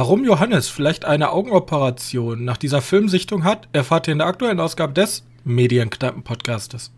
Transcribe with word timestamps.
Warum 0.00 0.24
Johannes 0.24 0.68
vielleicht 0.68 1.04
eine 1.04 1.32
Augenoperation 1.32 2.44
nach 2.44 2.56
dieser 2.56 2.82
Filmsichtung 2.82 3.42
hat, 3.42 3.68
erfahrt 3.72 4.06
ihr 4.06 4.12
in 4.12 4.18
der 4.18 4.28
aktuellen 4.28 4.60
Ausgabe 4.60 4.92
des 4.92 5.24
Medienknappen-Podcastes. 5.42 6.92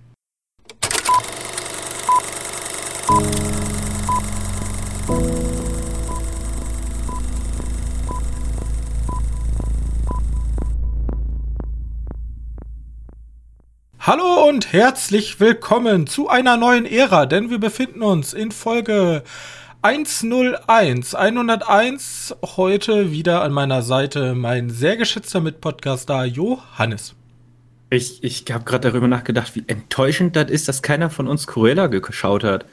Hallo 13.98 14.46
und 14.46 14.74
herzlich 14.74 15.40
willkommen 15.40 16.06
zu 16.06 16.28
einer 16.28 16.58
neuen 16.58 16.84
Ära, 16.84 17.24
denn 17.24 17.48
wir 17.48 17.60
befinden 17.60 18.02
uns 18.02 18.34
in 18.34 18.50
Folge 18.50 19.22
101, 19.82 21.14
101, 21.14 22.36
heute 22.44 23.12
wieder 23.12 23.40
an 23.42 23.52
meiner 23.52 23.80
Seite 23.80 24.34
mein 24.34 24.68
sehr 24.68 24.98
geschätzter 24.98 25.40
Mitpodcaster 25.40 26.26
Johannes. 26.26 27.14
Ich, 27.88 28.22
ich 28.22 28.44
habe 28.50 28.64
gerade 28.64 28.90
darüber 28.90 29.08
nachgedacht, 29.08 29.56
wie 29.56 29.64
enttäuschend 29.68 30.36
das 30.36 30.50
ist, 30.50 30.68
dass 30.68 30.82
keiner 30.82 31.08
von 31.08 31.26
uns 31.26 31.46
Cruella 31.46 31.86
geschaut 31.86 32.44
hat. 32.44 32.66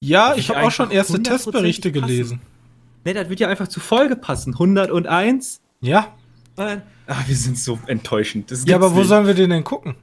Ja, 0.00 0.34
ich 0.36 0.50
habe 0.50 0.62
auch 0.62 0.70
schon 0.70 0.92
erste 0.92 1.20
Testberichte 1.20 1.90
gelesen. 1.90 2.40
Nee, 3.04 3.12
das 3.12 3.28
wird 3.28 3.40
ja 3.40 3.48
einfach 3.48 3.66
zu 3.66 3.80
Folge 3.80 4.14
passen. 4.14 4.52
101? 4.52 5.60
Ja. 5.80 6.14
Ach, 6.56 7.26
wir 7.26 7.36
sind 7.36 7.58
so 7.58 7.80
enttäuschend. 7.88 8.52
ja, 8.66 8.76
aber 8.76 8.94
wo 8.94 9.00
nicht. 9.00 9.08
sollen 9.08 9.26
wir 9.26 9.34
den 9.34 9.50
denn 9.50 9.64
gucken? 9.64 9.96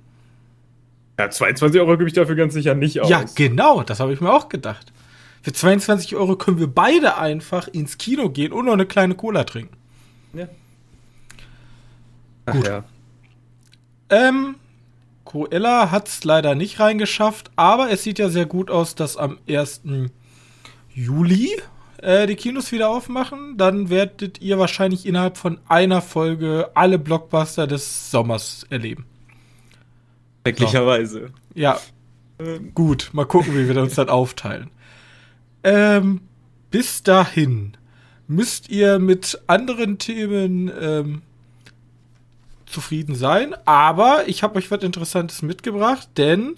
Ja, 1.17 1.29
22 1.29 1.79
Euro 1.79 1.97
gebe 1.97 2.09
ich 2.09 2.13
dafür 2.13 2.35
ganz 2.35 2.53
sicher 2.53 2.75
nicht 2.75 2.99
aus. 2.99 3.09
Ja, 3.09 3.23
genau, 3.33 3.83
das 3.83 4.01
habe 4.01 4.11
ich 4.11 4.19
mir 4.19 4.33
auch 4.33 4.49
gedacht. 4.49 4.90
Für 5.41 5.53
22 5.53 6.15
Euro 6.15 6.35
können 6.35 6.59
wir 6.59 6.67
beide 6.67 7.17
einfach 7.17 7.67
ins 7.67 7.97
Kino 7.97 8.29
gehen 8.29 8.51
und 8.51 8.65
noch 8.65 8.73
eine 8.73 8.85
kleine 8.85 9.15
Cola 9.15 9.43
trinken. 9.43 9.75
Ja. 10.33 10.47
Ach 12.45 12.53
Gut. 12.53 12.67
ja. 12.67 12.83
Ähm, 14.09 14.55
Cruella 15.25 15.91
hat 15.91 16.07
es 16.07 16.23
leider 16.23 16.55
nicht 16.55 16.79
reingeschafft, 16.79 17.51
aber 17.55 17.89
es 17.89 18.03
sieht 18.03 18.19
ja 18.19 18.29
sehr 18.29 18.45
gut 18.45 18.69
aus, 18.69 18.95
dass 18.95 19.17
am 19.17 19.39
1. 19.47 19.81
Juli 20.93 21.49
äh, 22.01 22.27
die 22.27 22.35
Kinos 22.35 22.71
wieder 22.71 22.89
aufmachen. 22.89 23.57
Dann 23.57 23.89
werdet 23.89 24.41
ihr 24.41 24.59
wahrscheinlich 24.59 25.05
innerhalb 25.05 25.37
von 25.37 25.59
einer 25.67 26.01
Folge 26.01 26.69
alle 26.73 26.99
Blockbuster 26.99 27.67
des 27.67 28.11
Sommers 28.11 28.65
erleben. 28.69 29.05
Schrecklicherweise. 30.45 31.27
So. 31.27 31.59
Ja. 31.59 31.79
Ähm. 32.39 32.73
Gut, 32.73 33.11
mal 33.13 33.25
gucken, 33.25 33.55
wie 33.55 33.67
wir 33.67 33.81
uns 33.81 33.95
dann 33.95 34.09
aufteilen. 34.09 34.69
Ähm, 35.63 36.21
bis 36.69 37.03
dahin 37.03 37.77
müsst 38.27 38.69
ihr 38.69 38.99
mit 38.99 39.41
anderen 39.47 39.97
Themen 39.97 40.71
ähm, 40.79 41.21
zufrieden 42.65 43.15
sein. 43.15 43.53
Aber 43.65 44.27
ich 44.27 44.43
habe 44.43 44.57
euch 44.57 44.71
was 44.71 44.83
Interessantes 44.83 45.41
mitgebracht, 45.41 46.07
denn 46.17 46.55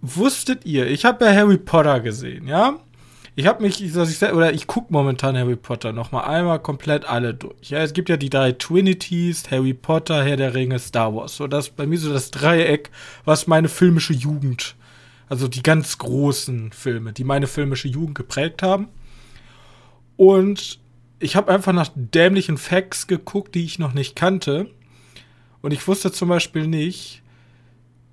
wusstet 0.00 0.66
ihr, 0.66 0.86
ich 0.86 1.04
habe 1.04 1.24
ja 1.24 1.32
Harry 1.32 1.58
Potter 1.58 2.00
gesehen, 2.00 2.46
ja? 2.46 2.78
Ich 3.36 3.46
habe 3.46 3.62
mich, 3.62 3.80
ich, 3.80 3.94
oder 3.94 4.52
ich 4.52 4.66
gucke 4.66 4.92
momentan 4.92 5.38
Harry 5.38 5.54
Potter 5.54 5.92
noch 5.92 6.10
mal 6.10 6.24
einmal 6.24 6.58
komplett 6.58 7.04
alle 7.04 7.34
durch. 7.34 7.70
Ja, 7.70 7.78
es 7.78 7.92
gibt 7.92 8.08
ja 8.08 8.16
die 8.16 8.30
drei 8.30 8.50
Twinities, 8.50 9.48
Harry 9.52 9.74
Potter, 9.74 10.24
Herr 10.24 10.36
der 10.36 10.54
Ringe, 10.54 10.80
Star 10.80 11.14
Wars. 11.14 11.36
So 11.36 11.46
das 11.46 11.68
bei 11.68 11.86
mir 11.86 11.98
so 11.98 12.12
das 12.12 12.32
Dreieck, 12.32 12.90
was 13.24 13.46
meine 13.46 13.68
filmische 13.68 14.12
Jugend 14.12 14.74
also 15.28 15.48
die 15.48 15.62
ganz 15.62 15.98
großen 15.98 16.72
Filme, 16.72 17.12
die 17.12 17.24
meine 17.24 17.46
filmische 17.46 17.88
Jugend 17.88 18.16
geprägt 18.16 18.62
haben. 18.62 18.88
Und 20.16 20.78
ich 21.20 21.36
habe 21.36 21.52
einfach 21.52 21.72
nach 21.72 21.90
dämlichen 21.94 22.58
Facts 22.58 23.06
geguckt, 23.06 23.54
die 23.54 23.64
ich 23.64 23.78
noch 23.78 23.92
nicht 23.92 24.16
kannte. 24.16 24.70
Und 25.62 25.72
ich 25.72 25.86
wusste 25.86 26.12
zum 26.12 26.28
Beispiel 26.28 26.66
nicht, 26.66 27.22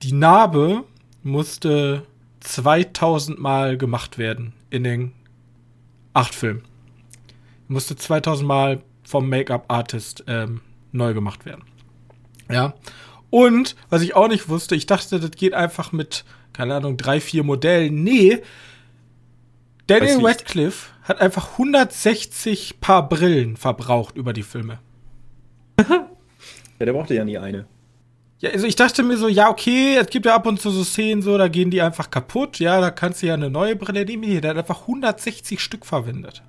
die 0.02 0.12
Narbe 0.12 0.84
musste 1.24 2.06
2000 2.42 3.40
Mal 3.40 3.78
gemacht 3.78 4.18
werden 4.18 4.54
in 4.70 4.84
den 4.84 5.14
acht 6.14 6.36
Filmen. 6.36 6.64
Musste 7.68 7.96
2000 7.96 8.48
Mal 8.48 8.84
vom 9.04 9.30
Make-up-Artist 9.30 10.24
ähm, 10.28 10.62
neu 10.92 11.14
gemacht 11.14 11.46
werden. 11.46 11.64
Ja. 12.50 12.74
Und 13.30 13.76
was 13.90 14.02
ich 14.02 14.16
auch 14.16 14.28
nicht 14.28 14.50
wusste, 14.50 14.76
ich 14.76 14.86
dachte, 14.86 15.20
das 15.20 15.32
geht 15.32 15.54
einfach 15.54 15.92
mit 15.92 16.26
keine 16.56 16.76
Ahnung, 16.76 16.96
drei, 16.98 17.20
vier 17.20 17.44
Modellen. 17.44 18.04
Nee, 18.04 18.42
Daniel 19.88 20.26
Radcliffe 20.26 20.90
hat 21.04 21.22
einfach 21.22 21.52
160 21.54 22.80
Paar 22.80 23.08
Brillen 23.08 23.58
verbraucht 23.58 24.16
über 24.16 24.34
die 24.34 24.44
Filme. 24.44 24.80
ja, 25.80 26.08
der 26.80 26.94
brauchte 26.94 27.14
ja 27.14 27.26
nie 27.26 27.38
eine. 27.38 27.68
Ja, 28.40 28.52
also 28.52 28.66
ich 28.68 28.76
dachte 28.76 29.04
mir 29.04 29.18
so, 29.18 29.28
ja, 29.28 29.50
okay, 29.50 29.98
es 29.98 30.08
gibt 30.08 30.26
ja 30.26 30.36
ab 30.36 30.48
und 30.48 30.60
zu 30.60 30.70
so 30.70 30.84
Szenen 30.84 31.22
so, 31.22 31.38
da 31.38 31.48
gehen 31.48 31.72
die 31.72 31.82
einfach 31.82 32.10
kaputt, 32.10 32.60
ja, 32.60 32.80
da 32.82 32.90
kannst 32.90 33.22
du 33.22 33.28
ja 33.28 33.34
eine 33.34 33.50
neue 33.50 33.76
Brille 33.76 34.06
nehmen. 34.06 34.24
Hier, 34.24 34.42
der 34.42 34.52
hat 34.52 34.58
einfach 34.58 34.82
160 34.82 35.60
Stück 35.60 35.86
verwendet. 35.86 36.42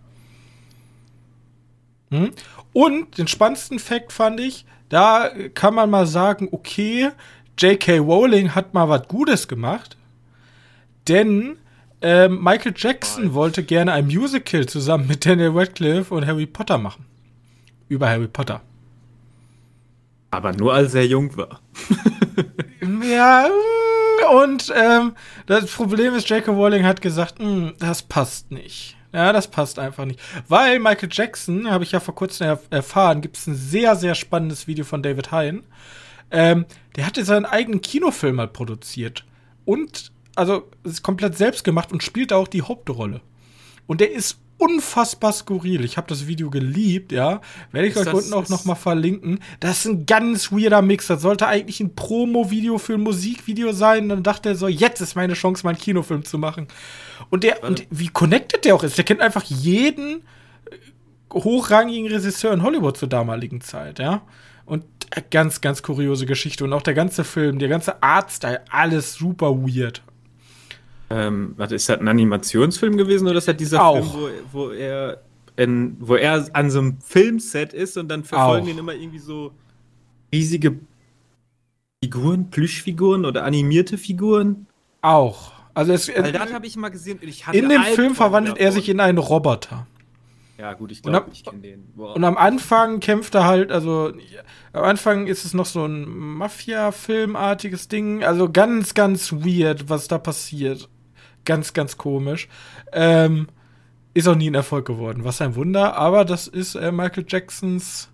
Hm? 2.11 2.31
Und 2.73 3.19
den 3.19 3.29
spannendsten 3.29 3.79
Fakt 3.79 4.13
fand 4.13 4.41
ich, 4.41 4.65
da 4.89 5.31
kann 5.55 5.75
man 5.75 5.91
mal 5.91 6.07
sagen, 6.07 6.49
okay, 6.53 7.11
J.K. 7.59 7.99
Rowling 7.99 8.55
hat 8.55 8.75
mal 8.75 8.89
was 8.89 9.09
Gutes 9.09 9.49
gemacht, 9.49 9.97
denn 11.09 11.57
ähm, 12.03 12.43
Michael 12.43 12.75
Jackson 12.77 13.33
wollte 13.33 13.63
gerne 13.63 13.93
ein 13.93 14.07
Musical 14.07 14.67
zusammen 14.67 15.07
mit 15.07 15.25
Daniel 15.25 15.53
Radcliffe 15.55 16.15
und 16.15 16.27
Harry 16.27 16.47
Potter 16.47 16.77
machen. 16.77 17.07
Über 17.89 18.09
Harry 18.09 18.29
Potter. 18.29 18.61
Aber 20.31 20.53
nur 20.53 20.75
als 20.75 20.95
er 20.95 21.07
jung 21.07 21.35
war. 21.37 21.61
ja, 23.03 23.49
und 24.43 24.73
ähm, 24.77 25.15
das 25.47 25.71
Problem 25.71 26.15
ist, 26.15 26.29
J.K. 26.29 26.51
Rowling 26.51 26.85
hat 26.85 27.01
gesagt, 27.01 27.39
hm, 27.39 27.75
das 27.79 28.03
passt 28.03 28.51
nicht. 28.51 28.97
Ja, 29.15 29.33
das 29.33 29.49
passt 29.49 29.79
einfach 29.79 30.05
nicht. 30.05 30.21
Weil 30.49 30.79
Michael 30.79 31.09
Jackson, 31.11 31.71
habe 31.71 31.85
ich 31.85 31.93
ja 31.93 32.01
vor 32.01 32.15
kurzem 32.15 32.49
erf 32.49 32.67
erfahren, 32.69 33.23
gibt 33.23 33.39
es 33.39 33.47
ein 33.47 33.55
sehr, 33.55 33.97
sehr 33.97 34.15
spannendes 34.15 34.67
Video 34.67 34.85
von 34.85 35.03
David 35.03 35.33
Hein 35.33 35.63
ähm, 36.31 36.67
der 36.97 37.07
hatte 37.07 37.25
seinen 37.25 37.45
eigenen 37.47 37.81
Kinofilm 37.81 38.37
mal 38.37 38.49
produziert. 38.49 39.25
Und, 39.65 40.13
also, 40.35 40.69
ist 40.85 41.03
komplett 41.03 41.37
selbst 41.37 41.65
gemacht 41.65 41.93
und 41.93 42.03
spielt 42.03 42.33
auch 42.33 42.49
die 42.49 42.63
Hauptrolle. 42.63 43.21
Und 43.87 44.01
der 44.01 44.13
ist 44.13 44.39
unfassbar 44.59 45.33
skurril. 45.33 45.85
Ich 45.85 45.97
habe 45.97 46.07
das 46.09 46.27
Video 46.27 46.51
geliebt, 46.51 47.13
ja. 47.13 47.41
Werde 47.73 47.89
ich 47.89 47.95
ist 47.95 48.07
euch 48.07 48.15
unten 48.15 48.33
auch 48.33 48.49
noch 48.49 48.65
mal 48.65 48.75
verlinken. 48.75 49.41
Das 49.61 49.81
ist 49.81 49.87
ein 49.87 50.07
ganz 50.07 50.51
weirder 50.51 50.83
Mix. 50.83 51.09
Das 51.09 51.21
sollte 51.21 51.47
eigentlich 51.47 51.81
ein 51.81 51.95
Promo-Video 51.95 52.79
für 52.79 52.95
ein 52.95 53.03
Musikvideo 53.03 53.73
sein. 53.73 54.09
Dann 54.09 54.23
dachte 54.23 54.51
er 54.51 54.55
so, 54.55 54.69
jetzt 54.69 55.01
ist 55.01 55.15
meine 55.15 55.35
Chance, 55.35 55.65
meinen 55.65 55.79
Kinofilm 55.79 56.25
zu 56.25 56.39
machen. 56.39 56.69
Und 57.29 57.45
der, 57.45 57.63
und 57.65 57.87
wie 57.91 58.09
connected 58.09 58.65
der 58.65 58.75
auch 58.75 58.83
ist. 58.83 58.97
Der 58.97 59.05
kennt 59.05 59.21
einfach 59.21 59.45
jeden 59.45 60.23
hochrangigen 61.33 62.11
Regisseur 62.11 62.53
in 62.53 62.63
Hollywood 62.63 62.97
zur 62.97 63.09
damaligen 63.09 63.61
Zeit, 63.61 63.99
ja. 63.99 64.23
Und 64.65 64.85
ganz, 65.31 65.61
ganz 65.61 65.83
kuriose 65.83 66.27
Geschichte. 66.27 66.65
Und 66.65 66.73
auch 66.73 66.83
der 66.83 66.95
ganze 66.95 67.25
Film, 67.25 67.59
der 67.59 67.69
ganze 67.69 68.03
Artstyle, 68.03 68.61
alles 68.71 69.15
super 69.15 69.51
weird. 69.57 70.03
Ähm, 71.09 71.55
warte, 71.57 71.75
ist 71.75 71.89
das 71.89 72.01
ein 72.01 72.09
Animationsfilm 72.09 72.97
gewesen 72.97 73.29
oder 73.29 73.39
ist 73.39 73.49
das 73.49 73.57
dieser 73.57 73.85
auch. 73.85 74.15
Film, 74.15 74.33
wo, 74.53 74.61
wo 74.61 74.71
er 74.71 75.23
in, 75.57 75.97
wo 76.01 76.17
er 76.17 76.49
an 76.53 76.71
so 76.71 76.81
einem 76.81 77.01
Filmset 77.01 77.73
ist 77.73 77.97
und 77.97 78.09
dann 78.09 78.25
verfolgen 78.25 78.69
ihn 78.69 78.79
immer 78.79 78.95
irgendwie 78.95 79.19
so 79.19 79.53
riesige 80.33 80.79
Figuren, 82.03 82.51
Plüschfiguren 82.51 83.25
oder 83.25 83.45
animierte 83.45 83.99
Figuren? 83.99 84.67
Auch. 85.01 85.53
Also 85.75 85.93
es, 85.93 86.09
Weil 86.09 86.33
das 86.33 86.53
habe 86.53 86.67
ich 86.67 86.77
mal 86.77 86.89
gesehen. 86.89 87.21
in 87.53 87.69
dem 87.69 87.83
Film 87.83 88.15
verwandelt 88.15 88.59
er 88.59 88.73
sich 88.73 88.89
in 88.89 89.01
einen 89.01 89.19
Roboter. 89.19 89.87
Ja, 90.59 90.73
gut, 90.73 90.91
ich 90.91 91.03
glaube, 91.03 91.31
ich 91.33 91.45
kenne 91.45 91.61
den. 91.61 91.93
Wow. 91.97 92.17
Und 92.17 92.25
am 92.25 92.37
Anfang 92.37 93.01
kämpft 93.01 93.35
er 93.35 93.45
halt, 93.45 93.71
also 93.71 94.13
am 94.73 94.85
Anfang 94.85 95.27
ist 95.27 95.45
es 95.45 95.53
noch 95.53 95.67
so 95.67 95.85
ein 95.85 96.09
Mafia-Filmartiges 96.09 97.89
Ding. 97.89 98.25
Also 98.25 98.51
ganz, 98.51 98.95
ganz 98.95 99.33
weird, 99.33 99.91
was 99.91 100.09
da 100.09 100.19
passiert. 100.19 100.89
Ganz, 101.45 101.75
ganz 101.75 101.99
komisch. 101.99 102.49
Ähm, 102.93 103.49
ist 104.15 104.27
auch 104.29 104.35
nie 104.35 104.51
ein 104.51 104.55
Erfolg 104.55 104.87
geworden, 104.87 105.25
was 105.25 105.43
ein 105.43 105.57
Wunder. 105.57 105.97
Aber 105.97 106.25
das 106.25 106.49
ist 106.49 106.75
äh, 106.75 106.91
Michael 106.91 107.27
Jacksons 107.29 108.09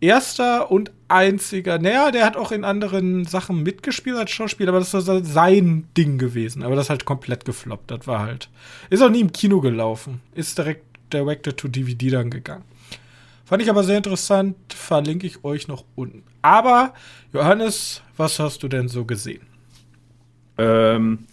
erster 0.00 0.70
und 0.70 0.90
einziger. 1.08 1.78
Naja, 1.78 2.10
der 2.10 2.24
hat 2.24 2.36
auch 2.36 2.50
in 2.50 2.64
anderen 2.64 3.26
Sachen 3.26 3.62
mitgespielt 3.62 4.16
als 4.16 4.30
Schauspieler, 4.30 4.70
aber 4.70 4.78
das 4.78 4.94
ist 4.94 5.06
sein 5.26 5.86
Ding 5.96 6.16
gewesen. 6.16 6.62
Aber 6.62 6.76
das 6.76 6.86
ist 6.86 6.90
halt 6.90 7.04
komplett 7.04 7.44
gefloppt. 7.44 7.90
Das 7.90 8.06
war 8.06 8.20
halt. 8.20 8.48
Ist 8.88 9.02
auch 9.02 9.10
nie 9.10 9.20
im 9.20 9.32
Kino 9.32 9.60
gelaufen. 9.60 10.22
Ist 10.34 10.56
direkt 10.56 10.97
Director 11.12 11.54
to 11.56 11.68
DVD 11.68 12.10
dann 12.10 12.30
gegangen. 12.30 12.64
Fand 13.44 13.62
ich 13.62 13.70
aber 13.70 13.82
sehr 13.82 13.96
interessant, 13.96 14.56
verlinke 14.74 15.26
ich 15.26 15.42
euch 15.42 15.68
noch 15.68 15.84
unten. 15.94 16.22
Aber, 16.42 16.92
Johannes, 17.32 18.02
was 18.16 18.38
hast 18.38 18.62
du 18.62 18.68
denn 18.68 18.88
so 18.88 19.06
gesehen? 19.06 19.46
Ähm, 20.58 21.26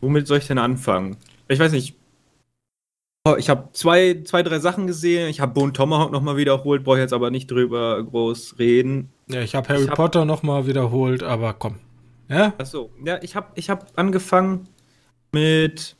womit 0.00 0.26
soll 0.26 0.38
ich 0.38 0.48
denn 0.48 0.58
anfangen? 0.58 1.16
Ich 1.46 1.60
weiß 1.60 1.70
nicht. 1.72 1.94
Oh, 3.24 3.36
ich 3.38 3.48
habe 3.48 3.68
zwei, 3.72 4.22
zwei, 4.24 4.42
drei 4.42 4.58
Sachen 4.58 4.86
gesehen. 4.86 5.28
Ich 5.28 5.40
habe 5.40 5.54
Bone 5.54 5.72
Tomahawk 5.72 6.12
nochmal 6.12 6.36
wiederholt, 6.36 6.82
brauche 6.84 6.98
jetzt 6.98 7.12
aber 7.12 7.30
nicht 7.30 7.50
drüber 7.50 8.02
groß 8.02 8.58
reden. 8.58 9.10
Ja, 9.28 9.40
ich 9.40 9.54
habe 9.54 9.68
Harry 9.68 9.84
ich 9.84 9.88
hab, 9.88 9.96
Potter 9.96 10.24
nochmal 10.24 10.66
wiederholt, 10.66 11.22
aber 11.22 11.54
komm. 11.54 11.76
Ja? 12.28 12.52
Achso, 12.58 12.90
ja, 13.04 13.22
ich 13.22 13.36
habe 13.36 13.46
ich 13.54 13.70
hab 13.70 13.96
angefangen 13.96 14.68
mit, 15.32 15.96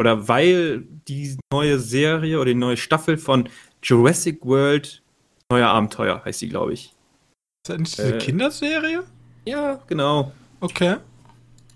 oder 0.00 0.28
weil 0.28 0.86
die 1.08 1.36
neue 1.52 1.78
Serie 1.78 2.36
oder 2.36 2.46
die 2.46 2.54
neue 2.54 2.76
Staffel 2.76 3.18
von 3.18 3.48
Jurassic 3.82 4.44
World 4.44 5.02
Neue 5.50 5.66
Abenteuer 5.66 6.24
heißt 6.24 6.40
sie, 6.40 6.48
glaube 6.48 6.72
ich. 6.72 6.86
Ist 6.86 7.68
das 7.68 7.78
nicht 7.78 7.98
diese 7.98 8.14
äh, 8.16 8.18
Kinderserie? 8.18 9.04
Ja, 9.44 9.80
genau. 9.86 10.32
Okay. 10.60 10.96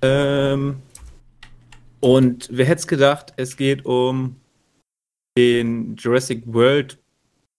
Ähm, 0.02 0.82
und 2.00 2.48
wer 2.50 2.66
hätte 2.66 2.80
es 2.80 2.86
gedacht, 2.86 3.34
es 3.36 3.56
geht 3.56 3.84
um 3.84 4.36
den 5.36 5.96
Jurassic 5.96 6.42
World. 6.46 6.98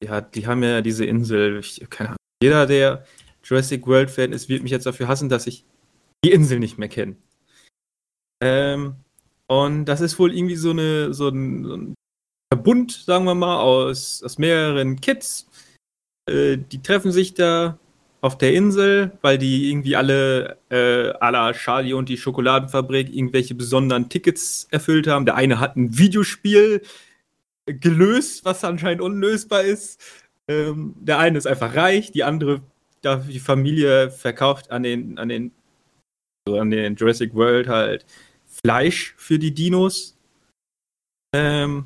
Ja, 0.04 0.22
die 0.22 0.48
haben 0.48 0.64
ja 0.64 0.82
diese 0.82 1.06
Insel. 1.06 1.60
Ich, 1.60 1.86
keine 1.90 2.10
Ahnung. 2.10 2.18
Jeder, 2.42 2.66
der 2.66 3.06
Jurassic 3.44 3.86
World 3.86 4.10
Fan 4.10 4.32
ist, 4.32 4.50
wird 4.50 4.64
mich 4.64 4.72
jetzt 4.72 4.86
dafür 4.86 5.08
hassen, 5.08 5.30
dass 5.30 5.48
ich 5.48 5.66
die 6.24 6.32
Insel 6.32 6.60
nicht 6.60 6.78
mehr 6.78 6.90
kenne. 6.90 7.16
Ähm, 8.42 8.96
und 9.50 9.86
das 9.86 10.00
ist 10.00 10.20
wohl 10.20 10.34
irgendwie 10.34 10.56
so, 10.56 10.70
eine, 10.70 11.12
so, 11.12 11.30
ein, 11.30 11.66
so 11.66 11.74
ein 11.76 11.96
Verbund, 12.54 12.92
sagen 12.92 13.26
wir 13.26 13.34
mal, 13.34 13.60
aus, 13.60 14.22
aus 14.24 14.38
mehreren 14.38 15.02
Kids. 15.02 15.50
Äh, 16.30 16.58
die 16.58 16.84
treffen 16.84 17.12
sich 17.12 17.34
da 17.34 17.80
auf 18.22 18.38
der 18.38 18.54
Insel, 18.54 19.18
weil 19.22 19.40
die 19.40 19.72
irgendwie 19.72 19.96
alle 19.96 20.58
äh, 20.70 21.10
à 21.20 21.32
la 21.32 21.54
Charlie 21.54 21.94
und 21.94 22.10
die 22.10 22.18
Schokoladenfabrik 22.18 23.10
irgendwelche 23.10 23.56
besonderen 23.56 24.08
Tickets 24.08 24.68
erfüllt 24.70 25.08
haben. 25.08 25.26
Der 25.26 25.36
eine 25.36 25.60
hat 25.60 25.76
ein 25.76 25.98
Videospiel 25.98 26.84
gelöst, 27.66 28.46
was 28.46 28.64
anscheinend 28.64 29.02
unlösbar 29.02 29.64
ist. 29.64 30.00
Ähm, 30.48 30.94
der 31.00 31.18
eine 31.18 31.40
ist 31.40 31.48
einfach 31.48 31.76
reich, 31.76 32.12
die 32.12 32.24
andere, 32.24 32.62
die 33.04 33.40
Familie 33.40 34.12
verkauft 34.12 34.70
an 34.70 34.84
den, 34.84 35.18
an 35.18 35.30
den, 35.30 35.52
so 36.48 36.60
an 36.60 36.70
den 36.70 36.96
Jurassic 36.96 37.34
World 37.34 37.68
halt 37.68 38.06
Fleisch 38.66 39.14
für 39.18 39.40
die 39.40 39.54
Dinos. 39.54 40.18
Ähm, 41.36 41.86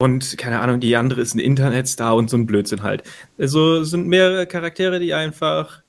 und 0.00 0.38
keine 0.38 0.60
Ahnung, 0.60 0.80
die 0.80 0.94
andere 0.96 1.20
ist 1.20 1.34
ein 1.34 1.40
Internetstar 1.40 2.14
und 2.14 2.30
so 2.30 2.36
ein 2.36 2.46
Blödsinn 2.46 2.82
halt. 2.82 3.02
Also 3.36 3.82
sind 3.82 4.06
mehrere 4.06 4.46
Charaktere, 4.46 5.00
die 5.00 5.12
einfach, 5.12 5.82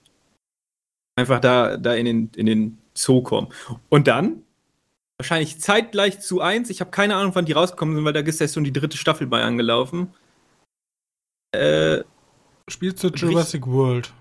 einfach 1.15 1.39
da, 1.39 1.77
da 1.77 1.93
in, 1.93 2.05
den, 2.05 2.31
in 2.35 2.45
den 2.47 2.77
Zoo 2.95 3.21
kommen. 3.21 3.49
Und 3.89 4.07
dann, 4.07 4.43
wahrscheinlich 5.19 5.59
zeitgleich 5.59 6.21
zu 6.21 6.41
eins, 6.41 6.69
ich 6.69 6.81
habe 6.81 6.91
keine 6.91 7.15
Ahnung, 7.15 7.35
wann 7.35 7.45
die 7.45 7.51
rausgekommen 7.51 7.95
sind, 7.95 8.05
weil 8.05 8.13
da 8.13 8.21
ist 8.21 8.39
ja 8.39 8.47
schon 8.47 8.63
die 8.63 8.73
dritte 8.73 8.97
Staffel 8.97 9.27
bei 9.27 9.43
angelaufen. 9.43 10.13
Äh, 11.51 12.03
Spielt 12.69 12.99
zu 12.99 13.09
Jurassic 13.09 13.65
World. 13.67 14.13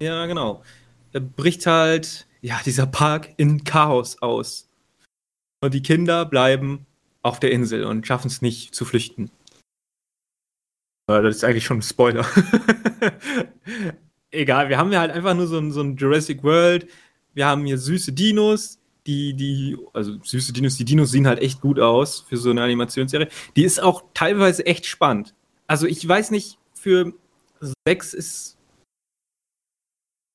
Ja, 0.00 0.26
genau. 0.26 0.62
Da 1.12 1.20
bricht 1.20 1.66
halt, 1.66 2.26
ja, 2.42 2.60
dieser 2.64 2.86
Park 2.86 3.34
in 3.38 3.64
Chaos 3.64 4.20
aus. 4.20 4.65
Und 5.66 5.74
die 5.74 5.82
Kinder 5.82 6.24
bleiben 6.24 6.86
auf 7.22 7.40
der 7.40 7.50
Insel 7.50 7.84
und 7.84 8.06
schaffen 8.06 8.28
es 8.28 8.40
nicht 8.40 8.74
zu 8.74 8.84
flüchten. 8.84 9.30
Äh, 11.08 11.22
das 11.22 11.36
ist 11.36 11.44
eigentlich 11.44 11.64
schon 11.64 11.78
ein 11.78 11.82
Spoiler. 11.82 12.24
Egal, 14.30 14.68
wir 14.68 14.78
haben 14.78 14.92
ja 14.92 15.00
halt 15.00 15.10
einfach 15.10 15.34
nur 15.34 15.48
so 15.48 15.58
ein, 15.58 15.72
so 15.72 15.80
ein 15.80 15.96
Jurassic 15.96 16.44
World. 16.44 16.88
Wir 17.34 17.46
haben 17.46 17.64
hier 17.64 17.78
süße 17.78 18.12
Dinos, 18.12 18.78
die, 19.06 19.34
die, 19.34 19.76
also 19.92 20.22
süße 20.22 20.52
Dinos, 20.52 20.76
die 20.76 20.84
Dinos 20.84 21.10
sehen 21.10 21.26
halt 21.26 21.40
echt 21.40 21.60
gut 21.60 21.80
aus 21.80 22.20
für 22.28 22.36
so 22.36 22.50
eine 22.50 22.62
Animationsserie. 22.62 23.28
Die 23.56 23.64
ist 23.64 23.82
auch 23.82 24.04
teilweise 24.14 24.66
echt 24.66 24.86
spannend. 24.86 25.34
Also 25.66 25.86
ich 25.86 26.06
weiß 26.06 26.30
nicht, 26.30 26.58
für 26.74 27.12
sechs 27.84 28.14
ist 28.14 28.56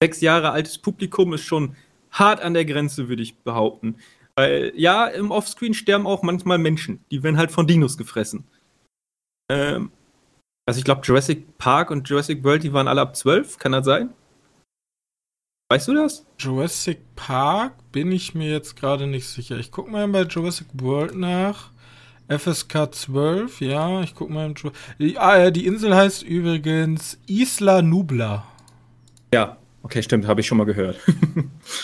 sechs 0.03 0.19
Jahre 0.19 0.51
altes 0.51 0.77
Publikum 0.77 1.33
ist 1.33 1.45
schon 1.45 1.77
hart 2.11 2.41
an 2.41 2.53
der 2.53 2.65
Grenze, 2.65 3.07
würde 3.07 3.23
ich 3.23 3.37
behaupten. 3.37 3.95
Weil, 4.35 4.73
ja, 4.75 5.07
im 5.07 5.31
Offscreen 5.31 5.73
sterben 5.73 6.07
auch 6.07 6.23
manchmal 6.23 6.57
Menschen. 6.57 7.03
Die 7.11 7.23
werden 7.23 7.37
halt 7.37 7.51
von 7.51 7.67
Dinos 7.67 7.97
gefressen. 7.97 8.45
Ähm, 9.51 9.91
also 10.65 10.77
ich 10.77 10.85
glaube, 10.85 11.01
Jurassic 11.03 11.57
Park 11.57 11.91
und 11.91 12.07
Jurassic 12.07 12.43
World, 12.43 12.63
die 12.63 12.73
waren 12.73 12.87
alle 12.87 13.01
ab 13.01 13.15
12, 13.15 13.57
kann 13.57 13.73
das 13.73 13.85
sein? 13.85 14.13
Weißt 15.69 15.87
du 15.87 15.93
das? 15.93 16.25
Jurassic 16.37 16.99
Park 17.15 17.73
bin 17.91 18.11
ich 18.11 18.35
mir 18.35 18.51
jetzt 18.51 18.75
gerade 18.75 19.07
nicht 19.07 19.27
sicher. 19.27 19.57
Ich 19.57 19.71
gucke 19.71 19.89
mal 19.89 20.07
bei 20.07 20.23
Jurassic 20.23 20.67
World 20.73 21.15
nach. 21.15 21.71
FSK 22.27 22.93
12, 22.93 23.59
ja, 23.61 24.01
ich 24.01 24.15
gucke 24.15 24.31
mal. 24.31 24.45
Im 24.45 24.71
die, 24.99 25.17
ah, 25.17 25.51
die 25.51 25.65
Insel 25.65 25.93
heißt 25.93 26.23
übrigens 26.23 27.19
Isla 27.27 27.81
Nubla. 27.81 28.45
Ja, 29.33 29.57
okay, 29.83 30.01
stimmt, 30.01 30.27
habe 30.27 30.39
ich 30.39 30.47
schon 30.47 30.57
mal 30.57 30.65
gehört. 30.65 30.97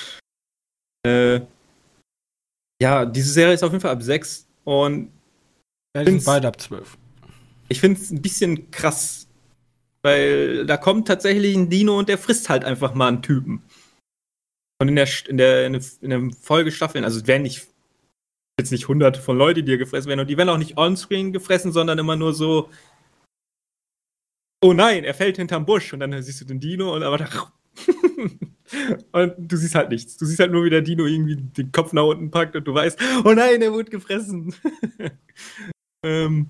äh, 1.06 1.42
ja, 2.82 3.06
diese 3.06 3.32
Serie 3.32 3.54
ist 3.54 3.64
auf 3.64 3.72
jeden 3.72 3.82
Fall 3.82 3.92
ab 3.92 4.04
6 4.04 4.48
und. 4.64 5.12
Ja, 5.96 6.04
die 6.04 6.12
sind 6.12 6.26
beide 6.26 6.48
ab 6.48 6.60
12. 6.60 6.98
Ich 7.70 7.80
finde 7.80 8.00
es 8.00 8.12
ein 8.12 8.22
bisschen 8.22 8.72
krass, 8.72 9.28
weil 10.04 10.66
da 10.66 10.78
kommt 10.78 11.08
tatsächlich 11.08 11.56
ein 11.56 11.70
Dino 11.70 11.98
und 11.98 12.08
der 12.08 12.18
frisst 12.18 12.50
halt 12.50 12.64
einfach 12.64 12.94
mal 12.94 13.08
einen 13.08 13.22
Typen. 13.22 13.64
Und 14.80 14.90
in 14.90 14.96
der, 14.96 15.08
in 15.28 15.38
der, 15.38 15.66
in 15.66 16.10
der, 16.10 16.30
Folgestaffeln, 16.40 17.04
also 17.04 17.20
es 17.20 17.28
werden 17.28 17.44
nicht 17.44 17.68
jetzt 18.60 18.72
nicht 18.72 18.88
hunderte 18.88 19.22
von 19.22 19.38
Leuten, 19.38 19.66
die 19.66 19.72
hier 19.72 19.78
gefressen 19.78 20.10
werden, 20.10 20.22
und 20.22 20.30
die 20.30 20.38
werden 20.38 20.50
auch 20.50 20.58
nicht 20.58 20.78
onscreen 20.78 21.34
gefressen, 21.34 21.72
sondern 21.72 22.00
immer 22.00 22.16
nur 22.16 22.34
so, 22.34 22.70
oh 24.64 24.74
nein, 24.74 25.04
er 25.04 25.14
fällt 25.14 25.38
hinterm 25.38 25.66
Busch 25.66 25.94
und 25.94 26.00
dann 26.00 26.20
siehst 26.22 26.42
du 26.42 26.46
den 26.46 26.60
Dino 26.60 26.96
und 26.96 27.04
aber 27.04 27.18
und 29.12 29.34
du 29.38 29.58
siehst 29.58 29.76
halt 29.76 29.90
nichts. 29.90 30.18
Du 30.18 30.26
siehst 30.26 30.40
halt 30.40 30.52
nur, 30.52 30.64
wie 30.64 30.70
der 30.70 30.82
Dino 30.82 31.06
irgendwie 31.06 31.36
den 31.36 31.72
Kopf 31.72 31.94
nach 31.94 32.04
unten 32.04 32.32
packt 32.32 32.56
und 32.56 32.66
du 32.66 32.74
weißt, 32.74 33.00
oh 33.24 33.34
nein, 33.34 33.62
er 33.62 33.72
wurde 33.72 33.90
gefressen. 33.92 34.54
ähm, 36.06 36.48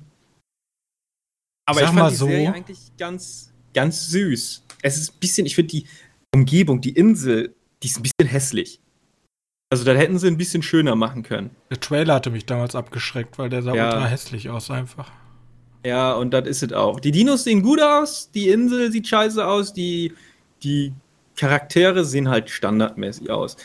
aber 1.65 1.81
Sag 1.81 1.89
ich 1.89 1.95
fand 1.99 2.11
die 2.11 2.15
so. 2.15 2.25
Serie 2.27 2.53
eigentlich 2.53 2.79
ganz, 2.97 3.53
ganz 3.73 4.07
süß. 4.07 4.63
Es 4.81 4.97
ist 4.97 5.13
ein 5.13 5.19
bisschen, 5.19 5.45
ich 5.45 5.55
finde 5.55 5.69
die 5.69 5.85
Umgebung, 6.33 6.81
die 6.81 6.91
Insel, 6.91 7.55
die 7.83 7.87
ist 7.87 7.97
ein 7.97 8.03
bisschen 8.03 8.29
hässlich. 8.29 8.79
Also 9.69 9.83
da 9.83 9.93
hätten 9.93 10.17
sie 10.17 10.27
ein 10.27 10.37
bisschen 10.37 10.63
schöner 10.63 10.95
machen 10.95 11.23
können. 11.23 11.51
Der 11.69 11.79
Trailer 11.79 12.15
hatte 12.15 12.29
mich 12.29 12.45
damals 12.45 12.73
abgeschreckt, 12.73 13.37
weil 13.37 13.49
der 13.49 13.61
sah 13.61 13.75
ja. 13.75 13.87
ultra 13.87 14.07
hässlich 14.07 14.49
aus 14.49 14.71
einfach. 14.71 15.11
Ja, 15.85 16.13
und 16.13 16.31
das 16.33 16.47
ist 16.47 16.63
es 16.63 16.73
auch. 16.73 16.99
Die 16.99 17.11
Dinos 17.11 17.43
sehen 17.43 17.63
gut 17.63 17.81
aus, 17.81 18.31
die 18.31 18.49
Insel 18.49 18.91
sieht 18.91 19.07
scheiße 19.07 19.45
aus, 19.45 19.73
die, 19.73 20.13
die 20.63 20.93
Charaktere 21.37 22.03
sehen 22.03 22.29
halt 22.29 22.49
standardmäßig 22.49 23.29
aus. 23.29 23.55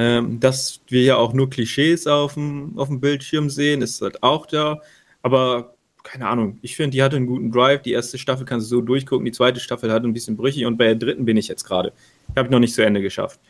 Ähm, 0.00 0.40
dass 0.40 0.80
wir 0.88 1.02
ja 1.02 1.16
auch 1.16 1.34
nur 1.34 1.50
Klischees 1.50 2.06
auf 2.06 2.34
dem, 2.34 2.78
auf 2.78 2.88
dem 2.88 3.00
Bildschirm 3.00 3.50
sehen, 3.50 3.82
ist 3.82 4.00
halt 4.00 4.22
auch 4.22 4.46
da. 4.46 4.80
Aber 5.22 5.74
keine 6.02 6.26
Ahnung, 6.26 6.58
ich 6.62 6.76
finde, 6.76 6.90
die 6.92 7.02
hatte 7.02 7.16
einen 7.16 7.26
guten 7.26 7.52
Drive. 7.52 7.82
Die 7.82 7.92
erste 7.92 8.18
Staffel 8.18 8.46
kannst 8.46 8.66
du 8.66 8.76
so 8.76 8.80
durchgucken, 8.80 9.26
die 9.26 9.32
zweite 9.32 9.60
Staffel 9.60 9.92
hat 9.92 10.02
ein 10.04 10.14
bisschen 10.14 10.36
brüchig 10.36 10.64
und 10.64 10.78
bei 10.78 10.86
der 10.86 10.94
dritten 10.96 11.26
bin 11.26 11.36
ich 11.36 11.48
jetzt 11.48 11.64
gerade. 11.64 11.92
Habe 12.36 12.46
ich 12.46 12.50
noch 12.50 12.58
nicht 12.58 12.74
zu 12.74 12.84
Ende 12.84 13.02
geschafft. 13.02 13.40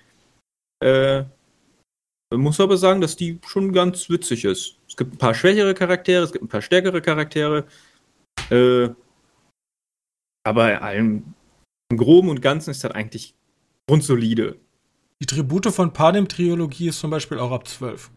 Äh, 0.83 1.25
muss 2.35 2.61
aber 2.61 2.77
sagen, 2.77 3.01
dass 3.01 3.17
die 3.17 3.39
schon 3.47 3.73
ganz 3.73 4.09
witzig 4.11 4.45
ist. 4.45 4.77
Es 4.89 4.97
gibt 4.97 5.15
ein 5.15 5.19
paar 5.19 5.35
schwächere 5.35 5.75
Charaktere, 5.75 6.25
es 6.25 6.33
gibt 6.33 6.45
ein 6.45 6.49
paar 6.49 6.63
stärkere 6.63 7.01
Charaktere. 7.01 7.65
Äh, 8.51 8.89
aber 10.45 10.83
allem, 10.83 11.35
im 11.91 11.97
Groben 11.97 12.29
und 12.29 12.41
Ganzen 12.41 12.71
ist 12.71 12.83
das 12.85 12.93
eigentlich 12.93 13.35
grundsolide. 13.91 14.57
Die 15.21 15.27
Tribute 15.27 15.73
von 15.73 15.93
Panem-Triologie 15.93 16.91
ist 16.91 17.01
zum 17.01 17.11
Beispiel 17.11 17.41
auch 17.41 17.51
ab 17.51 17.67
12. 17.67 18.09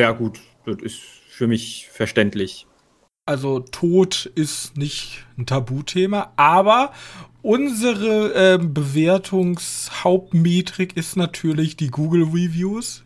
Ja, 0.00 0.10
gut, 0.10 0.40
das 0.66 0.78
ist 0.82 0.98
für 1.28 1.46
mich 1.46 1.88
verständlich. 1.88 2.66
Also 3.26 3.60
Tod 3.60 4.26
ist 4.34 4.76
nicht 4.76 5.24
ein 5.38 5.46
Tabuthema, 5.46 6.32
aber 6.34 6.92
unsere 7.42 8.54
äh, 8.54 8.58
Bewertungshauptmetrik 8.58 10.96
ist 10.96 11.16
natürlich 11.16 11.76
die 11.76 11.92
Google 11.92 12.24
Reviews. 12.24 13.04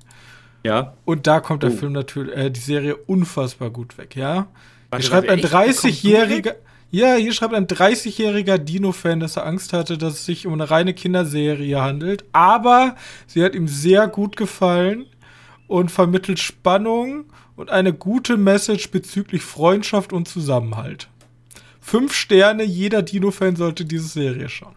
Ja. 0.65 0.97
Und 1.05 1.27
da 1.27 1.41
kommt 1.41 1.63
der 1.63 1.73
oh. 1.73 1.77
Film 1.77 1.93
natürlich, 1.93 2.35
äh, 2.35 2.51
die 2.51 2.61
Serie 2.61 2.97
unfassbar 2.97 3.69
gut 3.69 3.99
weg, 3.99 4.17
ja. 4.17 4.47
Warte, 4.89 5.05
schreibt 5.05 5.29
ein 5.29 5.41
30-jähriger. 5.41 6.55
Ja, 6.91 7.17
hier 7.17 7.33
schreibt 7.33 7.55
ein 7.55 7.67
30-jähriger 7.67 8.59
Dino-Fan, 8.59 9.19
dass 9.19 9.37
er 9.37 9.45
Angst 9.45 9.73
hatte, 9.73 9.99
dass 9.99 10.15
es 10.15 10.27
sich 10.27 10.47
um 10.47 10.53
eine 10.53 10.71
reine 10.71 10.95
Kinderserie 10.95 11.81
handelt. 11.81 12.25
Aber 12.33 12.97
sie 13.27 13.43
hat 13.43 13.55
ihm 13.55 13.67
sehr 13.67 14.07
gut 14.07 14.37
gefallen 14.37 15.07
und 15.67 15.91
vermittelt 15.91 16.39
Spannung 16.39 17.25
und 17.57 17.71
eine 17.71 17.93
gute 17.93 18.37
Message 18.37 18.91
bezüglich 18.93 19.43
Freundschaft 19.43 20.13
und 20.13 20.29
Zusammenhalt. 20.29 21.09
Fünf 21.81 22.15
Sterne, 22.15 22.63
jeder 22.63 23.03
Dino-Fan 23.03 23.57
sollte 23.57 23.85
diese 23.85 24.09
Serie 24.09 24.49
schauen. 24.49 24.75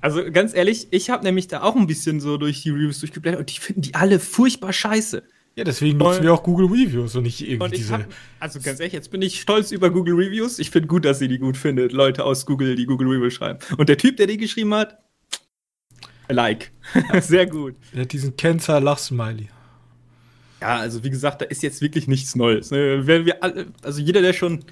Also 0.00 0.22
ganz 0.30 0.54
ehrlich, 0.54 0.88
ich 0.90 1.10
habe 1.10 1.24
nämlich 1.24 1.48
da 1.48 1.62
auch 1.62 1.76
ein 1.76 1.86
bisschen 1.86 2.20
so 2.20 2.36
durch 2.38 2.62
die 2.62 2.70
Reviews 2.70 3.00
durchgeblättert 3.00 3.40
und 3.40 3.54
die 3.54 3.60
finden 3.60 3.82
die 3.82 3.94
alle 3.94 4.18
furchtbar 4.18 4.72
scheiße. 4.72 5.22
Ja, 5.56 5.64
deswegen 5.64 5.96
nutzen 5.96 6.22
wir 6.22 6.34
auch 6.34 6.42
Google 6.42 6.66
Reviews 6.66 7.16
und 7.16 7.22
nicht 7.22 7.40
irgendwie 7.40 7.64
Und 7.64 7.74
diese. 7.74 7.94
hab, 7.94 8.06
also 8.40 8.60
ganz 8.60 8.78
ehrlich, 8.78 8.92
jetzt 8.92 9.10
bin 9.10 9.22
ich 9.22 9.40
stolz 9.40 9.72
über 9.72 9.88
Google 9.88 10.14
Reviews. 10.14 10.58
Ich 10.58 10.68
finde 10.70 10.86
gut, 10.86 11.06
dass 11.06 11.18
sie 11.18 11.28
die 11.28 11.38
gut 11.38 11.56
findet. 11.56 11.92
Leute 11.92 12.24
aus 12.24 12.44
Google, 12.44 12.76
die 12.76 12.84
Google 12.84 13.08
Reviews 13.08 13.32
schreiben. 13.32 13.58
Und 13.78 13.88
der 13.88 13.96
Typ, 13.96 14.18
der 14.18 14.26
die 14.26 14.36
geschrieben 14.36 14.74
hat, 14.74 14.98
like. 16.28 16.72
Sehr 17.20 17.46
gut. 17.46 17.74
Der 17.94 18.02
hat 18.02 18.12
diesen 18.12 18.36
Cancer-Lach-Smiley. 18.36 19.48
Ja, 20.60 20.76
also 20.76 21.02
wie 21.02 21.10
gesagt, 21.10 21.40
da 21.40 21.46
ist 21.46 21.62
jetzt 21.62 21.80
wirklich 21.80 22.06
nichts 22.06 22.36
Neues. 22.36 22.70
Ne? 22.70 23.06
Wenn 23.06 23.24
wir 23.24 23.42
alle, 23.42 23.68
also 23.82 24.02
jeder, 24.02 24.20
der 24.20 24.34
schon 24.34 24.62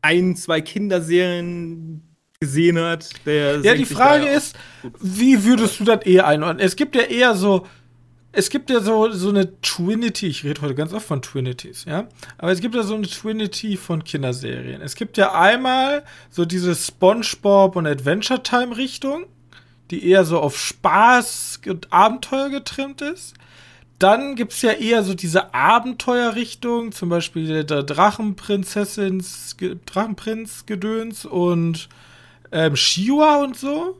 ein, 0.00 0.34
zwei 0.34 0.60
Kinderserien 0.60 2.02
gesehen 2.40 2.80
hat, 2.80 3.10
der. 3.26 3.60
Ja, 3.60 3.74
die 3.74 3.84
Frage 3.84 4.26
ist, 4.26 4.56
wie 5.00 5.44
würdest 5.44 5.78
du 5.78 5.84
das 5.84 6.04
eher 6.04 6.26
einordnen? 6.26 6.64
Es 6.66 6.74
gibt 6.74 6.96
ja 6.96 7.02
eher 7.02 7.36
so, 7.36 7.66
es 8.32 8.48
gibt 8.48 8.70
ja 8.70 8.80
so, 8.80 9.10
so 9.12 9.28
eine 9.28 9.60
Trinity, 9.60 10.26
ich 10.26 10.42
rede 10.42 10.62
heute 10.62 10.74
ganz 10.74 10.94
oft 10.94 11.06
von 11.06 11.20
Trinities, 11.20 11.84
ja. 11.84 12.08
Aber 12.38 12.50
es 12.50 12.60
gibt 12.60 12.74
ja 12.74 12.82
so 12.82 12.94
eine 12.94 13.06
Trinity 13.06 13.76
von 13.76 14.02
Kinderserien. 14.04 14.80
Es 14.80 14.94
gibt 14.94 15.18
ja 15.18 15.32
einmal 15.32 16.02
so 16.30 16.46
diese 16.46 16.74
SpongeBob 16.74 17.76
und 17.76 17.86
Adventure 17.86 18.42
Time 18.42 18.76
Richtung, 18.76 19.26
die 19.90 20.08
eher 20.08 20.24
so 20.24 20.40
auf 20.40 20.58
Spaß 20.58 21.60
und 21.68 21.92
Abenteuer 21.92 22.48
getrimmt 22.48 23.02
ist. 23.02 23.34
Dann 23.98 24.34
gibt's 24.34 24.62
ja 24.62 24.72
eher 24.72 25.04
so 25.04 25.14
diese 25.14 25.54
Abenteuerrichtung, 25.54 26.90
zum 26.92 27.10
Beispiel 27.10 27.64
der 27.64 27.82
Drachenprinzessins, 27.82 29.56
Drachenprinz-Gedöns 29.86 31.26
und 31.26 31.88
ähm, 32.50 32.74
Shiwa 32.76 33.42
und 33.44 33.56
so. 33.56 33.98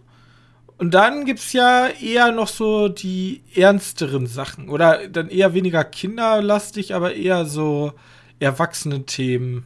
Und 0.83 0.95
dann 0.95 1.27
gibt's 1.27 1.53
ja 1.53 1.87
eher 1.87 2.33
noch 2.33 2.49
so 2.49 2.89
die 2.89 3.41
ernsteren 3.55 4.27
Sachen. 4.27 4.69
Oder 4.69 5.07
dann 5.07 5.29
eher 5.29 5.55
weniger 5.55 5.85
kinderlastig, 5.85 6.93
aber 6.93 7.15
eher 7.15 7.45
so 7.45 7.93
Erwachsenen-Themen 8.41 9.65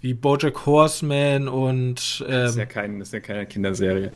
wie 0.00 0.14
Bojack 0.14 0.64
Horseman 0.64 1.48
und 1.48 2.24
Das 2.26 2.52
ist 2.52 2.56
ja, 2.56 2.62
ähm, 2.62 2.68
kein, 2.70 2.98
das 2.98 3.08
ist 3.08 3.12
ja 3.12 3.20
keine 3.20 3.44
Kinderserie. 3.44 4.12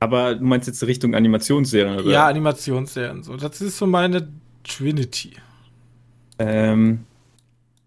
Aber 0.00 0.34
du 0.34 0.44
meinst 0.44 0.66
jetzt 0.66 0.86
Richtung 0.86 1.14
Animationsserien, 1.14 2.00
oder? 2.00 2.10
ja, 2.10 2.26
Animationsserien. 2.26 3.22
So. 3.22 3.38
Das 3.38 3.62
ist 3.62 3.78
so 3.78 3.86
meine 3.86 4.28
Trinity. 4.64 5.32
Ähm, 6.38 7.06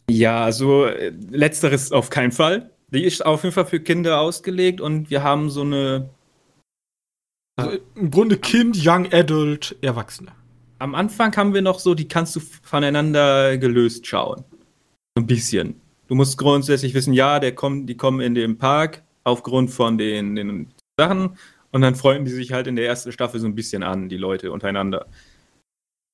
ja, 0.10 0.44
also 0.44 0.86
äh, 0.86 1.14
letzteres 1.30 1.92
auf 1.92 2.10
keinen 2.10 2.32
Fall. 2.32 2.72
Die 2.90 3.04
ist 3.04 3.24
auf 3.24 3.44
jeden 3.44 3.54
Fall 3.54 3.68
für 3.68 3.80
Kinder 3.80 4.20
ausgelegt 4.20 4.82
und 4.82 5.12
wir 5.12 5.22
haben 5.22 5.52
so 5.52 5.62
eine. 5.62 6.10
Also 7.56 7.78
im 7.96 8.10
Grunde 8.10 8.38
Kind, 8.38 8.78
Young 8.84 9.12
Adult, 9.14 9.76
Erwachsene. 9.82 10.32
Am 10.80 10.96
Anfang 10.96 11.36
haben 11.36 11.54
wir 11.54 11.62
noch 11.62 11.80
so, 11.80 11.94
die 11.94 12.08
kannst 12.08 12.36
du 12.36 12.40
voneinander 12.40 13.58
gelöst 13.58 14.08
schauen. 14.08 14.44
So 15.16 15.24
ein 15.24 15.28
bisschen. 15.28 15.80
Du 16.08 16.16
musst 16.16 16.38
grundsätzlich 16.38 16.94
wissen, 16.94 17.14
ja, 17.14 17.40
der 17.40 17.56
kommt, 17.56 17.90
die 17.90 17.98
kommen 17.98 18.20
in 18.20 18.36
den 18.36 18.58
Park 18.58 19.04
aufgrund 19.24 19.72
von 19.72 19.98
den, 19.98 20.36
den 20.36 20.74
Sachen 21.00 21.38
und 21.72 21.82
dann 21.82 21.96
freunden 21.96 22.26
die 22.26 22.32
sich 22.32 22.52
halt 22.52 22.68
in 22.68 22.76
der 22.76 22.86
ersten 22.86 23.12
Staffel 23.12 23.40
so 23.40 23.48
ein 23.48 23.56
bisschen 23.56 23.84
an, 23.84 24.10
die 24.10 24.18
Leute 24.18 24.52
untereinander. 24.52 25.08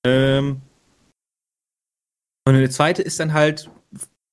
Ähm, 0.05 0.61
und 2.45 2.53
der 2.53 2.69
zweite 2.69 3.01
ist 3.01 3.19
dann 3.19 3.33
halt, 3.33 3.69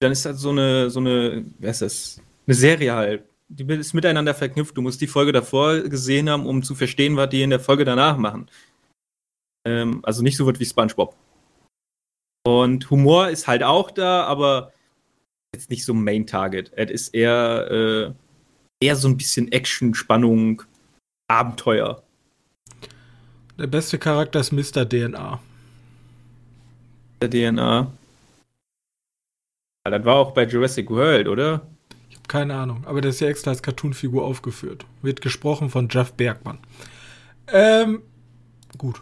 dann 0.01 0.13
ist 0.13 0.25
das 0.25 0.41
so 0.41 0.51
eine, 0.51 0.91
so 0.91 1.01
eine, 1.01 1.45
wer 1.59 1.71
ist 1.71 1.83
das? 1.83 2.21
Eine 2.47 2.55
Serie 2.55 2.95
halt. 2.95 3.25
Die 3.49 3.65
ist 3.75 3.95
miteinander 3.95 4.35
verknüpft. 4.35 4.77
Du 4.77 4.83
musst 4.83 5.01
die 5.01 5.07
Folge 5.07 5.33
davor 5.33 5.81
gesehen 5.83 6.29
haben, 6.29 6.47
um 6.47 6.63
zu 6.63 6.75
verstehen, 6.75 7.17
was 7.17 7.29
die 7.29 7.43
in 7.43 7.51
der 7.51 7.61
Folge 7.61 7.85
danach 7.85 8.17
machen. 8.17 8.51
Ähm, 9.65 10.01
also 10.03 10.23
nicht 10.23 10.37
so 10.37 10.47
wird 10.47 10.61
wie 10.61 10.65
SpongeBob. 10.65 11.17
Und 12.45 12.91
Humor 12.91 13.29
ist 13.29 13.47
halt 13.47 13.63
auch 13.63 13.91
da, 13.91 14.25
aber 14.25 14.73
jetzt 15.55 15.71
nicht 15.71 15.85
so 15.85 15.95
Main 15.95 16.27
Target. 16.27 16.73
Es 16.77 16.91
ist 16.91 17.15
eher, 17.15 17.71
äh, 17.71 18.85
eher 18.85 18.97
so 18.97 19.09
ein 19.09 19.17
bisschen 19.17 19.51
Action, 19.51 19.95
Spannung, 19.95 20.63
Abenteuer. 21.29 22.03
Der 23.59 23.67
beste 23.67 23.99
Charakter 23.99 24.41
ist 24.41 24.53
Mr. 24.53 24.89
DNA. 24.89 25.41
Der 27.23 27.31
DNA. 27.31 27.91
Ja, 29.85 29.91
das 29.91 30.05
war 30.05 30.17
auch 30.17 30.33
bei 30.33 30.45
Jurassic 30.45 30.91
World, 30.91 31.27
oder? 31.29 31.67
Ich 32.09 32.17
habe 32.17 32.29
keine 32.29 32.55
Ahnung, 32.55 32.85
aber 32.87 33.01
der 33.01 33.11
ist 33.11 33.21
ja 33.21 33.29
extra 33.29 33.51
als 33.51 33.63
Cartoonfigur 33.63 34.25
aufgeführt. 34.25 34.87
Wird 35.03 35.21
gesprochen 35.21 35.71
von 35.71 35.89
Jeff 35.89 36.13
Bergmann. 36.13 36.59
Ähm, 37.49 38.03
gut. 38.79 39.01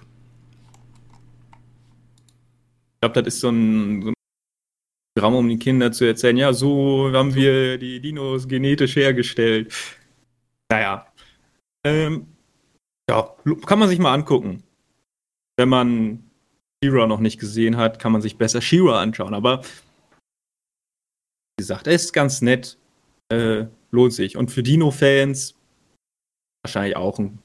Ich 2.95 3.01
glaube, 3.01 3.23
das 3.23 3.35
ist 3.35 3.41
so 3.41 3.51
ein, 3.51 4.03
so 4.03 4.09
ein 4.09 4.15
Programm, 5.15 5.35
um 5.37 5.49
den 5.49 5.59
Kindern 5.59 5.93
zu 5.93 6.05
erzählen, 6.05 6.37
ja, 6.37 6.53
so 6.53 7.11
haben 7.13 7.35
wir 7.35 7.79
die 7.79 8.01
Dinos 8.01 8.49
genetisch 8.49 8.97
hergestellt. 8.97 9.73
Naja. 10.71 11.07
Ähm, 11.85 12.27
ja, 13.09 13.35
kann 13.67 13.79
man 13.79 13.89
sich 13.89 13.99
mal 13.99 14.15
angucken. 14.15 14.63
Wenn 15.57 15.69
man 15.69 16.31
She-Ra 16.83 17.07
noch 17.07 17.21
nicht 17.21 17.39
gesehen 17.39 17.77
hat, 17.77 17.99
kann 17.99 18.13
man 18.13 18.23
sich 18.23 18.39
besser 18.39 18.61
She-Ra 18.61 19.01
anschauen. 19.01 19.35
Aber 19.35 19.63
wie 19.63 21.63
gesagt, 21.63 21.87
er 21.87 21.95
ist 21.95 22.13
ganz 22.13 22.43
nett. 22.43 22.79
Äh, 23.33 23.67
lohnt 23.91 24.13
sich. 24.13 24.37
Und 24.37 24.51
für 24.51 24.63
Dino-Fans 24.63 25.55
wahrscheinlich 26.65 26.97
auch 26.97 27.19
ein. 27.19 27.39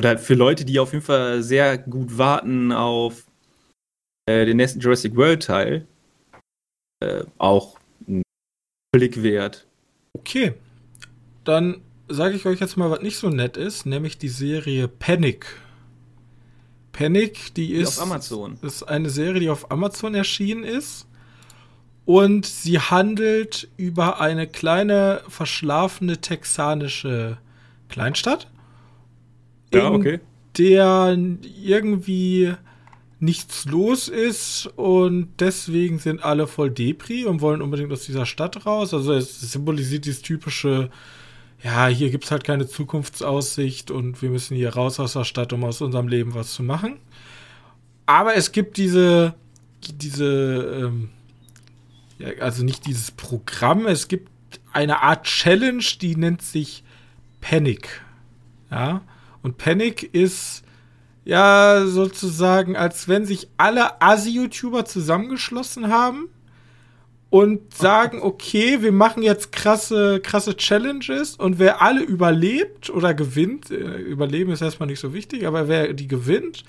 Oder 0.00 0.18
für 0.18 0.34
Leute, 0.34 0.64
die 0.64 0.78
auf 0.80 0.92
jeden 0.92 1.04
Fall 1.04 1.42
sehr 1.42 1.78
gut 1.78 2.18
warten 2.18 2.72
auf 2.72 3.26
äh, 4.26 4.44
den 4.46 4.56
nächsten 4.56 4.80
Jurassic 4.80 5.14
World 5.16 5.44
Teil, 5.44 5.86
äh, 7.00 7.24
auch 7.38 7.78
ein 8.08 8.22
Blick 8.92 9.22
wert. 9.22 9.66
Okay. 10.14 10.54
Dann 11.44 11.82
sage 12.08 12.34
ich 12.34 12.46
euch 12.46 12.60
jetzt 12.60 12.76
mal, 12.76 12.90
was 12.90 13.02
nicht 13.02 13.16
so 13.16 13.30
nett 13.30 13.56
ist, 13.56 13.86
nämlich 13.86 14.18
die 14.18 14.28
Serie 14.28 14.88
Panic. 14.88 15.46
Panic, 16.92 17.54
die 17.54 17.68
Die 17.68 17.74
ist, 17.74 17.98
auf 17.98 18.04
Amazon. 18.04 18.58
ist 18.62 18.82
eine 18.82 19.08
Serie, 19.08 19.40
die 19.40 19.50
auf 19.50 19.70
Amazon 19.70 20.14
erschienen 20.14 20.62
ist. 20.64 21.06
Und 22.04 22.46
sie 22.46 22.78
handelt 22.80 23.68
über 23.76 24.20
eine 24.20 24.46
kleine, 24.46 25.22
verschlafene 25.28 26.20
texanische 26.20 27.38
Kleinstadt. 27.88 28.48
Ja, 29.72 29.88
in 29.88 29.94
okay. 29.94 30.20
der 30.56 31.16
irgendwie 31.62 32.54
nichts 33.22 33.66
los 33.66 34.08
ist 34.08 34.68
und 34.74 35.28
deswegen 35.38 36.00
sind 36.00 36.24
alle 36.24 36.48
voll 36.48 36.72
Depri 36.72 37.24
und 37.24 37.40
wollen 37.40 37.62
unbedingt 37.62 37.92
aus 37.92 38.04
dieser 38.04 38.26
Stadt 38.26 38.66
raus. 38.66 38.92
Also 38.92 39.12
es 39.12 39.40
symbolisiert 39.40 40.06
dieses 40.06 40.22
typische, 40.22 40.90
ja, 41.62 41.86
hier 41.86 42.10
gibt 42.10 42.24
es 42.24 42.32
halt 42.32 42.42
keine 42.42 42.66
Zukunftsaussicht 42.66 43.92
und 43.92 44.20
wir 44.22 44.30
müssen 44.30 44.56
hier 44.56 44.74
raus 44.74 44.98
aus 44.98 45.12
der 45.12 45.22
Stadt, 45.22 45.52
um 45.52 45.62
aus 45.62 45.80
unserem 45.80 46.08
Leben 46.08 46.34
was 46.34 46.52
zu 46.52 46.64
machen. 46.64 46.96
Aber 48.06 48.34
es 48.34 48.50
gibt 48.50 48.76
diese, 48.76 49.34
diese, 50.00 50.82
ähm, 50.82 51.10
also 52.40 52.64
nicht 52.64 52.86
dieses 52.86 53.10
Programm, 53.10 53.86
es 53.86 54.08
gibt 54.08 54.30
eine 54.72 55.02
Art 55.02 55.24
Challenge, 55.24 55.84
die 56.00 56.16
nennt 56.16 56.42
sich 56.42 56.84
Panic. 57.40 58.02
Ja, 58.70 59.02
und 59.42 59.58
Panic 59.58 60.14
ist 60.14 60.62
ja 61.24 61.84
sozusagen, 61.86 62.76
als 62.76 63.08
wenn 63.08 63.26
sich 63.26 63.48
alle 63.56 64.00
Asi-YouTuber 64.00 64.84
zusammengeschlossen 64.84 65.88
haben 65.88 66.28
und 67.32 67.72
sagen, 67.72 68.20
okay, 68.20 68.82
wir 68.82 68.92
machen 68.92 69.22
jetzt 69.22 69.52
krasse, 69.52 70.20
krasse 70.20 70.54
Challenges 70.54 71.34
und 71.36 71.58
wer 71.58 71.80
alle 71.80 72.02
überlebt 72.02 72.90
oder 72.90 73.14
gewinnt, 73.14 73.70
äh, 73.70 73.74
überleben 73.74 74.52
ist 74.52 74.60
erstmal 74.60 74.86
nicht 74.86 75.00
so 75.00 75.14
wichtig, 75.14 75.46
aber 75.46 75.66
wer 75.66 75.94
die 75.94 76.08
gewinnt, 76.08 76.62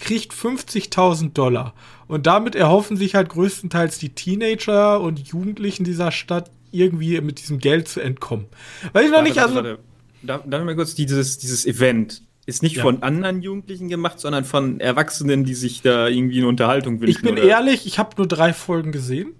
kriegt 0.00 0.32
50.000 0.32 1.34
Dollar. 1.34 1.72
Und 2.08 2.26
damit 2.26 2.56
erhoffen 2.56 2.96
sich 2.96 3.14
halt 3.14 3.28
größtenteils 3.28 4.00
die 4.00 4.08
Teenager 4.08 5.00
und 5.00 5.20
Jugendlichen 5.20 5.84
dieser 5.84 6.10
Stadt 6.10 6.50
irgendwie 6.72 7.20
mit 7.20 7.38
diesem 7.38 7.58
Geld 7.58 7.86
zu 7.86 8.00
entkommen. 8.00 8.46
Weil 8.92 9.04
ich 9.04 9.12
noch 9.12 9.22
nicht, 9.22 9.38
also, 9.38 9.54
warte. 9.54 9.78
Darf, 10.24 10.42
darf 10.46 10.60
ich 10.62 10.66
mal 10.66 10.74
kurz 10.74 10.96
dieses, 10.96 11.38
dieses 11.38 11.64
Event 11.64 12.22
ist 12.44 12.64
nicht 12.64 12.74
Ja. 12.74 12.82
von 12.82 13.04
anderen 13.04 13.40
Jugendlichen 13.40 13.88
gemacht, 13.88 14.18
sondern 14.18 14.44
von 14.44 14.80
Erwachsenen, 14.80 15.44
die 15.44 15.54
sich 15.54 15.80
da 15.80 16.08
irgendwie 16.08 16.38
eine 16.38 16.48
Unterhaltung 16.48 17.00
wünschen. 17.00 17.08
ich 17.08 17.22
bin 17.22 17.36
ehrlich, 17.36 17.86
ich 17.86 18.00
habe 18.00 18.16
nur 18.16 18.26
drei 18.26 18.52
Folgen 18.52 18.90
gesehen. 18.90 19.34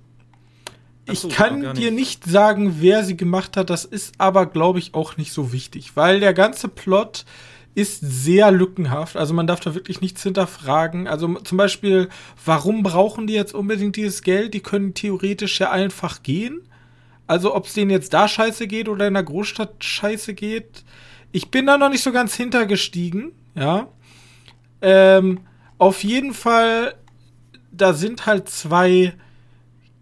Ich 1.12 1.29
kann 1.29 1.62
gar 1.62 1.75
dir 1.75 1.91
nicht. 1.91 2.25
nicht 2.25 2.33
sagen, 2.33 2.77
wer 2.81 3.05
sie 3.05 3.17
gemacht 3.17 3.57
hat. 3.57 3.71
Das 3.71 3.85
ist 3.85 4.15
aber, 4.19 4.47
glaube 4.47 4.79
ich, 4.79 4.95
auch 4.95 5.17
nicht 5.17 5.33
so 5.33 5.53
wichtig, 5.53 5.97
weil 5.97 6.21
der 6.21 6.35
ganze 6.35 6.69
Plot 6.69 7.25
ist 7.75 8.00
sehr 8.00 8.50
lückenhaft. 8.50 9.17
Also 9.17 9.35
man 9.35 9.47
darf 9.47 9.61
da 9.61 9.75
wirklich 9.75 10.00
nichts 10.00 10.23
hinterfragen. 10.23 11.07
Also 11.07 11.35
zum 11.35 11.59
Beispiel, 11.59 12.09
warum 12.45 12.83
brauchen 12.83 13.27
die 13.27 13.35
jetzt 13.35 13.55
unbedingt 13.55 13.97
dieses 13.97 14.23
Geld? 14.23 14.53
Die 14.55 14.61
können 14.61 14.95
theoretisch 14.95 15.61
ja 15.61 15.71
einfach 15.71 16.23
gehen. 16.23 16.62
Also 17.29 17.55
ob 17.55 17.67
es 17.67 17.75
denen 17.75 17.91
jetzt 17.91 18.15
da 18.15 18.27
scheiße 18.27 18.67
geht 18.67 18.88
oder 18.88 19.07
in 19.07 19.15
der 19.15 19.23
Großstadt 19.23 19.85
scheiße 19.85 20.35
geht. 20.35 20.83
Ich 21.31 21.50
bin 21.50 21.67
da 21.67 21.79
noch 21.79 21.91
nicht 21.91 22.03
so 22.03 22.11
ganz 22.11 22.35
hintergestiegen, 22.35 23.33
ja. 23.55 23.87
Ähm, 24.81 25.41
auf 25.77 26.03
jeden 26.03 26.33
Fall, 26.33 26.95
da 27.71 27.93
sind 27.93 28.27
halt 28.27 28.49
zwei 28.49 29.12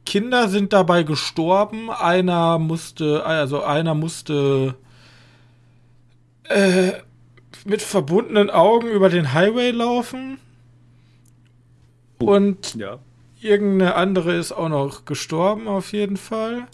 Kinder 0.07 0.49
sind 0.49 0.73
dabei 0.73 1.03
gestorben. 1.03 1.91
Einer 1.91 2.59
musste, 2.59 3.27
also 3.27 3.63
einer 3.63 3.95
musste 3.95 4.75
äh, 6.45 6.93
mit 7.65 7.83
verbundenen 7.83 8.49
Augen 8.51 8.89
über 8.89 9.09
den 9.11 9.33
Highway 9.35 9.71
laufen. 9.73 10.39
Oh, 12.21 12.35
Und 12.35 12.75
Ja. 12.77 12.99
irgendeine 13.41 13.95
andere 13.97 14.35
ist 14.35 14.53
auch 14.53 14.69
noch 14.69 15.05
gestorben, 15.05 15.69
auf 15.69 15.93
jeden 15.93 16.17
Fall. 16.17 16.67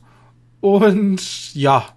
Und 0.61 1.55
ja, 1.55 1.89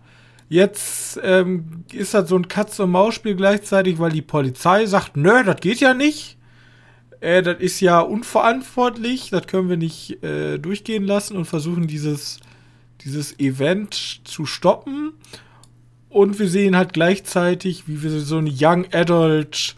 jetzt 0.50 1.20
ähm, 1.24 1.84
ist 1.92 2.14
das 2.14 2.30
so 2.30 2.36
ein 2.38 2.48
Katz-und-Maus-Spiel 2.48 3.36
gleichzeitig, 3.36 4.00
weil 4.00 4.12
die 4.12 4.22
Polizei 4.24 4.86
sagt, 4.86 5.18
nö, 5.18 5.44
das 5.44 5.58
geht 5.62 5.80
ja 5.80 5.94
nicht. 5.94 6.35
Äh, 7.20 7.42
das 7.42 7.60
ist 7.60 7.80
ja 7.80 8.00
unverantwortlich, 8.00 9.30
das 9.30 9.48
können 9.48 9.70
wir 9.70 9.78
nicht 9.78 10.24
äh, 10.24 10.58
durchgehen 10.58 11.06
lassen 11.06 11.38
und 11.38 11.46
versuchen 11.46 11.88
dieses, 11.88 12.40
dieses 13.02 13.40
Event 13.40 14.22
zu 14.24 14.46
stoppen. 14.46 15.14
Und 16.10 16.40
wir 16.40 16.48
sehen 16.48 16.78
halt 16.78 16.94
gleichzeitig, 16.94 17.88
wie 17.88 18.02
wir 18.02 18.10
so 18.22 18.38
eine 18.38 18.52
Young 18.52 18.86
Adult 18.94 19.76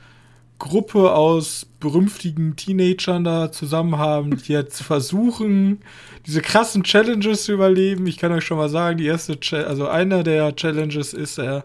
Gruppe 0.59 1.13
aus 1.13 1.67
berühmtigen 1.79 2.55
Teenagern 2.55 3.23
da 3.23 3.51
zusammen 3.51 3.97
haben, 3.97 4.37
die 4.37 4.53
jetzt 4.53 4.81
versuchen, 4.81 5.81
diese 6.25 6.41
krassen 6.41 6.83
Challenges 6.83 7.43
zu 7.43 7.53
überleben. 7.53 8.07
Ich 8.07 8.17
kann 8.17 8.31
euch 8.31 8.43
schon 8.43 8.57
mal 8.57 8.69
sagen, 8.69 8.97
die 8.97 9.05
erste, 9.05 9.39
Cha 9.39 9.57
also 9.63 9.87
einer 9.87 10.23
der 10.23 10.55
Challenges 10.55 11.13
ist, 11.13 11.37
äh, 11.37 11.61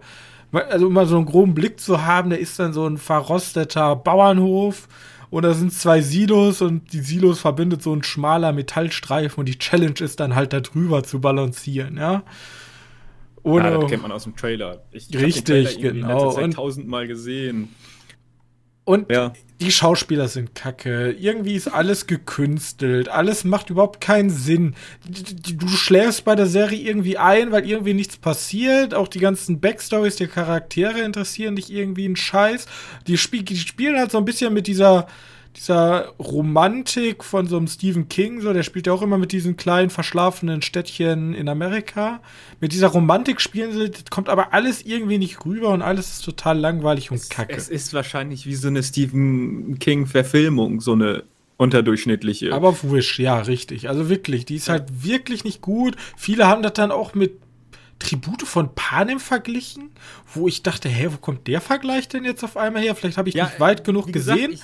also 0.53 0.89
um 0.89 0.93
mal 0.93 1.07
so 1.07 1.17
einen 1.17 1.25
groben 1.25 1.55
Blick 1.55 1.81
zu 1.81 2.05
haben, 2.05 2.31
der 2.31 2.39
ist 2.39 2.59
dann 2.59 2.75
so 2.75 2.87
ein 2.87 2.99
verrosteter 2.99 3.97
Bauernhof 3.97 4.89
und 5.33 5.45
da 5.45 5.55
sind 5.55 5.73
zwei 5.73 6.03
Silos 6.03 6.61
und 6.61 6.93
die 6.93 7.01
Silos 7.01 7.41
verbindet 7.41 7.83
so 7.83 7.95
ein 7.95 8.03
schmaler 8.03 8.53
Metallstreifen 8.53 9.41
und 9.41 9.49
die 9.49 9.59
Challenge 9.59 9.99
ist 9.99 10.21
dann 10.21 10.35
halt 10.35 10.53
da 10.53 10.61
drüber 10.61 11.05
zu 11.05 11.23
balancieren, 11.23 11.97
ja. 11.97 12.23
Ohne, 13.43 13.65
Ah, 13.65 13.79
das 13.79 13.91
kennt 13.91 14.03
man 14.03 14.13
aus 14.13 14.25
dem 14.25 14.37
Trailer. 14.37 14.83
Ich, 14.93 15.09
ich 15.09 15.19
Richtig, 15.19 15.79
den 15.79 16.03
Trailer 16.03 16.35
genau. 16.35 16.49
tausendmal 16.49 17.09
gesehen. 17.09 17.75
Und 18.85 19.11
Ja. 19.13 19.33
die 19.61 19.71
Schauspieler 19.71 20.27
sind 20.27 20.55
kacke. 20.57 21.13
Irgendwie 21.13 21.55
ist 21.55 21.69
alles 21.69 22.07
gekünstelt. 22.09 23.09
Alles 23.09 23.45
macht 23.45 23.71
überhaupt 23.71 24.01
keinen 24.01 24.31
Sinn. 24.31 24.75
Du 25.09 25.69
schläfst 25.69 26.25
bei 26.25 26.35
der 26.35 26.47
Serie 26.47 26.81
irgendwie 26.81 27.17
ein, 27.17 27.53
weil 27.53 27.65
irgendwie 27.69 27.95
nichts 27.95 28.17
passiert. 28.17 28.93
Auch 28.93 29.07
die 29.09 29.21
ganzen 29.21 29.61
Backstories 29.61 30.17
der 30.17 30.29
Charaktere 30.29 31.01
interessieren 31.03 31.55
dich 31.57 31.73
irgendwie 31.73 32.07
einen 32.07 32.17
Scheiß. 32.17 32.67
Die, 33.07 33.17
spiel 33.19 33.43
die 33.43 33.57
spielen 33.57 33.99
halt 33.99 34.11
so 34.11 34.19
ein 34.19 34.25
bisschen 34.25 34.53
mit 34.53 34.67
dieser, 34.67 35.07
dieser 35.57 36.09
Romantik 36.19 37.23
von 37.25 37.47
so 37.47 37.57
einem 37.57 37.67
Stephen 37.69 38.09
King. 38.09 38.41
So, 38.41 38.53
der 38.53 38.63
spielt 38.63 38.87
ja 38.87 38.93
auch 38.93 39.03
immer 39.03 39.19
mit 39.19 39.33
diesen 39.33 39.57
kleinen 39.57 39.91
verschlafenen 39.91 40.63
Städtchen 40.63 41.35
in 41.35 41.49
Amerika. 41.49 42.21
Mit 42.61 42.73
dieser 42.73 42.89
Romantik 42.89 43.41
spielen 43.41 43.73
sie, 43.73 43.91
das 43.91 44.05
kommt 44.11 44.29
aber 44.29 44.55
alles 44.55 44.83
irgendwie 44.83 45.19
nicht 45.19 45.45
rüber 45.45 45.69
und 45.71 45.83
alles 45.83 46.11
ist 46.13 46.25
total 46.25 46.59
langweilig 46.59 47.11
und 47.11 47.29
kacke. 47.31 47.55
Es 47.55 47.69
ist 47.69 47.93
wahrscheinlich 47.93 48.47
wie 48.47 48.55
so 48.55 48.69
eine 48.69 48.83
Stephen 48.83 49.79
King-Verfilmung, 49.79 50.81
so 50.81 50.93
eine 50.93 51.25
unterdurchschnittliche. 51.59 52.53
Aber 52.53 52.75
Wish, 52.83 53.19
ja, 53.19 53.39
richtig. 53.41 53.89
Also 53.89 54.09
wirklich, 54.09 54.45
die 54.47 54.57
ist 54.57 54.69
halt 54.69 55.05
wirklich 55.05 55.45
nicht 55.45 55.61
gut. 55.61 55.97
Viele 56.17 56.47
haben 56.47 56.63
das 56.63 56.73
dann 56.73 56.91
auch 56.91 57.15
mit 57.15 57.33
Tribute 57.99 58.43
von 58.43 58.75
Panem 58.75 59.21
verglichen, 59.21 59.91
wo 60.35 60.49
ich 60.49 60.63
dachte, 60.65 60.89
hä, 60.89 61.09
wo 61.13 61.19
kommt 61.19 61.47
der 61.47 61.61
Vergleich 61.61 62.09
denn 62.09 62.25
jetzt 62.25 62.43
auf 62.43 62.57
einmal 62.57 62.83
her? 62.83 62.97
Vielleicht 62.97 63.17
habe 63.17 63.29
ich 63.29 63.37
Ja, 63.37 63.45
nicht 63.45 63.61
weit 63.61 63.85
genug 63.85 64.13
gesagt, 64.13 64.39
gesehen. 64.39 64.53
ich- 64.55 64.63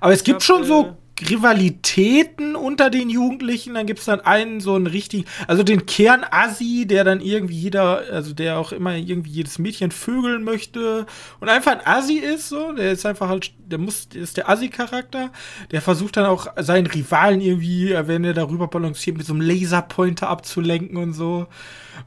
Aber 0.00 0.12
es 0.12 0.24
gibt 0.24 0.36
hab, 0.36 0.42
schon 0.42 0.64
so 0.64 0.86
äh, 0.86 0.92
Rivalitäten 1.28 2.56
unter 2.56 2.90
den 2.90 3.10
Jugendlichen. 3.10 3.74
Dann 3.74 3.86
gibt 3.86 4.00
es 4.00 4.06
dann 4.06 4.20
einen 4.20 4.60
so 4.60 4.74
einen 4.74 4.86
richtigen, 4.86 5.24
also 5.46 5.62
den 5.62 5.86
Kern-Assi, 5.86 6.86
der 6.86 7.04
dann 7.04 7.20
irgendwie 7.20 7.54
jeder, 7.54 8.02
also 8.10 8.32
der 8.32 8.58
auch 8.58 8.72
immer 8.72 8.94
irgendwie 8.96 9.30
jedes 9.30 9.58
Mädchen 9.58 9.90
vögeln 9.90 10.44
möchte 10.44 11.06
und 11.40 11.48
einfach 11.48 11.72
ein 11.72 11.86
Assi 11.86 12.16
ist, 12.16 12.48
so. 12.48 12.72
Der 12.72 12.92
ist 12.92 13.04
einfach 13.04 13.28
halt, 13.28 13.52
der 13.58 13.78
muss, 13.78 14.08
der 14.08 14.22
ist 14.22 14.36
der 14.36 14.48
Assi-Charakter. 14.48 15.30
Der 15.70 15.82
versucht 15.82 16.16
dann 16.16 16.26
auch 16.26 16.46
seinen 16.56 16.86
Rivalen 16.86 17.40
irgendwie, 17.40 17.94
wenn 18.06 18.24
er 18.24 18.34
darüber 18.34 18.68
balanciert, 18.68 19.16
mit 19.16 19.26
so 19.26 19.34
einem 19.34 19.42
Laserpointer 19.42 20.28
abzulenken 20.28 20.96
und 20.96 21.12
so. 21.12 21.46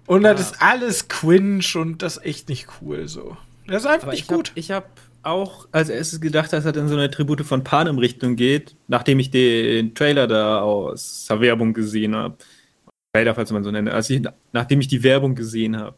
Und 0.06 0.24
das 0.24 0.42
ist 0.42 0.62
alles 0.62 1.08
cringe 1.08 1.64
und 1.76 2.02
das 2.02 2.18
ist 2.18 2.26
echt 2.26 2.50
nicht 2.50 2.68
cool, 2.82 3.08
so. 3.08 3.38
Das 3.68 3.84
ist 3.84 3.88
einfach 3.88 4.08
Aber 4.08 4.12
nicht 4.12 4.24
ich 4.24 4.30
hab, 4.30 4.38
gut. 4.38 4.52
ich 4.56 4.72
habe 4.72 4.86
auch 5.24 5.68
als 5.72 5.90
erstes 5.90 6.22
gedacht, 6.22 6.54
dass 6.54 6.66
er 6.66 6.76
in 6.76 6.88
so 6.88 6.96
eine 6.96 7.10
Tribute 7.10 7.42
von 7.42 7.64
Panem 7.64 7.98
Richtung 7.98 8.36
geht, 8.36 8.76
nachdem 8.88 9.20
ich 9.20 9.32
den 9.32 9.96
Trailer 9.96 10.28
da 10.28 10.62
aus 10.62 11.28
der 11.30 11.42
Werbung 11.42 11.74
gesehen 11.74 12.16
habe. 12.16 12.38
Trailer, 13.16 13.36
falls 13.36 13.52
man 13.52 13.64
so 13.64 13.72
nennt. 13.72 13.90
Also 13.90 14.14
ich, 14.14 14.22
nachdem 14.52 14.80
ich 14.82 14.88
die 14.88 15.04
Werbung 15.04 15.36
gesehen 15.36 15.78
habe. 15.78 15.98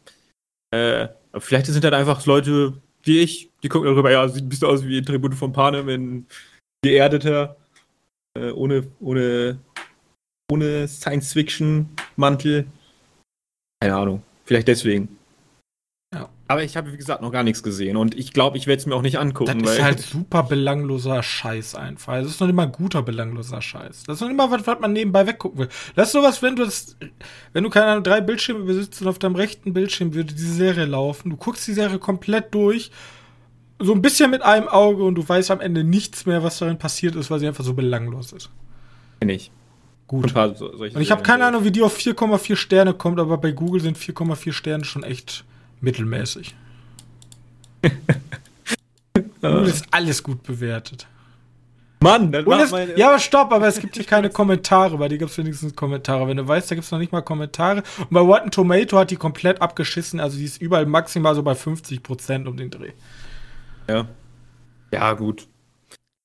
Äh, 0.71 1.07
vielleicht 1.37 1.67
sind 1.67 1.83
das 1.83 1.93
einfach 1.93 2.25
Leute 2.25 2.81
wie 3.05 3.19
ich, 3.19 3.51
die 3.63 3.69
gucken 3.69 3.89
darüber, 3.89 4.11
ja, 4.11 4.27
sieht 4.27 4.43
ein 4.43 4.49
bisschen 4.49 4.67
aus 4.67 4.85
wie 4.85 5.01
Tribute 5.01 5.35
von 5.35 5.53
Panem 5.53 5.89
in 5.89 6.27
geerdeter, 6.83 7.55
äh, 8.37 8.51
ohne, 8.51 8.87
ohne, 8.99 9.59
ohne 10.51 10.87
Science-Fiction-Mantel. 10.87 12.65
Keine 13.81 13.95
Ahnung. 13.95 14.23
Vielleicht 14.45 14.67
deswegen. 14.67 15.17
Aber 16.47 16.63
ich 16.63 16.77
habe, 16.77 16.93
wie 16.93 16.97
gesagt, 16.97 17.23
noch 17.23 17.31
gar 17.31 17.41
nichts 17.41 17.63
gesehen 17.63 17.97
und 17.97 18.15
ich 18.15 18.31
glaube, 18.31 18.57
ich 18.57 18.67
werde 18.67 18.79
es 18.79 18.85
mir 18.85 18.95
auch 18.95 19.01
nicht 19.01 19.17
angucken. 19.17 19.63
Das 19.63 19.77
ist 19.77 19.81
halt 19.81 19.99
super 19.99 20.43
belangloser 20.43 21.23
Scheiß 21.23 21.73
einfach. 21.73 22.13
Das 22.13 22.27
ist 22.27 22.39
noch 22.39 22.51
mal 22.53 22.67
guter 22.67 23.01
belangloser 23.01 23.63
Scheiß. 23.63 24.03
Das 24.03 24.21
ist 24.21 24.21
noch 24.21 24.31
mal 24.31 24.51
was, 24.51 24.67
was 24.67 24.79
man 24.79 24.93
nebenbei 24.93 25.25
weggucken 25.25 25.57
will. 25.57 25.69
Das 25.95 26.09
ist 26.09 26.11
sowas, 26.13 26.43
wenn 26.43 26.55
du 26.55 26.63
das, 26.63 26.97
wenn 27.53 27.63
du 27.63 27.71
keine 27.71 27.87
Ahnung, 27.87 28.03
drei 28.03 28.21
Bildschirme 28.21 28.63
besitzt 28.63 29.01
und 29.01 29.07
auf 29.07 29.17
deinem 29.17 29.35
rechten 29.35 29.73
Bildschirm 29.73 30.13
würde 30.13 30.35
diese 30.35 30.53
Serie 30.53 30.85
laufen, 30.85 31.31
du 31.31 31.35
guckst 31.35 31.67
die 31.67 31.73
Serie 31.73 31.97
komplett 31.97 32.53
durch, 32.53 32.91
so 33.79 33.93
ein 33.93 34.03
bisschen 34.03 34.29
mit 34.29 34.43
einem 34.43 34.67
Auge 34.67 35.03
und 35.03 35.15
du 35.15 35.27
weißt 35.27 35.49
am 35.49 35.61
Ende 35.61 35.83
nichts 35.83 36.27
mehr, 36.27 36.43
was 36.43 36.59
darin 36.59 36.77
passiert 36.77 37.15
ist, 37.15 37.31
weil 37.31 37.39
sie 37.39 37.47
einfach 37.47 37.63
so 37.63 37.73
belanglos 37.73 38.31
ist. 38.33 38.51
Kenn 39.19 39.29
ich. 39.29 39.51
Gut. 40.07 40.29
So, 40.55 40.71
Und 40.71 41.01
ich 41.01 41.11
habe 41.11 41.23
keine 41.23 41.45
Ahnung, 41.45 41.63
wie 41.63 41.71
die 41.71 41.81
auf 41.81 41.97
4,4 41.97 42.55
Sterne 42.55 42.93
kommt, 42.93 43.19
aber 43.19 43.39
bei 43.39 43.51
Google 43.51 43.81
sind 43.81 43.97
4,4 43.97 44.53
Sterne 44.53 44.85
schon 44.85 45.01
echt 45.01 45.43
mittelmäßig. 45.85 46.53
Google 49.41 49.67
ist 49.67 49.85
alles 49.91 50.21
gut 50.23 50.43
bewertet. 50.43 51.07
Mann, 52.01 52.31
das 52.31 52.45
Und 52.45 52.59
es, 52.59 52.71
meine. 52.71 52.97
ja, 52.97 53.07
aber 53.09 53.19
stopp, 53.19 53.51
aber 53.51 53.67
es 53.67 53.79
gibt 53.79 53.95
hier 53.95 54.03
keine 54.03 54.29
Kommentare. 54.29 54.97
Bei 54.97 55.07
dir 55.07 55.17
gibt 55.17 55.31
es 55.31 55.37
wenigstens 55.37 55.75
Kommentare. 55.75 56.27
Wenn 56.27 56.37
du 56.37 56.47
weißt, 56.47 56.69
da 56.69 56.75
gibt 56.75 56.85
es 56.85 56.91
noch 56.91 56.99
nicht 56.99 57.11
mal 57.11 57.21
Kommentare. 57.21 57.83
Und 57.97 58.09
bei 58.11 58.19
Rotten 58.19 58.51
Tomato 58.51 58.97
hat 58.97 59.11
die 59.11 59.15
komplett 59.15 59.61
abgeschissen. 59.61 60.19
Also 60.19 60.37
die 60.37 60.43
ist 60.43 60.61
überall 60.61 60.85
maximal 60.85 61.33
so 61.35 61.41
bei 61.43 61.53
50% 61.53 62.47
um 62.47 62.57
den 62.57 62.69
Dreh. 62.71 62.91
ja. 63.87 64.07
Ja, 64.91 65.13
gut. 65.13 65.47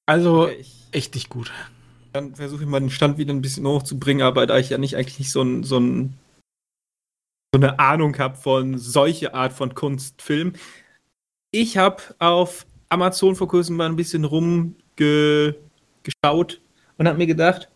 Also 0.07 0.43
Okay, 0.45 0.59
ich, 0.61 0.87
echt 0.93 1.15
nicht 1.15 1.29
gut. 1.29 1.51
dann 2.13 2.35
versuche 2.37 2.63
ich 2.63 2.69
mal 2.69 2.79
den 2.81 2.91
Stand 2.91 3.19
wieder 3.19 3.33
ein 3.33 3.41
bisschen 3.43 3.67
hochzubringen, 3.67 4.23
aber 4.25 4.47
da 4.47 4.59
ich 4.59 4.71
ja 4.71 4.79
nicht 4.79 4.97
eigentlich 4.97 5.19
nicht 5.19 5.33
so, 5.33 5.43
ein, 5.43 5.65
so, 5.65 5.79
ein, 5.81 6.15
so 7.53 7.61
eine 7.61 7.79
Ahnung 7.79 8.17
habe 8.19 8.37
von 8.37 8.79
solche 8.79 9.35
Art 9.35 9.53
von 9.53 9.75
Kunstfilm. 9.75 10.53
Ich 11.51 11.77
habe 11.77 12.03
auf 12.19 12.67
Amazon 12.89 13.35
vor 13.35 13.49
kurzem 13.49 13.77
mal 13.77 13.87
ein 13.87 13.97
bisschen 13.97 14.25
rumgeschaut 14.25 14.65
und 16.97 17.09
habe 17.09 17.19
mir 17.19 17.27
gedacht, 17.27 17.69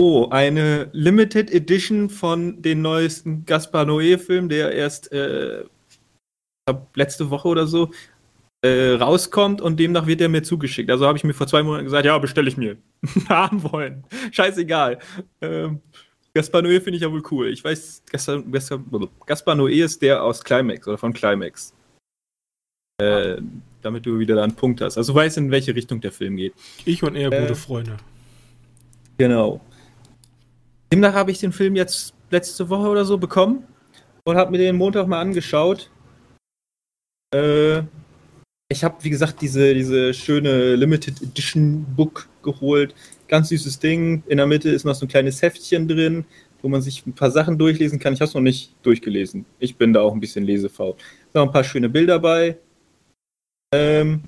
oh, 0.00 0.28
eine 0.30 0.90
Limited 0.92 1.50
Edition 1.50 2.10
von 2.10 2.60
den 2.60 2.82
neuesten 2.82 3.46
Gaspar 3.46 3.84
Noé-Film, 3.84 4.48
der 4.48 4.72
erst 4.72 5.10
äh, 5.12 5.64
letzte 6.94 7.30
Woche 7.30 7.48
oder 7.48 7.66
so 7.66 7.90
äh, 8.62 8.94
rauskommt 8.94 9.60
und 9.60 9.78
demnach 9.78 10.06
wird 10.06 10.20
er 10.20 10.28
mir 10.28 10.42
zugeschickt. 10.42 10.90
Also 10.90 11.06
habe 11.06 11.16
ich 11.16 11.24
mir 11.24 11.34
vor 11.34 11.46
zwei 11.46 11.62
Monaten 11.62 11.84
gesagt, 11.84 12.04
ja, 12.04 12.18
bestelle 12.18 12.48
ich 12.48 12.56
mir. 12.56 12.76
Haben 13.28 13.62
wollen. 13.62 14.04
Scheißegal. 14.30 14.98
Ähm, 15.40 15.80
Gaspar 16.34 16.62
Noé 16.62 16.80
finde 16.80 16.96
ich 16.96 17.02
ja 17.02 17.12
wohl 17.12 17.22
cool. 17.30 17.48
Ich 17.48 17.62
weiß, 17.62 18.02
Gaspar, 18.10 18.42
Gaspar, 18.42 18.80
Gaspar 19.24 19.54
Noé 19.54 19.84
ist 19.84 20.02
der 20.02 20.22
aus 20.22 20.42
Climax 20.42 20.86
oder 20.88 20.98
von 20.98 21.12
Climax. 21.12 21.72
Äh, 23.00 23.40
damit 23.82 24.06
du 24.06 24.18
wieder 24.18 24.36
da 24.36 24.44
einen 24.44 24.54
Punkt 24.54 24.80
hast. 24.80 24.96
Also 24.96 25.12
du 25.12 25.18
weißt, 25.18 25.36
in 25.38 25.50
welche 25.50 25.74
Richtung 25.74 26.00
der 26.00 26.12
Film 26.12 26.36
geht. 26.36 26.54
Ich 26.84 27.02
und 27.02 27.16
er 27.16 27.32
Äh. 27.32 27.40
gute 27.42 27.54
Freunde. 27.54 27.96
Genau. 29.18 29.60
Demnach 30.92 31.14
habe 31.14 31.30
ich 31.30 31.38
den 31.38 31.52
Film 31.52 31.76
jetzt 31.76 32.14
letzte 32.30 32.68
Woche 32.68 32.88
oder 32.88 33.04
so 33.04 33.18
bekommen 33.18 33.64
und 34.24 34.36
habe 34.36 34.50
mir 34.50 34.58
den 34.58 34.76
Montag 34.76 35.06
mal 35.06 35.20
angeschaut. 35.20 35.90
Äh, 37.34 37.82
ich 38.68 38.82
habe, 38.82 39.02
wie 39.02 39.10
gesagt, 39.10 39.40
diese, 39.40 39.74
diese 39.74 40.14
schöne 40.14 40.74
Limited 40.74 41.22
Edition 41.22 41.84
Book 41.96 42.28
geholt. 42.42 42.94
Ganz 43.28 43.48
süßes 43.48 43.78
Ding. 43.78 44.22
In 44.26 44.36
der 44.36 44.46
Mitte 44.46 44.70
ist 44.70 44.84
noch 44.84 44.94
so 44.94 45.06
ein 45.06 45.08
kleines 45.08 45.40
Heftchen 45.42 45.88
drin, 45.88 46.24
wo 46.62 46.68
man 46.68 46.82
sich 46.82 47.06
ein 47.06 47.14
paar 47.14 47.30
Sachen 47.30 47.58
durchlesen 47.58 47.98
kann. 47.98 48.14
Ich 48.14 48.20
habe 48.20 48.28
es 48.28 48.34
noch 48.34 48.40
nicht 48.40 48.74
durchgelesen. 48.82 49.44
Ich 49.58 49.76
bin 49.76 49.92
da 49.92 50.00
auch 50.00 50.12
ein 50.12 50.20
bisschen 50.20 50.44
lesefaul. 50.44 50.94
Da 51.32 51.40
noch 51.40 51.48
ein 51.48 51.52
paar 51.52 51.64
schöne 51.64 51.88
Bilder 51.88 52.18
bei. 52.18 52.58
Ähm, 53.74 54.22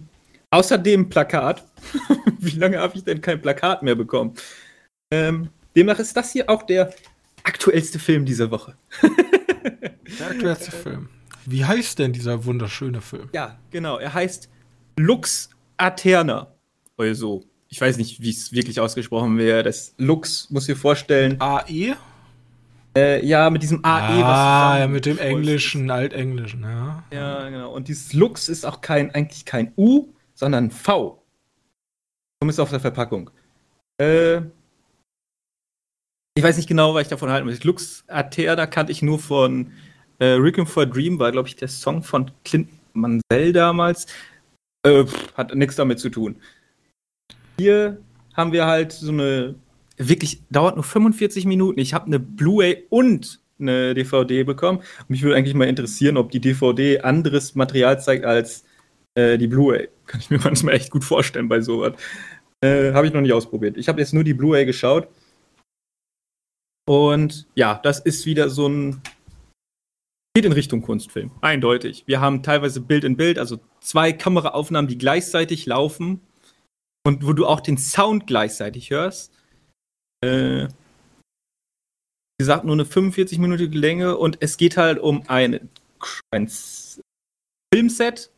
außerdem 0.51 1.09
Plakat. 1.09 1.65
wie 2.39 2.59
lange 2.59 2.79
habe 2.79 2.97
ich 2.97 3.05
denn 3.05 3.21
kein 3.21 3.41
Plakat 3.41 3.83
mehr 3.83 3.95
bekommen? 3.95 4.35
Ähm, 5.11 5.51
demnach 5.75 5.99
ist 5.99 6.17
das 6.17 6.33
hier 6.33 6.49
auch 6.49 6.63
der 6.63 6.93
aktuellste 7.43 7.99
Film 7.99 8.25
dieser 8.25 8.51
Woche. 8.51 8.77
Der 10.19 10.31
aktuellste 10.31 10.71
Film. 10.71 11.09
Wie 11.47 11.65
heißt 11.65 11.99
denn 11.99 12.13
dieser 12.13 12.45
wunderschöne 12.45 13.01
Film? 13.01 13.29
Ja, 13.33 13.59
genau. 13.71 13.99
Er 13.99 14.13
heißt 14.13 14.49
Lux 14.97 15.51
Aterna. 15.77 16.53
Oder 16.99 17.15
so. 17.15 17.45
Ich 17.69 17.81
weiß 17.81 17.97
nicht, 17.99 18.21
wie 18.21 18.31
es 18.31 18.53
wirklich 18.53 18.81
ausgesprochen 18.81 19.39
wäre. 19.39 19.63
Das 19.63 19.95
Lux, 19.99 20.51
muss 20.51 20.69
ich 20.69 20.79
vorstellen. 20.79 21.41
AE? 21.41 21.97
Äh, 22.97 23.27
ja, 23.27 23.51
mit 23.51 23.63
diesem 23.63 23.85
AE. 23.85 24.25
Ah, 24.25 24.79
ja, 24.79 24.87
mit 24.87 25.05
dem 25.05 25.19
Englischen, 25.19 25.91
Altenglischen, 25.91 26.63
ja. 26.63 27.05
Ja, 27.13 27.49
genau. 27.49 27.73
Und 27.73 27.89
dieses 27.89 28.13
Lux 28.13 28.49
ist 28.49 28.65
auch 28.65 28.81
kein, 28.81 29.15
eigentlich 29.15 29.45
kein 29.45 29.73
U, 29.77 30.09
sondern 30.35 30.71
V. 30.71 31.23
Zumindest 32.41 32.61
auf 32.61 32.71
der 32.71 32.81
Verpackung. 32.81 33.31
Äh, 34.01 34.39
ich 36.37 36.43
weiß 36.43 36.57
nicht 36.57 36.69
genau, 36.69 36.95
was 36.95 37.03
ich 37.03 37.09
davon 37.09 37.31
halten 37.31 37.47
muss. 37.47 37.65
Lux 37.65 38.05
Aterna 38.09 38.67
kannte 38.67 38.93
ich 38.93 39.03
nur 39.03 39.19
von 39.19 39.73
äh, 40.19 40.27
Requiem 40.27 40.67
for 40.67 40.85
a 40.85 40.87
Dream, 40.87 41.19
war, 41.19 41.33
glaube 41.33 41.49
ich, 41.49 41.57
der 41.57 41.69
Song 41.69 42.03
von 42.03 42.31
Clint 42.45 42.69
Mansell 42.93 43.53
damals. 43.53 44.07
Äh, 44.87 45.05
pff, 45.05 45.35
hat 45.35 45.55
nichts 45.55 45.77
damit 45.77 45.99
zu 45.99 46.11
tun. 46.11 46.37
Hier 47.59 47.99
haben 48.35 48.53
wir 48.53 48.67
halt 48.67 48.93
so 48.93 49.11
eine, 49.11 49.55
wirklich, 49.97 50.43
dauert 50.51 50.77
nur 50.77 50.85
45 50.85 51.47
Minuten. 51.47 51.81
Ich 51.81 51.95
habe 51.95 52.07
eine 52.07 52.19
Blu-ray 52.19 52.85
und 52.91 53.41
eine 53.59 53.95
DVD 53.95 54.45
bekommen. 54.45 54.83
Mich 55.09 55.23
würde 55.23 55.37
eigentlich 55.37 55.55
mal 55.55 55.69
interessieren, 55.69 56.17
ob 56.17 56.31
die 56.31 56.41
DVD 56.41 57.01
anderes 57.01 57.55
Material 57.55 58.01
zeigt 58.01 58.25
als 58.25 58.65
äh, 59.15 59.39
die 59.39 59.47
Blu-ray. 59.47 59.89
Kann 60.07 60.21
ich 60.21 60.31
mir 60.31 60.39
manchmal 60.39 60.75
echt 60.75 60.91
gut 60.91 61.05
vorstellen 61.05 61.49
bei 61.49 61.61
sowas. 61.61 61.95
Äh, 62.61 62.93
habe 62.93 63.07
ich 63.07 63.13
noch 63.13 63.21
nicht 63.21 63.33
ausprobiert. 63.33 63.77
Ich 63.77 63.89
habe 63.89 64.01
jetzt 64.01 64.13
nur 64.13 64.25
die 64.25 64.35
Blu-ray 64.35 64.67
geschaut. 64.67 65.09
Und 66.89 67.47
ja, 67.55 67.81
das 67.83 67.99
ist 67.99 68.27
wieder 68.27 68.49
so 68.49 68.69
ein. 68.69 69.01
Geht 70.35 70.45
in 70.45 70.53
Richtung 70.53 70.83
Kunstfilm. 70.83 71.33
Eindeutig. 71.41 72.05
Wir 72.07 72.21
haben 72.21 72.43
teilweise 72.43 72.81
Bild 72.83 73.05
in 73.05 73.17
Bild, 73.17 73.39
also 73.39 73.59
zwei 73.81 74.13
Kameraaufnahmen, 74.13 74.87
die 74.87 74.99
gleichzeitig 74.99 75.65
laufen 75.65 76.21
und 77.07 77.25
wo 77.25 77.33
du 77.33 77.47
auch 77.47 77.61
den 77.61 77.79
Sound 77.79 78.27
gleichzeitig 78.27 78.91
hörst. 78.91 79.33
Äh, 80.25 80.67
wie 80.67 82.43
gesagt, 82.43 82.65
nur 82.65 82.75
eine 82.75 82.83
45-minütige 82.83 83.79
Länge 83.79 84.19
und 84.19 84.39
es 84.41 84.57
geht 84.57 84.77
halt 84.77 84.99
um 84.99 85.23
ein, 85.29 85.71
ein 86.33 86.51
Filmset, 87.73 88.33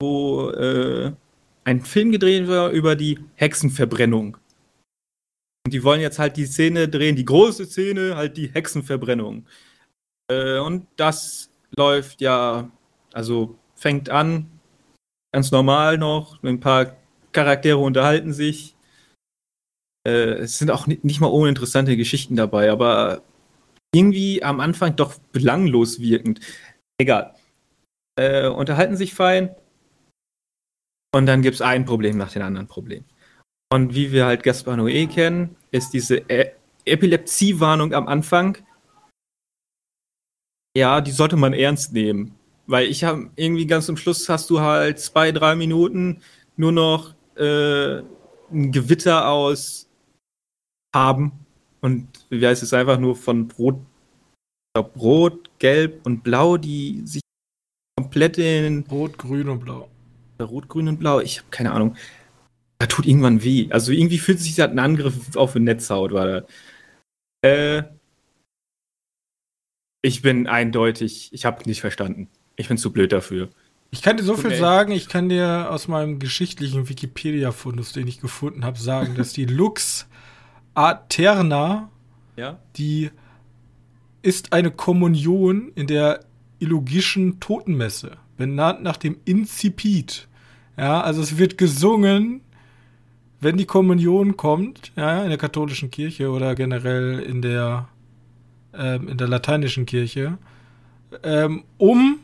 wo 0.00 0.48
äh, 0.50 1.12
ein 1.64 1.82
Film 1.82 2.12
gedreht 2.12 2.48
war 2.48 2.70
über 2.70 2.96
die 2.96 3.18
Hexenverbrennung. 3.34 4.38
Und 5.66 5.74
die 5.74 5.84
wollen 5.84 6.00
jetzt 6.00 6.18
halt 6.18 6.38
die 6.38 6.46
Szene 6.46 6.88
drehen, 6.88 7.14
die 7.14 7.26
große 7.26 7.66
Szene, 7.66 8.16
halt 8.16 8.38
die 8.38 8.48
Hexenverbrennung. 8.48 9.46
Äh, 10.32 10.58
und 10.60 10.86
das 10.96 11.50
läuft 11.76 12.22
ja, 12.22 12.70
also 13.12 13.58
fängt 13.74 14.08
an, 14.08 14.50
ganz 15.32 15.50
normal 15.50 15.98
noch, 15.98 16.42
ein 16.42 16.58
paar 16.58 16.99
Charaktere 17.32 17.78
unterhalten 17.78 18.32
sich. 18.32 18.76
Äh, 20.06 20.40
es 20.40 20.58
sind 20.58 20.70
auch 20.70 20.86
nicht, 20.86 21.04
nicht 21.04 21.20
mal 21.20 21.28
uninteressante 21.28 21.96
Geschichten 21.96 22.36
dabei, 22.36 22.70
aber 22.70 23.22
irgendwie 23.94 24.42
am 24.42 24.60
Anfang 24.60 24.96
doch 24.96 25.18
belanglos 25.32 26.00
wirkend. 26.00 26.40
Egal. 26.98 27.34
Äh, 28.18 28.48
unterhalten 28.48 28.96
sich 28.96 29.14
fein. 29.14 29.54
Und 31.14 31.26
dann 31.26 31.42
gibt 31.42 31.56
es 31.56 31.62
ein 31.62 31.84
Problem 31.84 32.16
nach 32.16 32.32
dem 32.32 32.42
anderen 32.42 32.68
Problem. 32.68 33.04
Und 33.72 33.94
wie 33.94 34.12
wir 34.12 34.26
halt 34.26 34.42
Gaspar 34.42 34.76
Noé 34.76 35.06
kennen, 35.06 35.56
ist 35.70 35.92
diese 35.92 36.18
e 36.28 36.52
Epilepsiewarnung 36.86 37.92
am 37.92 38.08
Anfang. 38.08 38.58
Ja, 40.76 41.00
die 41.00 41.10
sollte 41.10 41.36
man 41.36 41.52
ernst 41.52 41.92
nehmen. 41.92 42.34
Weil 42.66 42.86
ich 42.86 43.04
habe 43.04 43.30
irgendwie 43.36 43.66
ganz 43.66 43.86
zum 43.86 43.96
Schluss 43.96 44.28
hast 44.28 44.48
du 44.50 44.60
halt 44.60 44.98
zwei, 44.98 45.30
drei 45.30 45.56
Minuten 45.56 46.22
nur 46.56 46.72
noch 46.72 47.14
äh, 47.40 48.02
ein 48.52 48.72
Gewitter 48.72 49.28
aus 49.28 49.88
Farben. 50.94 51.32
Und 51.80 52.08
wie 52.28 52.46
heißt 52.46 52.62
es 52.62 52.74
einfach 52.74 52.98
nur 52.98 53.16
von 53.16 53.50
Rot, 53.58 53.80
glaub, 54.74 55.00
Rot, 55.00 55.50
Gelb 55.58 56.04
und 56.04 56.22
Blau, 56.22 56.56
die 56.56 57.02
sich 57.04 57.22
komplett 57.96 58.38
in. 58.38 58.84
Rot, 58.90 59.18
Grün 59.18 59.48
und 59.48 59.60
Blau. 59.60 59.88
Rot, 60.40 60.68
Grün 60.68 60.88
und 60.88 60.98
Blau, 60.98 61.20
ich 61.20 61.38
habe 61.38 61.48
keine 61.50 61.72
Ahnung. 61.72 61.96
Da 62.78 62.86
tut 62.86 63.06
irgendwann 63.06 63.42
weh. 63.42 63.68
Also 63.70 63.92
irgendwie 63.92 64.18
fühlt 64.18 64.40
sich 64.40 64.56
das 64.56 64.70
ein 64.70 64.78
Angriff 64.78 65.36
auf 65.36 65.54
eine 65.54 65.66
Netzhaut, 65.66 66.12
war 66.12 66.26
das. 66.26 66.44
Äh, 67.42 67.82
ich 70.02 70.22
bin 70.22 70.46
eindeutig, 70.46 71.30
ich 71.32 71.44
habe 71.44 71.62
nicht 71.66 71.80
verstanden. 71.80 72.28
Ich 72.56 72.68
bin 72.68 72.78
zu 72.78 72.92
blöd 72.92 73.12
dafür. 73.12 73.50
Ich 73.90 74.02
kann 74.02 74.16
dir 74.16 74.22
so 74.22 74.32
Okay. 74.34 74.50
viel 74.50 74.56
sagen, 74.58 74.92
ich 74.92 75.08
kann 75.08 75.28
dir 75.28 75.68
aus 75.70 75.88
meinem 75.88 76.18
geschichtlichen 76.18 76.88
Wikipedia-Fundus, 76.88 77.92
den 77.92 78.06
ich 78.06 78.20
gefunden 78.20 78.64
habe, 78.64 78.78
sagen, 78.78 79.14
dass 79.14 79.32
die 79.32 79.46
Lux 79.46 80.06
Aterna, 80.74 81.88
Ja? 82.36 82.58
die 82.76 83.10
ist 84.22 84.52
eine 84.52 84.70
Kommunion 84.70 85.72
in 85.74 85.86
der 85.86 86.20
illogischen 86.60 87.40
Totenmesse, 87.40 88.12
benannt 88.36 88.82
nach 88.82 88.96
dem 88.96 89.16
Incipit. 89.24 90.28
Ja, 90.76 91.00
also 91.00 91.20
es 91.22 91.36
wird 91.36 91.58
gesungen, 91.58 92.42
wenn 93.40 93.56
die 93.56 93.64
Kommunion 93.66 94.36
kommt, 94.36 94.92
ja, 94.96 95.22
in 95.22 95.30
der 95.30 95.38
katholischen 95.38 95.90
Kirche 95.90 96.30
oder 96.30 96.54
generell 96.54 97.18
in 97.20 97.42
der, 97.42 97.88
ähm, 98.74 99.08
in 99.08 99.16
der 99.18 99.26
lateinischen 99.28 99.84
Kirche, 99.86 100.38
ähm, 101.22 101.64
um 101.78 102.18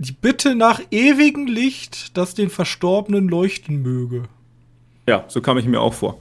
die 0.00 0.12
Bitte 0.12 0.54
nach 0.54 0.80
ewigem 0.90 1.46
Licht, 1.46 2.16
das 2.16 2.34
den 2.34 2.48
Verstorbenen 2.48 3.28
leuchten 3.28 3.82
möge. 3.82 4.28
Ja, 5.06 5.24
so 5.28 5.42
kam 5.42 5.58
ich 5.58 5.66
mir 5.66 5.80
auch 5.80 5.92
vor. 5.92 6.18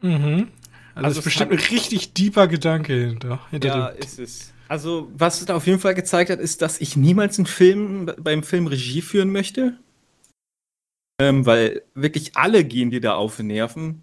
Mhm. 0.00 0.48
Also, 0.94 1.06
Also 1.06 1.08
es 1.08 1.12
ist 1.12 1.18
es 1.18 1.24
bestimmt 1.24 1.52
ein 1.52 1.58
richtig 1.58 2.14
deeper 2.14 2.48
Gedanke 2.48 2.94
hinter. 2.94 3.40
hinter 3.50 3.68
Ja, 3.68 3.88
dem. 3.90 4.00
ist 4.00 4.18
es. 4.18 4.52
Also, 4.68 5.10
was 5.14 5.40
es 5.40 5.46
da 5.46 5.54
auf 5.56 5.66
jeden 5.66 5.78
Fall 5.80 5.94
gezeigt 5.94 6.30
hat, 6.30 6.38
ist, 6.38 6.62
dass 6.62 6.80
ich 6.80 6.96
niemals 6.96 7.38
einen 7.38 7.46
Film 7.46 8.10
beim 8.18 8.42
Film 8.42 8.66
Regie 8.66 9.02
führen 9.02 9.30
möchte. 9.30 9.78
Ähm, 11.20 11.44
weil 11.44 11.82
wirklich 11.94 12.36
alle 12.36 12.64
gehen 12.64 12.90
dir 12.90 13.02
da 13.02 13.14
auf 13.14 13.36
die 13.36 13.42
Nerven. 13.42 14.00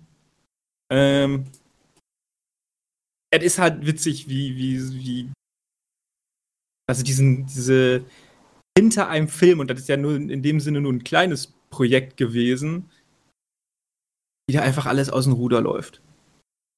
Ähm, 0.91 1.45
es 3.31 3.43
ist 3.43 3.57
halt 3.59 3.85
witzig, 3.87 4.29
wie, 4.29 4.55
wie, 4.55 4.93
wie. 5.03 5.29
Also 6.87 7.03
diesen, 7.03 7.47
diese 7.47 8.03
hinter 8.79 9.09
einem 9.09 9.27
Film, 9.27 9.59
und 9.59 9.69
das 9.69 9.81
ist 9.81 9.89
ja 9.89 9.97
nur 9.97 10.15
in 10.15 10.41
dem 10.41 10.61
Sinne 10.61 10.79
nur 10.79 10.93
ein 10.93 11.03
kleines 11.03 11.53
Projekt 11.69 12.15
gewesen, 12.15 12.89
wie 14.47 14.53
da 14.55 14.61
einfach 14.61 14.85
alles 14.85 15.09
aus 15.09 15.25
dem 15.25 15.33
Ruder 15.33 15.59
läuft. 15.59 16.01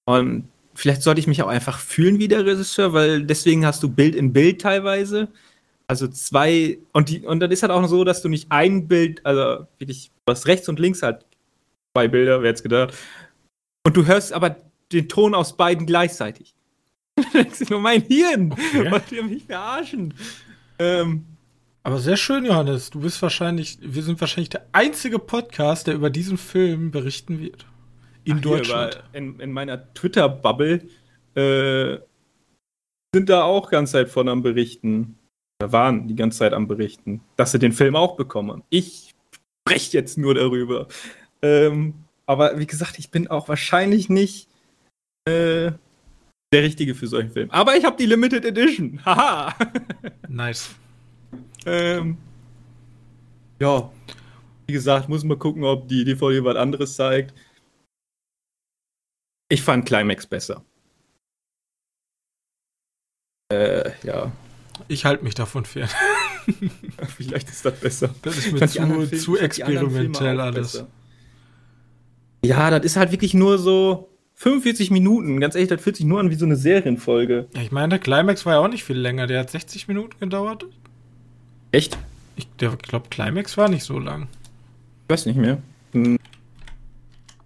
Und 0.05 0.47
vielleicht 0.73 1.03
sollte 1.03 1.19
ich 1.19 1.27
mich 1.27 1.43
auch 1.43 1.47
einfach 1.47 1.77
fühlen 1.77 2.17
wie 2.17 2.27
der 2.27 2.43
Regisseur, 2.43 2.93
weil 2.93 3.23
deswegen 3.23 3.67
hast 3.67 3.83
du 3.83 3.89
Bild 3.89 4.15
in 4.15 4.33
Bild 4.33 4.61
teilweise. 4.61 5.27
Also 5.87 6.07
zwei, 6.07 6.79
und, 6.91 7.09
die, 7.09 7.19
und 7.19 7.39
dann 7.39 7.51
ist 7.51 7.61
halt 7.61 7.71
auch 7.71 7.85
so, 7.87 8.03
dass 8.03 8.23
du 8.23 8.29
nicht 8.29 8.51
ein 8.51 8.87
Bild, 8.87 9.23
also 9.23 9.67
wirklich, 9.77 10.09
du 10.25 10.31
hast 10.31 10.47
rechts 10.47 10.67
und 10.69 10.79
links 10.79 11.03
halt 11.03 11.23
zwei 11.95 12.07
Bilder, 12.07 12.41
wer 12.41 12.49
hätte 12.49 12.63
gedacht. 12.63 12.95
Und 13.85 13.95
du 13.95 14.07
hörst 14.07 14.33
aber 14.33 14.55
den 14.91 15.07
Ton 15.07 15.35
aus 15.35 15.55
beiden 15.55 15.85
gleichzeitig. 15.85 16.55
Das 17.33 17.61
ist 17.61 17.69
nur 17.69 17.79
mein 17.79 18.01
Hirn. 18.01 18.51
Okay. 18.51 18.89
Wollt 18.89 19.11
ihr 19.11 19.23
mich 19.23 19.43
verarschen? 19.43 20.13
Ähm, 20.79 21.25
Aber 21.83 21.97
sehr 21.97 22.17
schön, 22.17 22.45
Johannes. 22.45 22.91
Du 22.91 22.99
bist 23.01 23.21
wahrscheinlich, 23.21 23.79
wir 23.81 24.03
sind 24.03 24.21
wahrscheinlich 24.21 24.49
der 24.49 24.67
einzige 24.71 25.17
Podcast, 25.17 25.87
der 25.87 25.95
über 25.95 26.09
diesen 26.09 26.37
Film 26.37 26.91
berichten 26.91 27.39
wird. 27.39 27.65
In 28.23 28.37
Ach, 28.37 28.41
Deutschland. 28.41 29.03
in, 29.13 29.39
in 29.39 29.51
meiner 29.51 29.91
Twitter-Bubble 29.95 30.83
äh, 31.33 31.97
sind 33.13 33.29
da 33.29 33.43
auch 33.43 33.71
ganz 33.71 33.91
Zeit 33.91 34.09
von 34.09 34.29
am 34.29 34.43
Berichten. 34.43 35.17
Da 35.59 35.71
waren 35.71 36.07
die 36.07 36.15
ganze 36.15 36.39
Zeit 36.39 36.53
am 36.53 36.67
Berichten, 36.67 37.21
dass 37.35 37.51
sie 37.51 37.59
den 37.59 37.71
Film 37.71 37.95
auch 37.95 38.15
bekommen. 38.15 38.63
Ich 38.69 39.15
spreche 39.61 39.97
jetzt 39.97 40.17
nur 40.19 40.35
darüber. 40.35 40.87
Ähm, 41.41 41.95
aber 42.27 42.59
wie 42.59 42.67
gesagt, 42.67 42.99
ich 42.99 43.09
bin 43.09 43.27
auch 43.27 43.47
wahrscheinlich 43.47 44.07
nicht 44.07 44.47
äh, 45.25 45.71
der 46.53 46.63
Richtige 46.63 46.93
für 46.93 47.07
solchen 47.07 47.31
Film. 47.31 47.49
Aber 47.49 47.75
ich 47.75 47.85
habe 47.85 47.97
die 47.97 48.05
Limited 48.05 48.45
Edition. 48.45 49.03
Haha. 49.03 49.55
Nice. 50.27 50.75
Ähm, 51.65 52.17
ja. 53.59 53.91
Wie 54.67 54.73
gesagt, 54.73 55.09
muss 55.09 55.23
mal 55.23 55.37
gucken, 55.37 55.63
ob 55.63 55.87
die 55.87 56.03
DVD 56.05 56.43
was 56.43 56.55
anderes 56.55 56.95
zeigt. 56.95 57.33
Ich 59.49 59.61
fand 59.61 59.85
Climax 59.85 60.25
besser. 60.25 60.63
Äh, 63.51 63.91
ja. 64.03 64.31
Ich 64.87 65.05
halte 65.05 65.23
mich 65.23 65.35
davon 65.35 65.65
fern. 65.65 65.89
Vielleicht 67.17 67.49
ist 67.49 67.65
das 67.65 67.79
besser. 67.79 68.15
Das 68.21 68.37
ist 68.37 68.51
mir 68.51 68.59
zu, 68.67 68.67
Filme- 68.79 69.11
zu 69.11 69.37
experimentell 69.37 70.39
alles. 70.39 70.73
besser. 70.73 70.87
Ja, 72.43 72.69
das 72.71 72.83
ist 72.85 72.95
halt 72.95 73.11
wirklich 73.11 73.33
nur 73.33 73.57
so 73.59 74.09
45 74.35 74.89
Minuten. 74.89 75.39
Ganz 75.39 75.53
ehrlich, 75.55 75.69
das 75.69 75.81
fühlt 75.81 75.97
sich 75.97 76.05
nur 76.05 76.19
an 76.19 76.29
wie 76.31 76.35
so 76.35 76.45
eine 76.45 76.55
Serienfolge. 76.55 77.47
Ja, 77.53 77.61
ich 77.61 77.71
meine, 77.71 77.89
der 77.89 77.99
Climax 77.99 78.45
war 78.45 78.53
ja 78.53 78.59
auch 78.59 78.67
nicht 78.69 78.83
viel 78.83 78.97
länger. 78.97 79.27
Der 79.27 79.41
hat 79.41 79.49
60 79.51 79.87
Minuten 79.87 80.17
gedauert. 80.19 80.65
Echt? 81.71 81.97
Ich 82.35 82.47
glaube, 82.57 83.09
Climax 83.09 83.57
war 83.57 83.69
nicht 83.69 83.83
so 83.83 83.99
lang. 83.99 84.27
Ich 85.03 85.09
weiß 85.09 85.25
nicht 85.25 85.37
mehr. 85.37 85.61
Hm. 85.93 86.17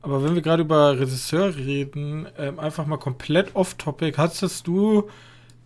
Aber 0.01 0.23
wenn 0.23 0.35
wir 0.35 0.41
gerade 0.41 0.61
über 0.61 0.99
Regisseur 0.99 1.55
reden, 1.55 2.27
ähm, 2.37 2.59
einfach 2.59 2.85
mal 2.85 2.97
komplett 2.97 3.55
off-topic, 3.55 4.17
hattest 4.17 4.67
du 4.67 5.09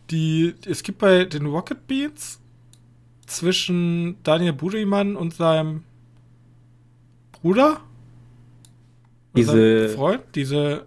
die. 0.10 0.56
Es 0.66 0.84
gibt 0.84 1.00
bei 1.00 1.26
den 1.26 1.46
Rocket 1.46 1.88
Beats 1.88 2.40
zwischen 3.28 4.16
Daniel 4.24 4.54
Budiman 4.54 5.16
und 5.16 5.34
seinem 5.34 5.84
Bruder? 7.34 7.82
Diese. 9.36 9.90
Freund? 9.90 10.24
Diese. 10.36 10.86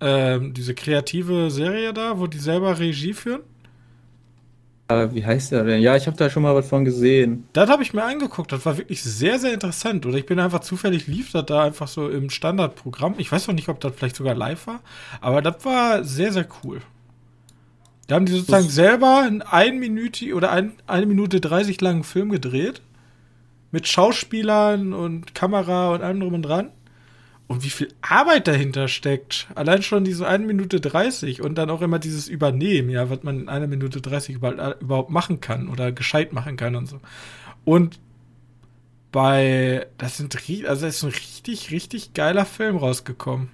Ähm, 0.00 0.54
diese 0.54 0.74
kreative 0.74 1.50
Serie 1.50 1.92
da, 1.92 2.18
wo 2.18 2.26
die 2.26 2.38
selber 2.38 2.78
Regie 2.78 3.12
führen? 3.12 3.42
Wie 4.90 5.24
heißt 5.24 5.52
der 5.52 5.64
denn? 5.64 5.80
Ja, 5.80 5.96
ich 5.96 6.06
habe 6.06 6.16
da 6.16 6.30
schon 6.30 6.42
mal 6.42 6.54
was 6.54 6.68
von 6.68 6.84
gesehen. 6.84 7.46
Das 7.52 7.70
habe 7.70 7.82
ich 7.82 7.94
mir 7.94 8.04
angeguckt. 8.04 8.52
Das 8.52 8.66
war 8.66 8.76
wirklich 8.76 9.02
sehr, 9.02 9.38
sehr 9.38 9.52
interessant. 9.52 10.04
Oder 10.06 10.18
ich 10.18 10.26
bin 10.26 10.38
einfach 10.38 10.60
zufällig 10.60 11.06
lief 11.06 11.32
das 11.32 11.46
da 11.46 11.64
einfach 11.64 11.88
so 11.88 12.08
im 12.08 12.30
Standardprogramm. 12.30 13.14
Ich 13.18 13.30
weiß 13.30 13.46
noch 13.48 13.54
nicht, 13.54 13.68
ob 13.68 13.80
das 13.80 13.92
vielleicht 13.96 14.16
sogar 14.16 14.34
live 14.34 14.66
war, 14.66 14.80
aber 15.20 15.42
das 15.42 15.64
war 15.64 16.04
sehr, 16.04 16.32
sehr 16.32 16.46
cool. 16.62 16.80
Da 18.06 18.16
haben 18.16 18.26
die 18.26 18.32
sozusagen 18.32 18.66
das 18.66 18.74
selber 18.74 19.22
einen 19.22 19.42
einminütig 19.42 20.34
oder 20.34 20.50
ein, 20.50 20.72
eine 20.88 21.06
Minute 21.06 21.40
30 21.40 21.80
langen 21.80 22.02
Film 22.02 22.30
gedreht. 22.30 22.82
Mit 23.70 23.86
Schauspielern 23.86 24.92
und 24.92 25.32
Kamera 25.36 25.90
und 25.94 26.02
allem 26.02 26.18
drum 26.18 26.34
und 26.34 26.42
dran. 26.42 26.70
Und 27.50 27.64
wie 27.64 27.70
viel 27.70 27.88
Arbeit 28.00 28.46
dahinter 28.46 28.86
steckt. 28.86 29.48
Allein 29.56 29.82
schon 29.82 30.04
diese 30.04 30.24
1 30.24 30.46
Minute 30.46 30.80
30 30.80 31.42
und 31.42 31.56
dann 31.56 31.68
auch 31.68 31.82
immer 31.82 31.98
dieses 31.98 32.28
Übernehmen, 32.28 32.90
ja, 32.90 33.10
was 33.10 33.24
man 33.24 33.40
in 33.40 33.48
einer 33.48 33.66
Minute 33.66 34.00
30 34.00 34.36
überhaupt 34.36 35.10
machen 35.10 35.40
kann 35.40 35.68
oder 35.68 35.90
gescheit 35.90 36.32
machen 36.32 36.56
kann 36.56 36.76
und 36.76 36.86
so. 36.86 37.00
Und 37.64 37.98
bei, 39.10 39.88
das 39.98 40.16
sind, 40.16 40.38
also 40.64 40.86
ist 40.86 41.02
ein 41.02 41.10
richtig, 41.10 41.72
richtig 41.72 42.14
geiler 42.14 42.44
Film 42.44 42.76
rausgekommen. 42.76 43.48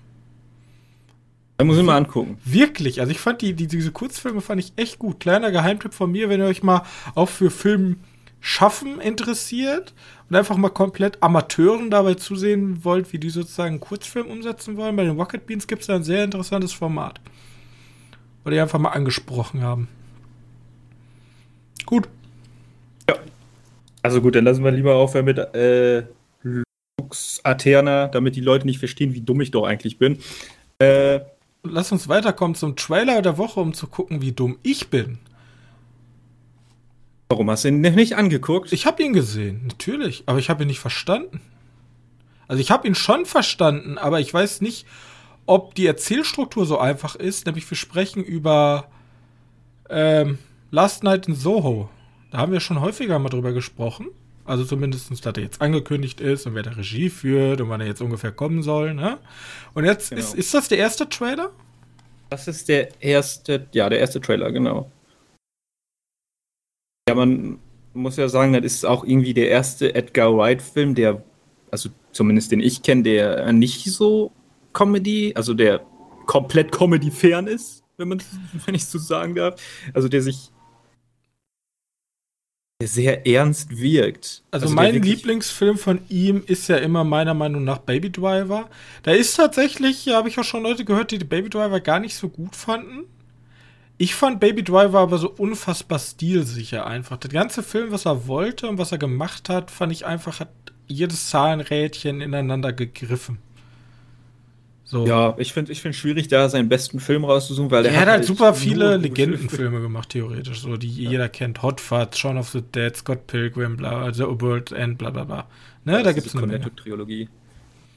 Da 1.57 1.65
muss 1.65 1.79
ich 1.79 1.83
mal 1.83 1.97
angucken. 1.97 2.37
Wirklich, 2.45 3.01
also 3.01 3.11
ich 3.13 3.19
fand 3.19 3.41
die, 3.41 3.55
die, 3.55 3.67
diese 3.67 3.93
Kurzfilme 3.93 4.43
fand 4.43 4.61
ich 4.61 4.75
echt 4.77 4.99
gut. 4.99 5.21
Kleiner 5.21 5.51
Geheimtipp 5.51 5.95
von 5.95 6.13
mir, 6.13 6.29
wenn 6.29 6.41
ihr 6.43 6.47
euch 6.47 6.63
mal 6.63 6.83
auch 7.15 7.31
für 7.31 7.51
Film 7.51 8.01
schaffen 8.41 9.01
interessiert 9.01 9.95
und 10.29 10.37
einfach 10.37 10.57
mal 10.57 10.71
komplett 10.71 11.23
Amateuren 11.23 11.91
dabei 11.91 12.15
zusehen 12.15 12.85
wollt, 12.85 13.13
wie 13.13 13.19
die 13.19 13.31
sozusagen 13.31 13.75
einen 13.75 13.81
Kurzfilm 13.81 14.27
umsetzen 14.27 14.77
wollen, 14.77 14.97
bei 14.97 15.05
den 15.05 15.19
Rocket 15.19 15.47
Beans 15.47 15.67
gibt 15.67 15.83
es 15.83 15.87
da 15.87 15.97
ein 15.97 16.03
sehr 16.03 16.25
interessantes 16.25 16.73
Format. 16.73 17.21
Weil 18.43 18.55
die 18.55 18.61
einfach 18.61 18.79
mal 18.79 18.91
angesprochen 18.91 19.63
haben. 19.63 19.89
Gut. 21.85 22.09
Ja. 23.09 23.17
Also 24.03 24.21
gut, 24.21 24.35
dann 24.35 24.45
lassen 24.45 24.65
wir 24.65 24.73
lieber 24.73 24.97
aufhören 24.97 25.25
mit 25.25 25.39
äh, 25.39 26.05
Lux 26.43 27.41
Aterna, 27.45 28.09
damit 28.09 28.37
die 28.37 28.41
Leute 28.41 28.67
nicht 28.67 28.79
verstehen, 28.79 29.15
wie 29.15 29.21
dumm 29.21 29.41
ich 29.41 29.53
doch 29.53 29.65
eigentlich 29.65 29.99
bin. 29.99 30.19
Äh, 30.79 31.21
Lass 31.63 31.91
uns 31.91 32.09
weiterkommen 32.09 32.55
zum 32.55 32.77
Trailer 32.77 33.23
der 33.23 33.39
Woche, 33.39 33.61
um 33.61 33.75
zu 33.75 33.87
gucken, 33.87 34.23
wie 34.23 34.33
dumm 34.33 34.59
ich 34.63 34.89
bin. 34.89 35.19
Warum 37.29 37.51
hast 37.51 37.65
du 37.65 37.69
ihn 37.69 37.81
nicht 37.81 38.17
angeguckt? 38.17 38.73
Ich 38.73 38.87
habe 38.87 39.03
ihn 39.03 39.13
gesehen, 39.13 39.67
natürlich, 39.67 40.25
aber 40.27 40.39
ich 40.39 40.49
habe 40.49 40.63
ihn 40.63 40.69
nicht 40.69 40.81
verstanden. 40.81 41.41
Also 42.49 42.61
ich 42.61 42.71
habe 42.71 42.87
ihn 42.87 42.95
schon 42.95 43.27
verstanden, 43.27 43.99
aber 43.99 44.21
ich 44.21 44.33
weiß 44.33 44.61
nicht, 44.61 44.87
ob 45.47 45.75
die 45.75 45.87
Erzählstruktur 45.87 46.67
so 46.67 46.79
einfach 46.79 47.17
ist. 47.17 47.47
Nämlich 47.47 47.69
wir 47.69 47.77
sprechen 47.77 48.23
über 48.23 48.89
ähm, 49.91 50.39
Last 50.71 51.03
Night 51.03 51.27
in 51.27 51.35
Soho. 51.35 51.89
Da 52.31 52.39
haben 52.39 52.53
wir 52.53 52.61
schon 52.61 52.81
häufiger 52.81 53.19
mal 53.19 53.29
drüber 53.29 53.53
gesprochen. 53.53 54.09
Also 54.45 54.65
zumindest, 54.65 55.11
dass 55.11 55.37
er 55.37 55.43
jetzt 55.43 55.61
angekündigt 55.61 56.21
ist 56.21 56.47
und 56.47 56.55
wer 56.55 56.63
der 56.63 56.77
Regie 56.77 57.11
führt 57.11 57.61
und 57.61 57.69
wann 57.69 57.81
er 57.81 57.89
jetzt 57.89 58.01
ungefähr 58.01 58.31
kommen 58.31 58.63
soll. 58.63 58.95
Ne? 58.95 59.19
Und 59.75 59.85
jetzt 59.85 60.11
genau. 60.11 60.21
ist, 60.21 60.35
ist 60.35 60.55
das 60.55 60.69
der 60.69 60.79
erste 60.79 61.09
Trailer? 61.09 61.51
Das 62.31 62.47
ist 62.47 62.69
der 62.69 63.03
erste, 63.03 63.67
ja, 63.73 63.89
der 63.89 63.99
erste 63.99 64.21
Trailer, 64.21 64.53
genau. 64.53 64.91
Ja, 67.09 67.15
man 67.15 67.59
muss 67.95 68.17
ja 68.17 68.29
sagen, 68.29 68.53
das 68.53 68.65
ist 68.65 68.85
auch 68.85 69.05
irgendwie 69.05 69.35
der 69.35 69.49
erste 69.49 69.95
Edgar 69.95 70.37
Wright-Film, 70.37 70.95
der, 70.95 71.23
also 71.71 71.89
zumindest 72.13 72.53
den 72.53 72.61
ich 72.61 72.83
kenne, 72.83 73.05
der 73.05 73.53
nicht 73.53 73.85
so 73.85 74.33
Comedy, 74.73 75.33
also 75.35 75.55
der 75.55 75.87
komplett 76.27 76.73
Comedy-fern 76.73 77.47
ist, 77.47 77.85
wenn 77.97 78.09
man 78.09 78.23
wenn 78.67 78.75
ich 78.75 78.87
so 78.87 78.99
sagen 78.99 79.35
darf. 79.35 79.61
Also 79.95 80.09
der 80.09 80.23
sich 80.23 80.51
sehr 82.83 83.27
ernst 83.27 83.79
wirkt. 83.79 84.43
Also, 84.51 84.67
also 84.67 84.75
mein 84.75 85.01
Lieblingsfilm 85.01 85.79
von 85.79 86.01
ihm 86.11 86.43
ist 86.47 86.69
ja 86.69 86.77
immer 86.77 87.05
meiner 87.05 87.33
Meinung 87.33 87.65
nach 87.65 87.79
Baby 87.79 88.11
Driver. 88.11 88.69
Da 89.03 89.13
ist 89.13 89.35
tatsächlich, 89.35 90.09
habe 90.09 90.29
ich 90.29 90.39
auch 90.39 90.45
schon 90.45 90.63
Leute 90.63 90.85
gehört, 90.85 91.11
die 91.11 91.19
Baby 91.19 91.49
Driver 91.49 91.81
gar 91.81 92.01
nicht 92.01 92.17
so 92.17 92.29
gut 92.29 92.55
fanden. 92.55 93.05
Ich 93.99 94.15
fand 94.15 94.41
Baby 94.41 94.63
Driver 94.63 95.01
aber 95.01 95.19
so 95.19 95.31
unfassbar 95.31 95.99
stilsicher 95.99 96.87
einfach. 96.87 97.17
Der 97.17 97.31
ganze 97.31 97.63
Film, 97.63 97.93
was 97.93 98.05
er 98.05 98.27
wollte 98.27 98.69
und 98.69 98.79
was 98.79 98.93
er 98.93 98.99
gemacht 98.99 99.49
hat, 99.49 99.71
fand 99.71 99.93
ich 99.93 100.05
einfach, 100.05 100.41
hat 100.41 100.51
jedes 100.87 101.31
Zahlenrädchen 101.31 102.21
ineinander 102.21 102.73
gegriffen. 102.73 103.39
So. 104.85 105.05
Ja, 105.05 105.35
ich 105.39 105.53
finde 105.53 105.73
ich 105.73 105.83
find 105.83 105.97
schwierig, 105.97 106.29
da 106.29 106.49
seinen 106.49 106.69
besten 106.69 107.01
Film 107.01 107.25
rauszusuchen, 107.25 107.73
weil 107.73 107.87
er 107.87 107.93
hat, 107.93 108.03
hat 108.03 108.09
halt 108.09 108.25
super 108.25 108.55
viele 108.55 108.97
Legendenfilme 108.97 109.81
gemacht, 109.81 110.11
theoretisch, 110.11 110.61
so 110.61 110.77
die 110.77 110.89
ja. 111.03 111.11
jeder 111.11 111.29
kennt. 111.29 111.63
Hot 111.63 111.81
Fuzz, 111.81 112.17
Shaun 112.19 112.39
of 112.39 112.51
the 112.51 112.63
Dead, 112.63 112.97
Scott 112.97 113.27
Pilgrim, 113.27 113.77
bla, 113.79 114.13
The 114.13 114.23
World 114.23 114.71
End, 114.71 114.99
bla 114.99 115.11
bla 115.11 115.25
bla. 115.25 115.47
Ne, 115.85 115.95
ja, 115.95 116.03
da 116.05 116.13
gibt's 116.13 116.37
eine 116.37 116.47
Menge. 116.47 116.73
Trilogie. 116.77 117.29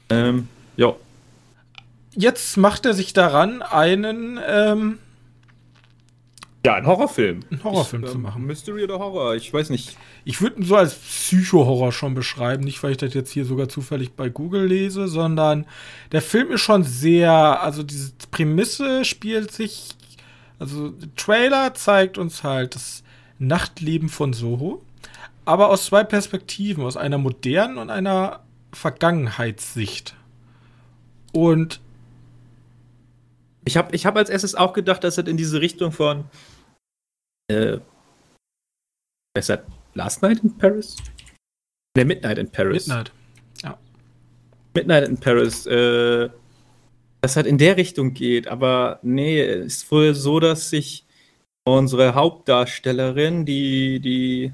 Ähm, 0.08 0.48
ja. 0.76 0.94
Jetzt 2.16 2.56
macht 2.56 2.84
er 2.86 2.94
sich 2.94 3.12
daran, 3.12 3.62
einen 3.62 4.40
ähm, 4.44 4.98
ja, 6.64 6.74
ein 6.74 6.86
Horrorfilm. 6.86 7.40
Ein 7.50 7.64
Horrorfilm 7.64 8.04
ich, 8.04 8.10
zu 8.10 8.16
ähm, 8.16 8.22
machen. 8.22 8.44
Mystery 8.44 8.84
oder 8.84 8.98
Horror, 8.98 9.34
ich 9.34 9.52
weiß 9.52 9.70
nicht. 9.70 9.96
Ich 10.24 10.42
würde 10.42 10.60
ihn 10.60 10.64
so 10.64 10.76
als 10.76 10.94
Psycho-Horror 10.94 11.90
schon 11.92 12.14
beschreiben. 12.14 12.64
Nicht, 12.64 12.82
weil 12.82 12.92
ich 12.92 12.98
das 12.98 13.14
jetzt 13.14 13.30
hier 13.30 13.46
sogar 13.46 13.68
zufällig 13.70 14.12
bei 14.12 14.28
Google 14.28 14.66
lese, 14.66 15.08
sondern 15.08 15.66
der 16.12 16.20
Film 16.20 16.50
ist 16.52 16.60
schon 16.60 16.84
sehr, 16.84 17.62
also 17.62 17.82
diese 17.82 18.12
Prämisse 18.30 19.06
spielt 19.06 19.52
sich, 19.52 19.88
also 20.58 20.90
der 20.90 21.14
Trailer 21.16 21.72
zeigt 21.72 22.18
uns 22.18 22.44
halt 22.44 22.74
das 22.74 23.02
Nachtleben 23.38 24.10
von 24.10 24.34
Soho, 24.34 24.82
aber 25.46 25.70
aus 25.70 25.86
zwei 25.86 26.04
Perspektiven, 26.04 26.84
aus 26.84 26.98
einer 26.98 27.16
modernen 27.16 27.78
und 27.78 27.88
einer 27.88 28.40
Vergangenheitssicht. 28.72 30.14
Und 31.32 31.80
ich 33.64 33.76
habe 33.76 33.94
ich 33.94 34.06
hab 34.06 34.16
als 34.16 34.30
erstes 34.30 34.54
auch 34.54 34.72
gedacht, 34.72 35.04
dass 35.04 35.18
es 35.18 35.26
in 35.26 35.36
diese 35.36 35.60
Richtung 35.60 35.92
von 35.92 36.24
äh, 37.48 37.78
besser 39.34 39.64
Last 39.94 40.22
Night 40.22 40.42
in 40.42 40.56
Paris? 40.56 40.96
Der 41.96 42.04
Midnight 42.04 42.38
in 42.38 42.50
Paris. 42.50 42.86
Midnight, 42.86 43.12
ja. 43.62 43.78
Midnight 44.74 45.08
in 45.08 45.18
Paris, 45.18 45.66
äh, 45.66 46.30
das 47.20 47.36
halt 47.36 47.46
in 47.46 47.58
der 47.58 47.76
Richtung 47.76 48.14
geht, 48.14 48.48
aber 48.48 49.00
nee, 49.02 49.40
es 49.40 49.78
ist 49.78 49.92
wohl 49.92 50.14
so, 50.14 50.40
dass 50.40 50.70
sich 50.70 51.04
unsere 51.64 52.14
Hauptdarstellerin, 52.14 53.44
die, 53.44 54.00
die, 54.00 54.52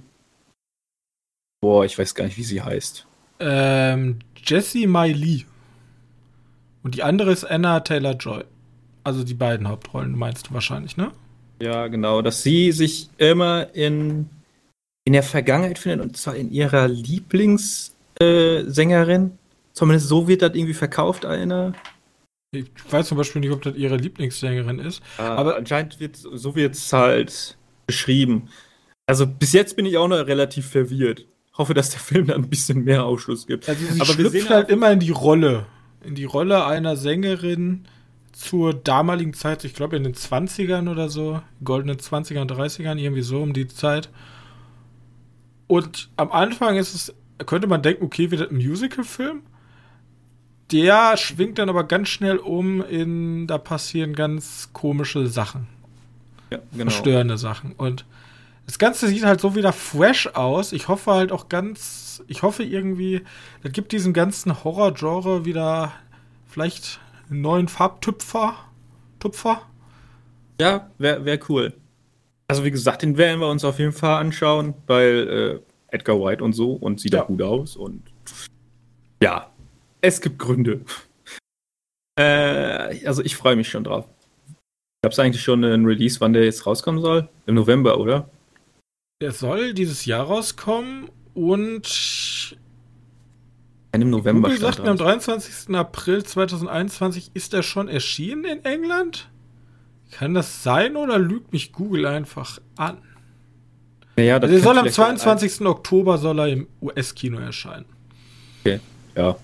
boah, 1.61 1.85
ich 1.85 1.99
weiß 1.99 2.14
gar 2.14 2.25
nicht, 2.25 2.38
wie 2.38 2.45
sie 2.45 2.62
heißt. 2.62 3.07
Ähm, 3.38 4.19
Jessie 4.37 4.87
Miley. 4.87 5.47
Und 6.83 6.95
die 6.95 7.03
andere 7.03 7.33
ist 7.33 7.45
Anna 7.45 7.81
Taylor-Joy. 7.81 8.45
Also 9.07 9.23
die 9.23 9.35
beiden 9.35 9.69
Hauptrollen 9.69 10.19
meinst 10.19 10.49
du 10.49 10.55
wahrscheinlich, 10.55 10.97
ne? 10.97 11.12
Ja, 11.62 11.87
genau, 11.87 12.23
dass 12.23 12.42
sie 12.42 12.73
sich 12.73 13.09
immer 13.19 13.73
in, 13.73 14.29
in 15.05 15.12
der 15.12 15.23
Vergangenheit 15.23 15.79
findet 15.79 16.05
und 16.05 16.16
zwar 16.16 16.35
in 16.35 16.51
ihrer 16.51 16.88
Lieblingssängerin. 16.88 19.27
Äh, 19.27 19.31
Zumindest 19.75 20.09
so 20.09 20.27
wird 20.27 20.42
das 20.42 20.57
irgendwie 20.57 20.75
verkauft, 20.75 21.25
einer. 21.25 21.73
Ich 22.51 22.66
weiß 22.90 23.07
zum 23.07 23.16
Beispiel 23.16 23.42
nicht, 23.42 23.53
ob 23.53 23.62
das 23.62 23.77
ihre 23.77 23.97
Lieblingssängerin 23.97 24.81
ist. 24.81 25.01
Ah, 25.19 25.37
aber 25.37 25.57
anscheinend 25.57 26.01
wird 26.01 26.16
so 26.16 26.57
wird 26.57 26.75
es 26.75 26.92
halt 26.92 27.57
beschrieben. 27.87 28.49
Also 29.07 29.25
bis 29.25 29.53
jetzt 29.53 29.77
bin 29.77 29.87
ich 29.87 29.99
auch 29.99 30.09
noch 30.09 30.27
relativ 30.27 30.66
verwirrt. 30.66 31.27
Hoffe, 31.57 31.75
dass 31.75 31.90
der 31.90 32.01
Film 32.01 32.27
da 32.27 32.35
ein 32.35 32.49
bisschen 32.49 32.83
mehr 32.83 33.05
Aufschluss 33.05 33.47
gibt. 33.47 33.69
Also 33.69 33.87
sie 33.87 34.01
aber 34.01 34.14
schlüpft 34.14 34.51
halt 34.51 34.69
immer 34.69 34.90
in 34.90 34.99
die 34.99 35.11
Rolle. 35.11 35.66
In 36.03 36.16
die 36.16 36.25
Rolle 36.25 36.66
einer 36.66 36.97
Sängerin, 36.97 37.87
zur 38.37 38.75
damaligen 38.75 39.33
Zeit, 39.35 39.64
ich 39.64 39.75
glaube 39.75 39.96
in 39.96 40.05
den 40.05 40.14
20ern 40.14 40.90
oder 40.90 41.09
so, 41.09 41.40
goldenen 41.64 41.96
20ern, 41.96 42.46
30ern, 42.46 42.99
irgendwie 42.99 43.22
so 43.22 43.42
um 43.42 43.53
die 43.53 43.66
Zeit. 43.66 44.11
Und 45.66 46.11
am 46.16 46.31
Anfang 46.31 46.77
ist 46.77 46.94
es, 46.94 47.14
könnte 47.46 47.66
man 47.66 47.83
denken, 47.83 48.05
okay, 48.05 48.31
das 48.37 48.51
ein 48.51 48.57
Musical-Film? 48.57 49.42
der 50.72 51.16
schwingt 51.16 51.59
dann 51.59 51.68
aber 51.68 51.85
ganz 51.85 52.09
schnell 52.09 52.38
um 52.38 52.83
in, 52.83 53.46
da 53.46 53.59
passieren 53.59 54.14
ganz 54.14 54.70
komische 54.72 55.27
Sachen. 55.29 55.68
Ja, 56.51 56.59
genau. 56.72 56.90
Verstörende 56.90 57.38
Sachen. 57.38 57.72
Und 57.72 58.05
das 58.66 58.79
Ganze 58.79 59.07
sieht 59.07 59.25
halt 59.25 59.40
so 59.40 59.55
wieder 59.55 59.72
fresh 59.72 60.27
aus. 60.29 60.72
Ich 60.72 60.88
hoffe 60.88 61.12
halt 61.12 61.31
auch 61.31 61.49
ganz, 61.49 62.22
ich 62.27 62.42
hoffe 62.42 62.64
irgendwie, 62.64 63.22
das 63.62 63.72
gibt 63.72 63.92
diesem 63.92 64.12
ganzen 64.12 64.64
Horror-Genre 64.64 65.44
wieder 65.44 65.92
vielleicht 66.49 67.01
einen 67.31 67.41
neuen 67.41 67.69
Farbtüpfer. 67.69 68.55
Tupfer. 69.19 69.62
Ja, 70.61 70.91
wäre 70.99 71.25
wär 71.25 71.39
cool. 71.49 71.73
Also 72.49 72.65
wie 72.65 72.71
gesagt, 72.71 73.03
den 73.03 73.17
werden 73.17 73.41
wir 73.41 73.49
uns 73.49 73.65
auf 73.65 73.79
jeden 73.79 73.93
Fall 73.93 74.21
anschauen, 74.21 74.75
weil 74.87 75.62
äh, 75.91 75.95
Edgar 75.95 76.21
White 76.21 76.43
und 76.45 76.53
so 76.53 76.73
und 76.73 77.01
sieht 77.01 77.12
Ja. 77.15 77.23
auch 77.23 77.27
gut 77.29 77.43
aus 77.43 77.77
und 77.77 78.03
ja, 79.23 79.51
es 80.01 80.21
gibt 80.21 80.39
Gründe. 80.39 80.81
Äh, 82.19 83.07
also 83.07 83.23
ich 83.23 83.37
freue 83.37 83.57
mich 83.57 83.69
schon 83.69 83.85
drauf. 83.85 84.07
Gab 85.03 85.12
es 85.12 85.19
eigentlich 85.19 85.43
schon 85.43 85.62
einen 85.62 85.85
Release, 85.85 86.19
wann 86.21 86.33
der 86.33 86.45
jetzt 86.45 86.65
rauskommen 86.67 87.03
soll? 87.03 87.29
Im 87.45 87.57
November, 87.57 88.01
oder? 88.01 88.31
Der 89.21 89.33
soll 89.33 89.75
dieses 89.75 90.07
Jahr 90.07 90.25
rauskommen 90.25 91.11
und 91.35 91.87
Nein, 93.98 94.02
im 94.02 94.11
November 94.11 94.48
Google 94.48 94.61
sagt 94.61 94.80
mir, 94.85 94.90
am 94.90 94.96
dran. 94.98 95.06
23. 95.20 95.74
April 95.74 96.22
2021 96.22 97.30
ist 97.35 97.54
er 97.54 97.62
schon 97.62 97.88
erschienen 97.88 98.44
in 98.44 98.64
England. 98.64 99.28
Kann 100.11 100.35
das 100.35 100.62
sein 100.62 100.96
oder 100.96 101.18
lügt 101.18 101.52
mich 101.52 101.72
Google 101.72 102.06
einfach 102.06 102.59
an? 102.76 102.98
Naja, 104.16 104.38
das 104.38 104.50
Also 104.50 104.62
soll 104.62 104.72
am 104.78 104.85
vielleicht 104.85 104.94
22. 104.96 105.61
Oktober 105.66 106.18
soll 106.18 106.38
er 106.40 106.48
im 106.48 106.68
US-Kino 106.82 107.38
erscheinen. 107.38 107.87
ein- 108.64 108.80
Ja. 109.16 109.37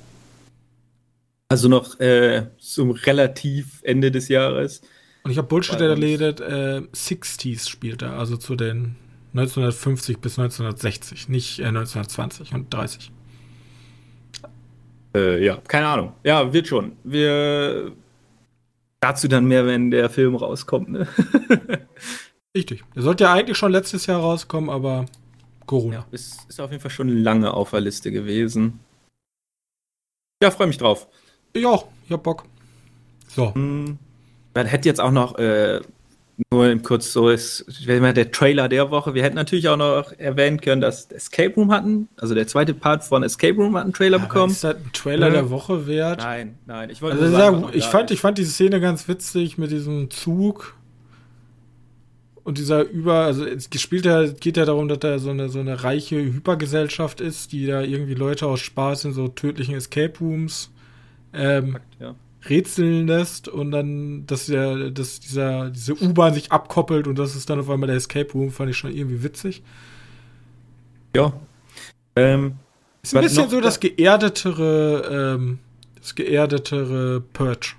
Also 1.48 1.68
noch 1.68 1.98
äh, 2.00 2.46
zum 2.58 2.90
relativ 2.92 3.80
Ende 3.82 4.10
des 4.10 4.28
Jahres. 4.28 4.80
Und 5.24 5.30
ich 5.30 5.38
habe 5.38 5.48
Bullshit 5.48 5.80
erledigt, 5.80 6.40
äh, 6.40 6.82
60s 6.92 7.68
spielt 7.68 8.02
er, 8.02 8.18
also 8.18 8.36
zu 8.36 8.56
den 8.56 8.96
1950 9.34 10.18
bis 10.18 10.38
1960, 10.38 11.28
nicht 11.28 11.58
äh, 11.58 11.64
1920 11.66 12.52
und 12.54 12.72
30. 12.72 13.12
Äh, 15.14 15.44
ja, 15.44 15.58
keine 15.68 15.86
Ahnung. 15.86 16.12
Ja, 16.24 16.52
wird 16.52 16.66
schon. 16.68 16.96
Wir 17.04 17.92
dazu 19.00 19.28
dann 19.28 19.46
mehr, 19.46 19.66
wenn 19.66 19.90
der 19.90 20.08
Film 20.08 20.36
rauskommt. 20.36 20.88
Ne? 20.88 21.06
Richtig. 22.56 22.84
Der 22.94 23.02
sollte 23.02 23.24
ja 23.24 23.32
eigentlich 23.32 23.56
schon 23.58 23.72
letztes 23.72 24.06
Jahr 24.06 24.20
rauskommen, 24.20 24.70
aber 24.70 25.06
Corona. 25.66 25.96
Ja, 25.96 26.06
ist, 26.10 26.48
ist 26.48 26.60
auf 26.60 26.70
jeden 26.70 26.82
Fall 26.82 26.90
schon 26.90 27.08
lange 27.08 27.52
auf 27.52 27.70
der 27.70 27.80
Liste 27.80 28.10
gewesen. 28.10 28.80
Ja, 30.42 30.50
freue 30.50 30.66
mich 30.66 30.78
drauf. 30.78 31.08
Ich 31.52 31.66
auch, 31.66 31.86
ich 32.06 32.12
hab 32.12 32.22
Bock. 32.22 32.44
So, 33.28 33.54
Hm, 33.54 33.98
man 34.54 34.66
hätte 34.66 34.88
jetzt 34.88 35.00
auch 35.00 35.10
noch, 35.10 35.38
äh, 35.38 35.80
nur 36.50 36.76
kurz 36.78 37.12
so 37.12 37.28
ist, 37.28 37.64
mal 37.86 38.12
der 38.12 38.30
Trailer 38.30 38.68
der 38.68 38.90
Woche, 38.90 39.14
wir 39.14 39.22
hätten 39.22 39.36
natürlich 39.36 39.68
auch 39.68 39.76
noch 39.76 40.12
erwähnen 40.18 40.60
können, 40.60 40.80
dass 40.80 41.10
Escape 41.10 41.54
Room 41.54 41.72
hatten, 41.72 42.08
also 42.16 42.34
der 42.34 42.46
zweite 42.46 42.74
Part 42.74 43.04
von 43.04 43.22
Escape 43.22 43.54
Room 43.54 43.76
hat 43.76 43.84
einen 43.84 43.92
Trailer 43.92 44.16
aber 44.16 44.26
bekommen. 44.26 44.52
ist 44.52 44.64
das 44.64 44.76
ein 44.76 44.90
Trailer 44.92 45.28
Ja. 45.28 45.32
der 45.34 45.50
Woche 45.50 45.86
wert? 45.86 46.20
Nein, 46.20 46.58
nein, 46.66 46.90
ich 46.90 47.02
wollte 47.02 47.18
Also 47.20 47.36
sagen, 47.36 47.66
ich 47.72 47.84
fand, 47.86 48.10
ich 48.10 48.20
fand 48.20 48.38
diese 48.38 48.50
Szene 48.52 48.80
ganz 48.80 49.08
witzig 49.08 49.58
mit 49.58 49.70
diesem 49.70 50.10
Zug 50.10 50.74
und 52.44 52.58
dieser 52.58 52.82
über, 52.88 53.14
also 53.24 53.44
es 53.46 53.70
gespielt 53.70 54.04
ja, 54.04 54.26
geht 54.26 54.56
ja 54.56 54.64
darum, 54.64 54.88
dass 54.88 54.98
da 54.98 55.18
so 55.18 55.30
eine 55.30 55.48
so 55.48 55.60
eine 55.60 55.84
reiche 55.84 56.16
Hypergesellschaft 56.16 57.20
ist, 57.20 57.52
die 57.52 57.66
da 57.66 57.82
irgendwie 57.82 58.14
Leute 58.14 58.46
aus 58.46 58.60
Spaß 58.60 59.04
in 59.04 59.12
so 59.12 59.28
tödlichen 59.28 59.74
Escape 59.76 60.18
Rooms 60.20 60.70
ähm. 61.32 61.78
Ja. 62.00 62.14
Rätseln 62.48 63.06
lässt 63.06 63.48
und 63.48 63.70
dann, 63.70 64.26
dass 64.26 64.46
der, 64.46 64.90
dass 64.90 65.20
dieser, 65.20 65.70
diese 65.70 65.94
U-Bahn 66.02 66.34
sich 66.34 66.50
abkoppelt 66.50 67.06
und 67.06 67.18
das 67.18 67.36
ist 67.36 67.48
dann 67.50 67.60
auf 67.60 67.70
einmal 67.70 67.86
der 67.86 67.96
Escape 67.96 68.32
Room, 68.32 68.50
fand 68.50 68.70
ich 68.70 68.76
schon 68.76 68.92
irgendwie 68.92 69.22
witzig. 69.22 69.62
ja. 71.14 71.32
Ähm, 72.14 72.56
Ist 73.02 73.16
ein 73.16 73.22
bisschen 73.22 73.48
so 73.48 73.56
da- 73.56 73.62
das 73.62 73.80
geerdetere, 73.80 75.36
ähm, 75.38 75.58
das 75.98 76.14
geerdetere 76.14 77.22
Purge. 77.32 77.74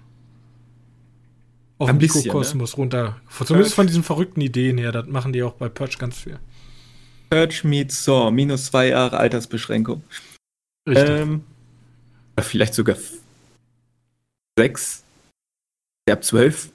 Auf 1.77 1.89
Ein 1.89 1.97
bisschen, 1.99 2.21
ne? 2.21 2.25
Mikrokosmos 2.27 2.77
runter. 2.77 3.17
Zumindest 3.45 3.75
von 3.75 3.85
diesen 3.85 4.03
verrückten 4.03 4.41
Ideen 4.41 4.77
her. 4.79 4.91
Das 4.91 5.05
machen 5.07 5.33
die 5.33 5.43
auch 5.43 5.53
bei 5.53 5.69
Purge 5.69 5.97
ganz 5.99 6.17
viel. 6.19 6.39
Purge 7.29 7.61
meets 7.63 8.03
Saw, 8.05 8.31
minus 8.31 8.65
zwei 8.65 8.87
Jahre 8.87 9.17
Altersbeschränkung. 9.17 10.03
Ähm, 10.87 11.43
oder 12.35 12.43
vielleicht 12.43 12.73
sogar 12.73 12.95
sechs. 14.57 15.03
Der 16.07 16.17
ab 16.17 16.23
zwölf. 16.23 16.71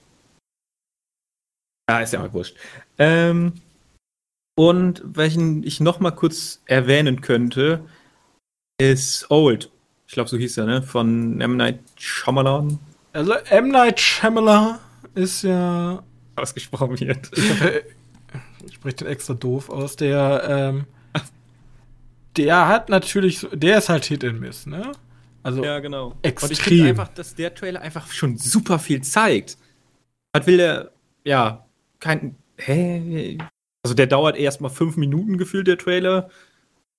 Ah, 1.87 2.01
ist 2.01 2.13
ja 2.13 2.19
mal 2.19 2.33
wurscht. 2.33 2.55
Ähm, 2.97 3.53
und 4.57 5.01
welchen 5.05 5.63
ich 5.63 5.79
noch 5.79 5.99
mal 5.99 6.11
kurz 6.11 6.61
erwähnen 6.65 7.21
könnte, 7.21 7.83
ist 8.79 9.29
Old. 9.31 9.71
Ich 10.07 10.13
glaube, 10.13 10.29
so 10.29 10.37
hieß 10.37 10.57
er, 10.57 10.65
ne? 10.65 10.81
Von 10.81 11.39
M. 11.41 11.57
Night 11.57 11.79
Shyamalan 11.97 12.79
also 13.13 13.33
M. 13.33 13.69
Night 13.69 13.99
Shyamalan 13.99 14.79
ist 15.15 15.43
ja, 15.43 16.03
ausgesprochen 16.35 16.99
wird. 16.99 17.31
ich 18.65 18.75
spreche 18.75 18.97
den 18.97 19.07
extra 19.07 19.33
doof 19.33 19.69
aus, 19.69 19.95
der, 19.95 20.43
ähm, 20.47 20.85
der 22.37 22.67
hat 22.67 22.89
natürlich, 22.89 23.47
der 23.51 23.79
ist 23.79 23.89
halt 23.89 24.05
Hit 24.05 24.23
and 24.23 24.39
Miss, 24.39 24.65
ne? 24.65 24.91
Also, 25.43 25.63
Ja, 25.63 25.79
genau. 25.79 26.15
Extrem. 26.21 26.49
Und 26.49 26.51
ich 26.51 26.61
finde 26.61 26.89
einfach, 26.89 27.07
dass 27.09 27.35
der 27.35 27.53
Trailer 27.53 27.81
einfach 27.81 28.11
schon 28.11 28.37
super 28.37 28.79
viel 28.79 29.01
zeigt. 29.01 29.57
Was 30.33 30.45
will 30.47 30.57
der, 30.57 30.91
ja, 31.23 31.65
kein, 31.99 32.35
hä? 32.57 33.37
Also 33.83 33.95
der 33.95 34.07
dauert 34.07 34.37
erst 34.37 34.61
mal 34.61 34.69
fünf 34.69 34.97
Minuten 34.97 35.37
gefühlt, 35.37 35.67
der 35.67 35.77
Trailer. 35.77 36.29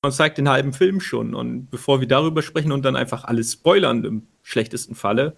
Und 0.03 0.13
zeigt 0.13 0.39
den 0.39 0.49
halben 0.49 0.73
Film 0.73 1.01
schon. 1.01 1.35
Und 1.35 1.71
bevor 1.71 2.01
wir 2.01 2.09
darüber 2.09 2.41
sprechen 2.41 2.73
und 2.73 2.85
dann 2.85 2.97
einfach 2.97 3.25
alles 3.25 3.53
spoilern, 3.53 4.03
im 4.05 4.27
schlechtesten 4.43 4.95
Falle, 4.95 5.37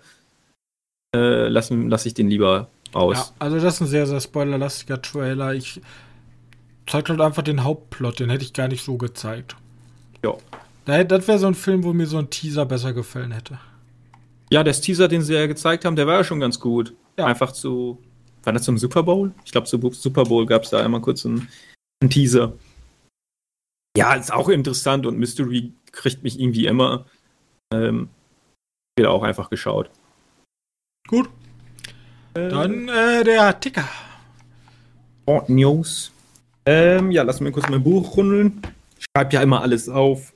äh, 1.17 1.49
lasse 1.49 2.09
ich 2.09 2.15
den 2.15 2.29
lieber 2.29 2.69
ja, 2.95 3.01
aus. 3.01 3.35
also 3.39 3.59
das 3.59 3.75
ist 3.75 3.81
ein 3.81 3.87
sehr, 3.89 4.07
sehr 4.07 4.21
spoilerlastiger 4.21 5.03
Trailer. 5.03 5.55
Ich 5.55 5.81
zeigt 6.87 7.09
halt 7.09 7.21
einfach 7.21 7.43
den 7.43 7.65
Hauptplot, 7.65 8.21
den 8.21 8.31
hätte 8.31 8.45
ich 8.45 8.53
gar 8.53 8.69
nicht 8.69 8.85
so 8.85 8.97
gezeigt. 8.97 9.57
Ja. 10.25 10.37
Da- 10.85 11.05
Das 11.05 11.27
wäre 11.29 11.39
so 11.39 11.47
ein 11.47 11.55
Film, 11.55 11.85
wo 11.85 11.93
mir 11.93 12.07
so 12.07 12.19
ein 12.19 12.31
Teaser 12.31 12.67
besser 12.67 12.93
gefallen 12.93 13.33
hätte. 13.33 13.59
Ja, 14.51 14.63
der 14.63 14.75
Teaser, 14.75 15.09
den 15.09 15.23
sie 15.23 15.35
ja 15.35 15.47
gezeigt 15.47 15.85
haben, 15.85 15.97
der 15.97 16.07
war 16.07 16.17
ja 16.19 16.25
schon 16.25 16.41
ganz 16.41 16.59
gut. 16.61 16.95
Ja. 17.19 17.27
Einfach 17.27 17.53
zu. 17.53 17.99
War 18.45 18.53
das 18.53 18.65
zum 18.65 18.77
Super 18.77 19.03
Bowl? 19.03 19.33
Ich 19.45 19.53
glaube, 19.53 19.67
zum 19.67 19.93
Super 19.93 20.25
Bowl 20.25 20.47
gab 20.47 20.65
es 20.65 20.71
da 20.71 20.85
einmal 20.85 21.01
kurz 21.01 21.25
einen, 21.25 21.49
einen 22.03 22.11
Teaser. 22.11 22.53
Ja, 23.97 24.15
ist 24.15 24.33
auch 24.33 24.49
interessant 24.49 25.07
und 25.07 25.19
Mystery 25.19 25.73
kriegt 25.93 26.23
mich 26.23 26.41
irgendwie 26.41 26.67
immer. 26.67 27.05
Ähm, 27.73 28.09
wird 28.99 29.09
auch 29.09 29.23
einfach 29.23 29.49
geschaut. 29.49 29.91
Gut, 31.09 31.29
dann 32.35 32.89
äh, 32.89 33.23
der 33.25 33.59
Ticker. 33.61 33.89
Hot 35.27 35.49
News. 35.49 36.11
Ähm, 36.67 37.11
ja, 37.11 37.23
lass 37.23 37.41
mir 37.41 37.53
kurz 37.53 37.69
mein 37.69 37.83
Buch 37.83 38.17
rundeln. 38.17 38.61
Ich 38.99 39.05
schreibe 39.17 39.35
ja 39.35 39.43
immer 39.43 39.61
alles 39.63 39.89
auf. 39.89 40.33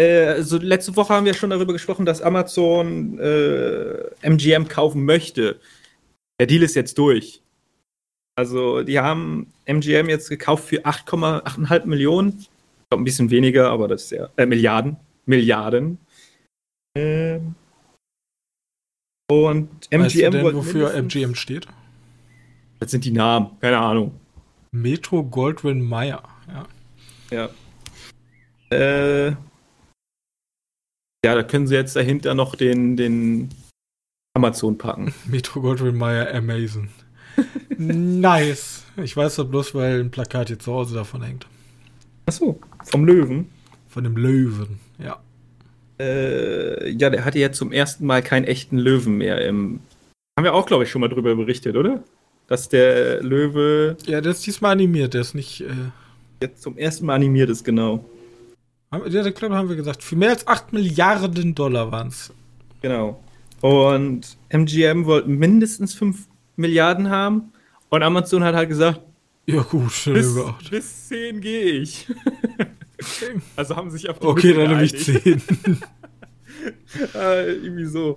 Äh, 0.00 0.26
also 0.26 0.58
letzte 0.58 0.96
Woche 0.96 1.14
haben 1.14 1.26
wir 1.26 1.34
schon 1.34 1.50
darüber 1.50 1.72
gesprochen, 1.72 2.06
dass 2.06 2.22
Amazon 2.22 3.18
äh, 3.18 4.10
MGM 4.22 4.68
kaufen 4.68 5.04
möchte. 5.04 5.60
Der 6.40 6.46
Deal 6.46 6.62
ist 6.62 6.74
jetzt 6.74 6.98
durch. 6.98 7.42
Also 8.36 8.82
die 8.82 8.98
haben 8.98 9.52
MGM 9.66 10.08
jetzt 10.08 10.28
gekauft 10.28 10.64
für 10.64 10.84
8,8 10.84 11.86
Millionen. 11.86 12.38
Ich 12.38 12.48
glaube 12.90 13.02
ein 13.02 13.04
bisschen 13.04 13.30
weniger, 13.30 13.70
aber 13.70 13.86
das 13.86 14.04
ist 14.04 14.10
ja 14.10 14.28
äh, 14.36 14.46
Milliarden. 14.46 14.96
Milliarden. 15.26 15.98
Ähm, 16.96 17.54
und 19.30 19.70
MGM 19.90 20.04
weißt 20.04 20.14
du 20.16 20.30
denn, 20.30 20.54
wofür 20.54 20.94
MGM 20.94 21.34
steht? 21.34 21.66
Das 22.80 22.90
sind 22.90 23.04
die 23.04 23.12
Namen, 23.12 23.50
keine 23.60 23.78
Ahnung. 23.78 24.20
Metro 24.72 25.22
Goldwyn 25.22 25.80
Mayer. 25.80 26.22
Ja. 27.30 27.48
Ja. 28.70 28.76
Äh, 28.76 29.36
ja, 31.24 31.34
da 31.34 31.42
können 31.42 31.66
sie 31.66 31.74
jetzt 31.74 31.96
dahinter 31.96 32.34
noch 32.34 32.54
den, 32.54 32.98
den 32.98 33.48
Amazon 34.34 34.76
packen. 34.76 35.14
Metro 35.26 35.62
Goldwyn 35.62 35.96
Mayer 35.96 36.34
Amazon. 36.34 36.90
nice. 37.78 38.84
Ich 39.02 39.16
weiß 39.16 39.36
das 39.36 39.48
bloß, 39.48 39.74
weil 39.74 40.00
ein 40.00 40.10
Plakat 40.10 40.48
hier 40.48 40.58
zu 40.58 40.72
Hause 40.74 40.94
davon 40.94 41.22
hängt. 41.22 41.46
Achso, 42.26 42.60
vom 42.84 43.06
Löwen. 43.06 43.48
Von 43.88 44.04
dem 44.04 44.18
Löwen. 44.18 44.78
Ja. 44.98 45.18
Äh, 45.98 46.90
ja, 46.90 47.08
der 47.08 47.24
hatte 47.24 47.38
jetzt 47.38 47.56
zum 47.56 47.72
ersten 47.72 48.04
Mal 48.04 48.22
keinen 48.22 48.44
echten 48.44 48.76
Löwen 48.76 49.16
mehr 49.16 49.46
im. 49.46 49.80
Haben 50.38 50.44
wir 50.44 50.54
auch, 50.54 50.66
glaube 50.66 50.84
ich, 50.84 50.90
schon 50.90 51.00
mal 51.00 51.08
drüber 51.08 51.34
berichtet, 51.36 51.74
oder? 51.74 52.04
Dass 52.48 52.68
der 52.68 53.22
Löwe 53.22 53.96
Ja, 54.04 54.20
der 54.20 54.32
ist 54.32 54.46
diesmal 54.46 54.72
animiert. 54.72 55.14
Der 55.14 55.22
ist 55.22 55.34
nicht. 55.34 55.62
Äh, 55.62 55.72
jetzt 56.42 56.62
zum 56.62 56.76
ersten 56.76 57.06
Mal 57.06 57.14
animiert 57.14 57.48
ist, 57.48 57.64
genau. 57.64 58.04
Ja, 59.06 59.22
der 59.22 59.32
Club 59.32 59.52
haben 59.52 59.68
wir 59.68 59.76
gesagt. 59.76 60.02
Für 60.02 60.16
mehr 60.16 60.30
als 60.30 60.46
8 60.46 60.72
Milliarden 60.72 61.54
Dollar 61.54 61.90
waren 61.92 62.08
es. 62.08 62.32
Genau. 62.82 63.22
Und 63.60 64.36
MGM 64.50 65.06
wollte 65.06 65.28
mindestens 65.28 65.94
5 65.94 66.26
Milliarden 66.56 67.08
haben. 67.10 67.52
Und 67.88 68.02
Amazon 68.02 68.44
hat 68.44 68.54
halt 68.54 68.68
gesagt, 68.68 69.00
Ja, 69.46 69.62
gut, 69.62 69.92
bis, 70.04 70.34
gemacht. 70.34 70.70
bis 70.70 71.08
10 71.08 71.40
gehe 71.40 71.64
ich. 71.80 72.06
also 73.56 73.76
haben 73.76 73.90
sich 73.90 74.08
auf 74.08 74.18
die 74.18 74.26
Okay, 74.26 74.48
Mitte 74.48 74.60
dann 74.60 74.70
nehme 74.70 74.84
ich 74.84 74.92
geeinigt. 74.92 75.42
10. 75.46 75.78
äh, 77.14 77.52
irgendwie 77.52 77.84
so 77.86 78.16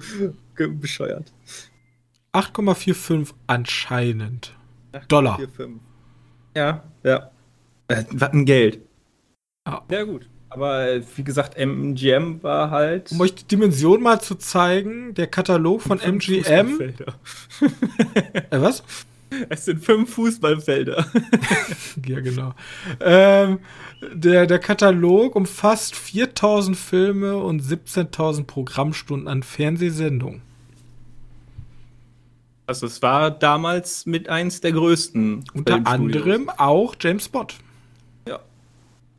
bescheuert. 0.55 1.31
8,45 2.33 3.33
anscheinend. 3.47 4.53
Dollar. 5.07 5.37
4, 5.37 5.49
5. 5.49 5.79
Ja, 6.55 6.83
ja. 7.03 7.31
Äh, 7.87 8.03
was 8.11 8.31
ein 8.33 8.45
Geld. 8.45 8.79
Ja. 9.67 9.81
Ja, 9.89 10.03
gut. 10.03 10.27
Aber 10.49 10.87
äh, 10.87 11.01
wie 11.15 11.23
gesagt, 11.23 11.57
MGM 11.57 12.41
war 12.41 12.71
halt. 12.71 13.11
Um 13.11 13.21
euch 13.21 13.35
die 13.35 13.45
Dimension 13.45 14.01
mal 14.01 14.21
zu 14.21 14.35
zeigen, 14.35 15.13
der 15.13 15.27
Katalog 15.27 15.81
von 15.81 15.99
fünf 15.99 16.27
MGM. 16.27 16.67
Fußballfelder. 16.67 17.13
Äh, 18.49 18.61
was? 18.61 18.83
Es 19.49 19.65
sind 19.65 19.83
fünf 19.83 20.13
Fußballfelder. 20.13 21.05
Ja, 22.05 22.19
genau. 22.21 22.53
Ähm, 23.01 23.59
der, 24.13 24.45
der 24.45 24.59
Katalog 24.59 25.35
umfasst 25.35 25.95
4000 25.95 26.77
Filme 26.77 27.37
und 27.37 27.61
17.000 27.61 28.45
Programmstunden 28.45 29.27
an 29.27 29.43
Fernsehsendungen. 29.43 30.41
Also 32.67 32.85
es 32.85 33.01
war 33.01 33.31
damals 33.31 34.05
mit 34.05 34.29
eins 34.29 34.61
der 34.61 34.73
größten. 34.73 35.45
Unter 35.53 35.85
anderem 35.85 36.49
auch 36.49 36.95
James 36.99 37.27
Bond. 37.27 37.55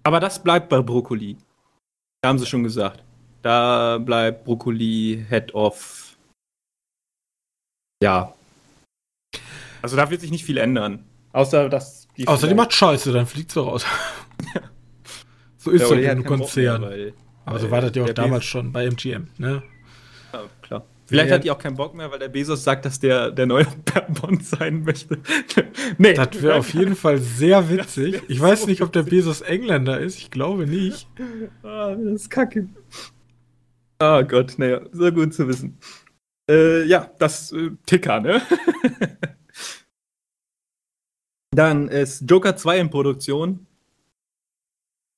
Aber 0.02 0.20
das 0.20 0.42
bleibt 0.42 0.68
bei 0.68 0.80
Brokkoli. 0.80 1.36
Da 2.22 2.30
haben 2.30 2.38
sie 2.38 2.46
schon 2.46 2.62
gesagt. 2.64 3.02
Da 3.42 3.98
bleibt 3.98 4.44
Brokkoli 4.44 5.24
Head 5.28 5.54
of. 5.54 6.16
Ja. 8.02 8.34
Also 9.82 9.96
da 9.96 10.10
wird 10.10 10.20
sich 10.20 10.30
nicht 10.30 10.44
viel 10.44 10.58
ändern. 10.58 11.04
Außer 11.32 11.68
dass 11.68 12.08
die. 12.16 12.26
Außer 12.26 12.48
die 12.48 12.54
macht 12.54 12.72
Scheiße, 12.72 13.12
dann 13.12 13.26
fliegt 13.26 13.52
sie 13.52 13.60
raus. 13.60 13.84
so 15.58 15.70
ist 15.70 15.82
Ja, 15.82 15.86
ja, 15.88 15.92
oder 15.92 15.96
die 16.00 16.02
so 16.04 16.08
hat 16.10 16.16
ein 16.16 16.22
keinen 16.24 16.38
Bock 16.40 16.56
mehr, 16.56 16.72
Konzern. 16.78 16.82
weil- 16.82 17.14
Aber 17.44 17.58
so 17.58 17.64
weil 17.66 17.70
war 17.70 17.80
das 17.82 17.96
ja 17.96 18.04
auch 18.04 18.10
damals 18.10 18.44
schon 18.44 18.72
bei 18.72 18.84
MGM, 18.86 19.28
ne? 19.38 19.62
Ja, 20.32 20.42
klar. 20.62 20.84
Vielleicht 21.08 21.30
Ja. 21.30 21.36
hat 21.36 21.44
die 21.44 21.50
auch 21.50 21.58
keinen 21.58 21.76
Bock 21.76 21.94
mehr, 21.94 22.10
weil 22.10 22.18
der 22.18 22.28
Bezos 22.28 22.62
sagt, 22.62 22.84
dass 22.84 23.00
der 23.00 23.30
der 23.30 23.46
neue 23.46 23.66
Bond 24.20 24.44
sein 24.44 24.82
möchte. 24.84 25.18
nee. 25.98 26.12
Das 26.12 26.42
wäre 26.42 26.56
auf 26.56 26.74
jeden 26.74 26.94
Fall 26.94 27.16
sehr 27.18 27.70
witzig. 27.70 28.22
Ich 28.28 28.38
weiß 28.38 28.62
so 28.62 28.66
nicht, 28.66 28.82
ob 28.82 28.92
der. 28.92 29.04
Bezos 29.04 29.40
Engländer 29.40 29.98
ist. 29.98 30.18
Ich 30.18 30.30
glaube 30.30 30.66
nicht. 30.66 31.08
Ah, 31.62 31.94
das 31.94 32.22
ist 32.22 32.30
kacke. 32.30 32.68
Ah 33.98 34.20
Gott, 34.22 34.58
naja, 34.58 34.82
so 34.92 35.10
gut 35.10 35.32
zu 35.32 35.48
wissen. 35.48 35.78
Äh, 36.50 36.84
ja, 36.84 37.10
das 37.18 37.52
äh, 37.52 37.70
Ticker, 37.86 38.20
ne? 38.20 38.42
Dann 41.54 41.88
ist 41.88 42.30
Joker 42.30 42.54
2 42.54 42.80
in 42.80 42.90
Produktion. 42.90 43.66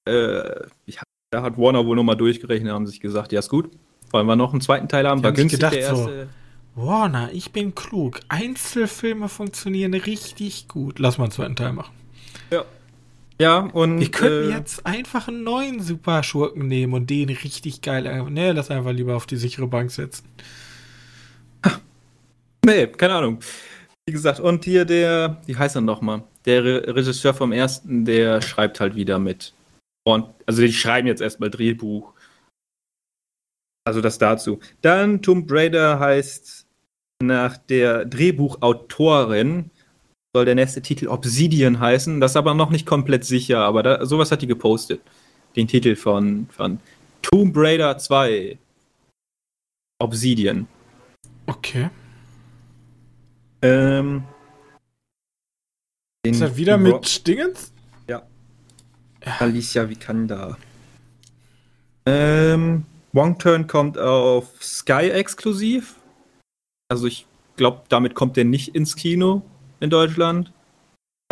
Äh, 0.09 0.67
ich, 0.87 1.01
da 1.33 1.43
hat 1.43 1.59
Warner 1.59 1.85
wohl 1.85 1.97
nochmal 1.97 2.17
durchgerechnet, 2.17 2.73
haben 2.73 2.87
sich 2.87 3.01
gesagt, 3.01 3.33
ja 3.33 3.41
ist 3.41 3.49
gut. 3.49 3.71
Wollen 4.11 4.27
wir 4.27 4.37
noch 4.37 4.53
einen 4.53 4.61
zweiten 4.61 4.89
Teil 4.89 5.07
haben? 5.07 5.19
Die 5.19 5.25
War 5.25 5.31
haben 5.31 5.37
günstig 5.37 5.61
gedacht, 5.61 5.75
der 5.75 5.95
so, 5.95 6.03
erste. 6.03 6.29
Warner, 6.75 7.31
ich 7.33 7.53
bin 7.53 7.75
klug. 7.75 8.21
Einzelfilme 8.29 9.29
funktionieren 9.29 9.95
richtig 9.95 10.69
gut. 10.69 10.99
Lass 10.99 11.19
mal 11.19 11.25
einen 11.25 11.33
zweiten 11.33 11.57
Teil 11.57 11.73
machen. 11.73 11.95
Ja. 12.51 12.65
Ja, 13.41 13.59
und. 13.59 14.01
Wir 14.01 14.11
könnten 14.11 14.51
äh, 14.51 14.57
jetzt 14.57 14.85
einfach 14.87 15.29
einen 15.29 15.45
neuen 15.45 15.81
Superschurken 15.81 16.69
nehmen 16.69 16.93
und 16.93 17.09
den 17.09 17.31
richtig 17.31 17.81
geil. 17.81 18.31
Ne, 18.31 18.53
lass 18.53 18.71
einfach 18.71 18.93
lieber 18.93 19.17
auf 19.17 19.27
die 19.27 19.37
sichere 19.37 19.67
Bank 19.67 19.91
setzen. 19.91 20.27
Nee, 22.65 22.87
keine 22.89 23.15
Ahnung. 23.15 23.39
Wie 24.07 24.13
gesagt, 24.13 24.41
und 24.41 24.65
hier 24.65 24.85
der, 24.85 25.41
wie 25.47 25.57
heißt 25.57 25.77
er 25.77 25.81
nochmal? 25.81 26.23
Der 26.45 26.65
Re 26.65 26.95
Regisseur 26.95 27.33
vom 27.33 27.53
ersten, 27.53 28.05
der 28.05 28.43
schreibt 28.43 28.81
halt 28.81 28.95
wieder 28.95 29.19
mit. 29.19 29.55
Und, 30.05 30.27
also 30.47 30.63
die 30.63 30.73
schreiben 30.73 31.07
jetzt 31.07 31.23
erstmal 31.23 31.51
Drehbuch. 31.51 32.13
Also 33.91 34.01
das 34.01 34.19
dazu. 34.19 34.61
Dann 34.83 35.21
Tomb 35.21 35.51
Raider 35.51 35.99
heißt 35.99 36.65
nach 37.25 37.57
der 37.57 38.05
Drehbuchautorin 38.05 39.73
soll 40.33 40.45
der 40.45 40.55
nächste 40.55 40.81
Titel 40.81 41.09
Obsidian 41.09 41.81
heißen. 41.81 42.21
Das 42.21 42.31
ist 42.33 42.37
aber 42.37 42.55
noch 42.55 42.71
nicht 42.71 42.87
komplett 42.87 43.25
sicher, 43.25 43.59
aber 43.59 43.83
da, 43.83 44.07
sowas 44.07 44.31
hat 44.31 44.43
die 44.43 44.47
gepostet. 44.47 45.01
Den 45.57 45.67
Titel 45.67 45.97
von, 45.97 46.47
von 46.53 46.79
Tomb 47.21 47.53
Raider 47.57 47.99
2. 47.99 48.57
Obsidian. 49.99 50.69
Okay. 51.47 51.91
Ähm, 53.63 54.23
Ist 56.25 56.41
das 56.41 56.57
wieder 56.57 56.75
Rock- 56.81 57.03
mit 57.03 57.27
Dingens? 57.27 57.73
Alicia 59.41 59.89
Vikander. 59.91 60.57
Ähm, 62.07 62.87
Wong 63.13 63.39
Turn 63.39 63.67
kommt 63.67 63.99
auf 63.99 64.63
Sky 64.63 65.11
exklusiv. 65.11 65.97
Also 66.89 67.07
ich 67.07 67.27
glaube, 67.57 67.83
damit 67.89 68.15
kommt 68.15 68.37
der 68.37 68.45
nicht 68.45 68.75
ins 68.75 68.97
Kino 68.97 69.43
in 69.81 69.91
Deutschland. 69.91 70.53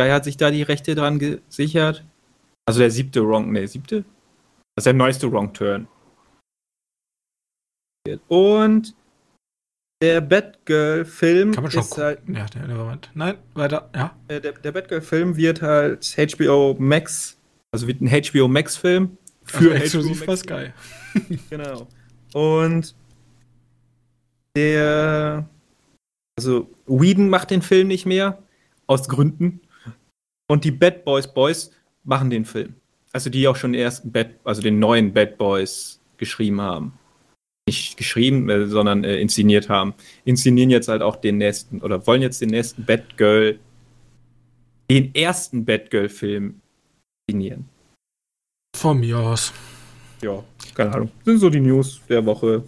Sky 0.01 0.09
hat 0.09 0.23
sich 0.23 0.37
da 0.37 0.51
die 0.51 0.63
Rechte 0.63 0.95
dran 0.95 1.19
gesichert. 1.19 2.05
Also 2.65 2.79
der 2.79 2.91
siebte 2.91 3.25
Wrong, 3.25 3.51
ne, 3.51 3.67
siebte? 3.67 4.03
Das 4.75 4.83
ist 4.83 4.85
der 4.85 4.93
neueste 4.93 5.31
Wrong 5.31 5.53
Turn. 5.53 5.87
Und 8.27 8.95
der 10.01 10.21
Batgirl-Film 10.21 11.51
Kann 11.51 11.63
man 11.63 11.71
schon 11.71 11.81
ist 11.81 11.97
halt. 11.97 12.21
Ja, 12.27 12.45
der, 12.45 12.67
der 12.67 12.75
Moment. 12.75 13.11
Nein, 13.13 13.37
weiter. 13.53 13.89
Ja. 13.93 14.15
äh, 14.29 14.39
der, 14.39 14.53
der 14.53 14.71
Batgirl-Film 14.71 15.35
wird 15.35 15.61
halt 15.61 16.15
HBO 16.15 16.75
Max, 16.79 17.37
also 17.71 17.87
wird 17.87 18.01
ein 18.01 18.07
HBO 18.07 18.47
Max-Film 18.47 19.17
Für 19.49 19.71
Also 19.71 19.83
exklusiv 19.83 20.25
bei. 20.25 20.35
Sky. 20.35 20.69
Genau. 21.49 21.87
Und 22.33 22.95
der, 24.55 25.49
also 26.37 26.69
Whedon 26.85 27.29
macht 27.29 27.51
den 27.51 27.61
Film 27.61 27.87
nicht 27.87 28.05
mehr, 28.05 28.43
aus 28.87 29.07
Gründen. 29.07 29.61
Und 30.47 30.63
die 30.63 30.71
Bad 30.71 31.05
Boys 31.05 31.31
Boys 31.33 31.71
machen 32.03 32.29
den 32.29 32.45
Film. 32.45 32.75
Also 33.11 33.29
die 33.29 33.47
auch 33.47 33.55
schon 33.55 33.73
den 33.73 33.81
ersten 33.81 34.11
Bad, 34.11 34.31
also 34.43 34.61
den 34.61 34.79
neuen 34.79 35.13
Bad 35.13 35.37
Boys 35.37 35.99
geschrieben 36.17 36.61
haben. 36.61 36.93
Nicht 37.67 37.97
geschrieben, 37.97 38.49
äh, 38.49 38.67
sondern 38.67 39.03
äh, 39.03 39.19
inszeniert 39.19 39.69
haben. 39.69 39.93
Inszenieren 40.25 40.69
jetzt 40.69 40.87
halt 40.87 41.01
auch 41.01 41.15
den 41.15 41.37
nächsten, 41.37 41.81
oder 41.81 42.05
wollen 42.05 42.21
jetzt 42.21 42.41
den 42.41 42.49
nächsten 42.49 42.85
Batgirl, 42.85 43.59
den 44.89 45.13
ersten 45.13 45.65
Batgirl-Film 45.65 46.61
inszenieren. 47.27 47.65
Von 48.75 48.99
mir 48.99 49.17
aus. 49.19 49.53
Ja, 50.21 50.43
keine 50.73 50.93
Ahnung. 50.93 51.11
Sind 51.25 51.39
so 51.39 51.49
die 51.49 51.59
News 51.59 52.01
der 52.09 52.25
Woche. 52.25 52.63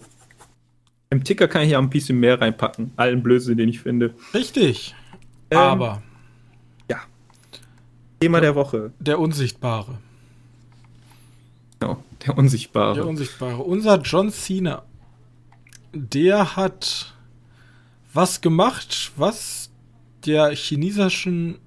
Im 1.10 1.22
Ticker 1.24 1.48
kann 1.48 1.62
ich 1.62 1.70
ja 1.70 1.78
ein 1.78 1.90
bisschen 1.90 2.18
mehr 2.18 2.40
reinpacken. 2.40 2.92
Allen 2.96 3.22
Blödsinn, 3.22 3.58
den 3.58 3.68
ich 3.68 3.80
finde. 3.80 4.14
Richtig. 4.34 4.94
Ähm, 5.50 5.58
Aber 5.58 6.02
Thema 8.22 8.40
der 8.40 8.54
Woche. 8.54 8.92
der 9.00 9.18
Unsichtbare. 9.18 9.98
Genau, 11.80 12.04
der 12.24 12.38
Unsichtbare. 12.38 12.94
Der 12.94 13.06
Unsichtbare. 13.06 13.56
Unser 13.56 14.00
John 14.00 14.30
Cena. 14.30 14.84
Der 15.92 16.54
hat 16.54 17.16
was 18.12 18.40
gemacht, 18.40 19.10
was 19.16 19.70
der 20.24 20.54
chinesischen 20.54 21.58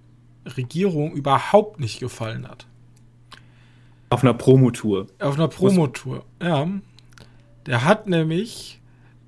Regierung 0.45 1.11
überhaupt 1.11 1.81
nicht 1.81 1.99
gefallen 1.99 2.47
hat. 2.47 2.67
Auf 4.09 4.23
einer 4.23 4.33
Promotour. 4.33 5.07
Auf 5.19 5.35
einer 5.35 5.47
Promotour. 5.47 6.25
Ja. 6.41 6.67
Der 7.65 7.83
hat 7.83 8.07
nämlich 8.07 8.79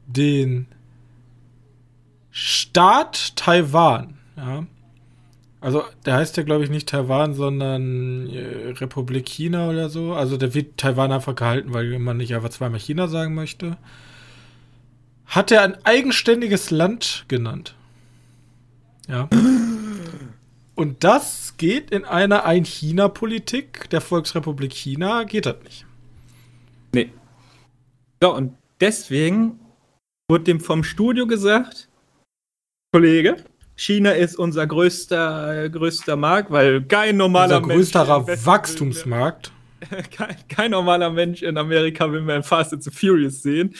den 0.05 0.67
Staat 2.31 3.35
Taiwan, 3.35 4.17
ja. 4.35 4.65
Also, 5.59 5.83
der 6.05 6.13
heißt 6.13 6.37
ja, 6.37 6.43
glaube 6.43 6.63
ich, 6.63 6.69
nicht 6.69 6.87
Taiwan, 6.87 7.33
sondern 7.33 8.29
äh, 8.29 8.69
Republik 8.79 9.25
China 9.27 9.69
oder 9.69 9.89
so. 9.89 10.13
Also, 10.13 10.37
der 10.37 10.53
wird 10.53 10.77
Taiwan 10.77 11.11
einfach 11.11 11.35
gehalten, 11.35 11.73
weil 11.73 11.97
man 11.97 12.17
nicht 12.17 12.35
einfach 12.35 12.49
zweimal 12.49 12.79
China 12.79 13.07
sagen 13.07 13.33
möchte. 13.33 13.75
Hat 15.25 15.51
er 15.51 15.63
ein 15.63 15.83
eigenständiges 15.83 16.69
Land 16.69 17.25
genannt. 17.27 17.75
Ja. 19.09 19.27
Und 20.77 21.03
das 21.03 21.55
geht 21.57 21.89
in 21.89 22.05
einer 22.05 22.45
Ein-China-Politik 22.45 23.89
der 23.89 23.99
Volksrepublik 23.99 24.71
China, 24.71 25.23
geht 25.23 25.47
das 25.47 25.55
nicht. 25.63 25.87
Nee. 26.93 27.11
Ja, 28.21 28.29
und 28.29 28.55
deswegen 28.79 29.59
wurde 30.29 30.43
dem 30.43 30.59
vom 30.59 30.83
Studio 30.83 31.25
gesagt, 31.25 31.89
Kollege, 32.93 33.37
China 33.75 34.11
ist 34.11 34.35
unser 34.35 34.67
größter, 34.67 35.63
äh, 35.63 35.69
größter 35.71 36.15
Markt, 36.15 36.51
weil 36.51 36.83
kein 36.83 37.17
normaler 37.17 37.63
Unser 37.63 38.17
im 38.17 38.27
Westen 38.27 38.45
Wachstumsmarkt. 38.45 39.51
Will, 39.89 40.03
kein, 40.11 40.35
kein 40.47 40.71
normaler 40.71 41.09
Mensch 41.09 41.41
in 41.41 41.57
Amerika 41.57 42.11
will 42.11 42.21
mehr 42.21 42.43
Fast 42.43 42.73
and 42.73 42.83
the 42.83 42.91
Furious 42.91 43.41
sehen. 43.41 43.73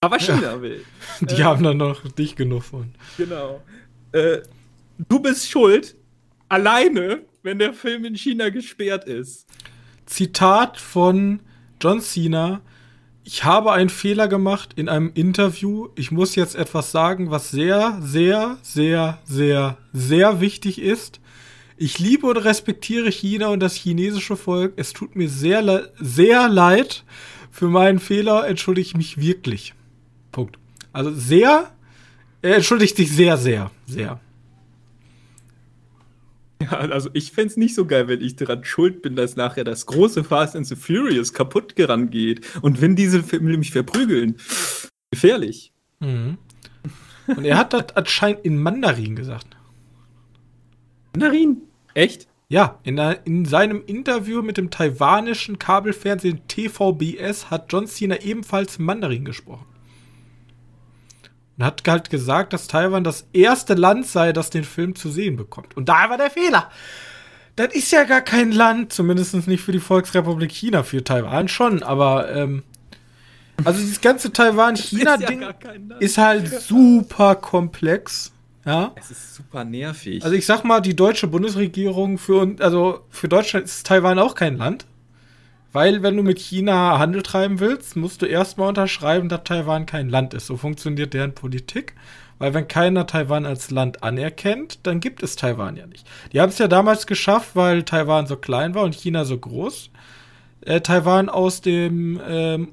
Aber 0.00 0.18
China 0.18 0.60
will. 0.60 0.84
Die 1.20 1.40
äh, 1.40 1.44
haben 1.44 1.62
dann 1.62 1.76
noch 1.76 2.02
dich 2.10 2.34
genug 2.34 2.64
von. 2.64 2.92
Genau. 3.16 3.62
Äh, 4.10 4.38
du 5.08 5.20
bist 5.20 5.48
schuld, 5.48 5.94
alleine, 6.50 7.22
wenn 7.42 7.58
der 7.58 7.72
Film 7.72 8.04
in 8.04 8.14
China 8.14 8.50
gesperrt 8.50 9.04
ist. 9.04 9.46
Zitat 10.04 10.78
von 10.78 11.40
John 11.80 12.00
Cena. 12.00 12.60
Ich 13.24 13.44
habe 13.44 13.72
einen 13.72 13.88
Fehler 13.88 14.28
gemacht 14.28 14.72
in 14.76 14.88
einem 14.88 15.12
Interview. 15.14 15.88
Ich 15.94 16.10
muss 16.10 16.34
jetzt 16.34 16.56
etwas 16.56 16.90
sagen, 16.90 17.30
was 17.30 17.50
sehr, 17.50 17.98
sehr, 18.02 18.58
sehr, 18.62 19.18
sehr, 19.24 19.78
sehr 19.92 20.40
wichtig 20.40 20.80
ist. 20.80 21.20
Ich 21.76 21.98
liebe 21.98 22.26
und 22.26 22.36
respektiere 22.36 23.10
China 23.10 23.48
und 23.48 23.60
das 23.60 23.74
chinesische 23.74 24.36
Volk. 24.36 24.74
Es 24.76 24.92
tut 24.92 25.16
mir 25.16 25.28
sehr, 25.28 25.90
sehr 25.98 26.48
leid. 26.48 27.04
Für 27.50 27.68
meinen 27.68 28.00
Fehler 28.00 28.46
entschuldige 28.46 28.86
ich 28.88 28.96
mich 28.96 29.18
wirklich. 29.18 29.74
Punkt. 30.32 30.58
Also 30.92 31.12
sehr, 31.12 31.72
er 32.42 32.56
entschuldigt 32.56 32.96
sich 32.96 33.10
sehr, 33.12 33.36
sehr, 33.36 33.70
sehr. 33.86 34.20
Ja, 36.60 36.72
also 36.72 37.08
ich 37.14 37.32
fände 37.32 37.48
es 37.48 37.56
nicht 37.56 37.74
so 37.74 37.86
geil, 37.86 38.06
wenn 38.08 38.20
ich 38.20 38.36
daran 38.36 38.64
schuld 38.64 39.00
bin, 39.00 39.16
dass 39.16 39.34
nachher 39.34 39.64
das 39.64 39.86
große 39.86 40.24
Fast 40.24 40.54
and 40.54 40.66
the 40.66 40.76
Furious 40.76 41.32
kaputt 41.32 41.74
geht. 41.74 42.46
Und 42.60 42.80
wenn 42.80 42.96
diese 42.96 43.22
Filme 43.22 43.56
mich 43.56 43.70
verprügeln. 43.70 44.36
Gefährlich. 45.10 45.72
Mhm. 46.00 46.36
Und 47.26 47.44
er 47.44 47.56
hat 47.56 47.72
das 47.72 47.96
anscheinend 47.96 48.44
in 48.44 48.58
Mandarin 48.58 49.16
gesagt. 49.16 49.56
Mandarin? 51.12 51.62
Echt? 51.94 52.28
Ja, 52.48 52.80
in, 52.82 52.98
in, 52.98 53.44
seinem 53.44 53.82
Interview 53.86 54.42
mit 54.42 54.56
dem 54.56 54.70
taiwanischen 54.70 55.58
Kabelfernsehen 55.58 56.40
TVBS 56.48 57.50
hat 57.50 57.72
John 57.72 57.86
Cena 57.86 58.20
ebenfalls 58.20 58.78
Mandarin 58.78 59.24
gesprochen. 59.24 59.66
Und 61.60 61.66
hat 61.66 61.82
halt 61.86 62.08
gesagt, 62.08 62.54
dass 62.54 62.68
Taiwan 62.68 63.04
das 63.04 63.26
erste 63.34 63.74
Land 63.74 64.06
sei, 64.06 64.32
das 64.32 64.48
den 64.48 64.64
Film 64.64 64.94
zu 64.94 65.10
sehen 65.10 65.36
bekommt. 65.36 65.76
Und 65.76 65.90
da 65.90 66.08
war 66.08 66.16
der 66.16 66.30
Fehler. 66.30 66.70
Das 67.56 67.74
ist 67.74 67.92
ja 67.92 68.04
gar 68.04 68.22
kein 68.22 68.50
Land, 68.50 68.94
zumindest 68.94 69.46
nicht 69.46 69.62
für 69.62 69.72
die 69.72 69.78
Volksrepublik 69.78 70.50
China, 70.50 70.84
für 70.84 71.04
Taiwan 71.04 71.48
schon, 71.48 71.82
aber 71.82 72.34
ähm, 72.34 72.62
also 73.62 73.78
dieses 73.78 74.00
ganze 74.00 74.32
Taiwan-China-Ding 74.32 75.42
ist, 75.42 75.46
ja 75.60 75.96
ist, 75.98 76.16
halt 76.16 76.48
super 76.48 77.34
komplex. 77.34 78.32
Ja. 78.64 78.94
Es 78.94 79.10
ist 79.10 79.34
super 79.34 79.62
nervig. 79.62 80.24
Also 80.24 80.34
ich 80.34 80.46
sag 80.46 80.64
mal, 80.64 80.80
die 80.80 80.96
deutsche 80.96 81.26
Bundesregierung 81.26 82.16
für 82.16 82.56
also 82.60 83.00
für 83.10 83.28
Deutschland 83.28 83.66
ist 83.66 83.86
Taiwan 83.86 84.18
auch 84.18 84.34
kein 84.34 84.56
Land. 84.56 84.86
Weil, 85.72 86.02
wenn 86.02 86.16
du 86.16 86.22
mit 86.22 86.38
China 86.38 86.98
Handel 86.98 87.22
treiben 87.22 87.60
willst, 87.60 87.96
musst 87.96 88.22
du 88.22 88.26
erstmal 88.26 88.68
unterschreiben, 88.68 89.28
dass 89.28 89.44
Taiwan 89.44 89.86
kein 89.86 90.08
Land 90.08 90.34
ist. 90.34 90.46
So 90.46 90.56
funktioniert 90.56 91.14
deren 91.14 91.34
Politik. 91.34 91.94
Weil, 92.38 92.54
wenn 92.54 92.66
keiner 92.66 93.06
Taiwan 93.06 93.46
als 93.46 93.70
Land 93.70 94.02
anerkennt, 94.02 94.80
dann 94.84 94.98
gibt 94.98 95.22
es 95.22 95.36
Taiwan 95.36 95.76
ja 95.76 95.86
nicht. 95.86 96.06
Die 96.32 96.40
haben 96.40 96.48
es 96.48 96.58
ja 96.58 96.68
damals 96.68 97.06
geschafft, 97.06 97.50
weil 97.54 97.84
Taiwan 97.84 98.26
so 98.26 98.36
klein 98.36 98.74
war 98.74 98.82
und 98.82 98.94
China 98.94 99.24
so 99.24 99.38
groß, 99.38 99.90
äh, 100.62 100.80
Taiwan 100.80 101.28
aus 101.28 101.60
dem 101.60 102.20
ähm, 102.26 102.68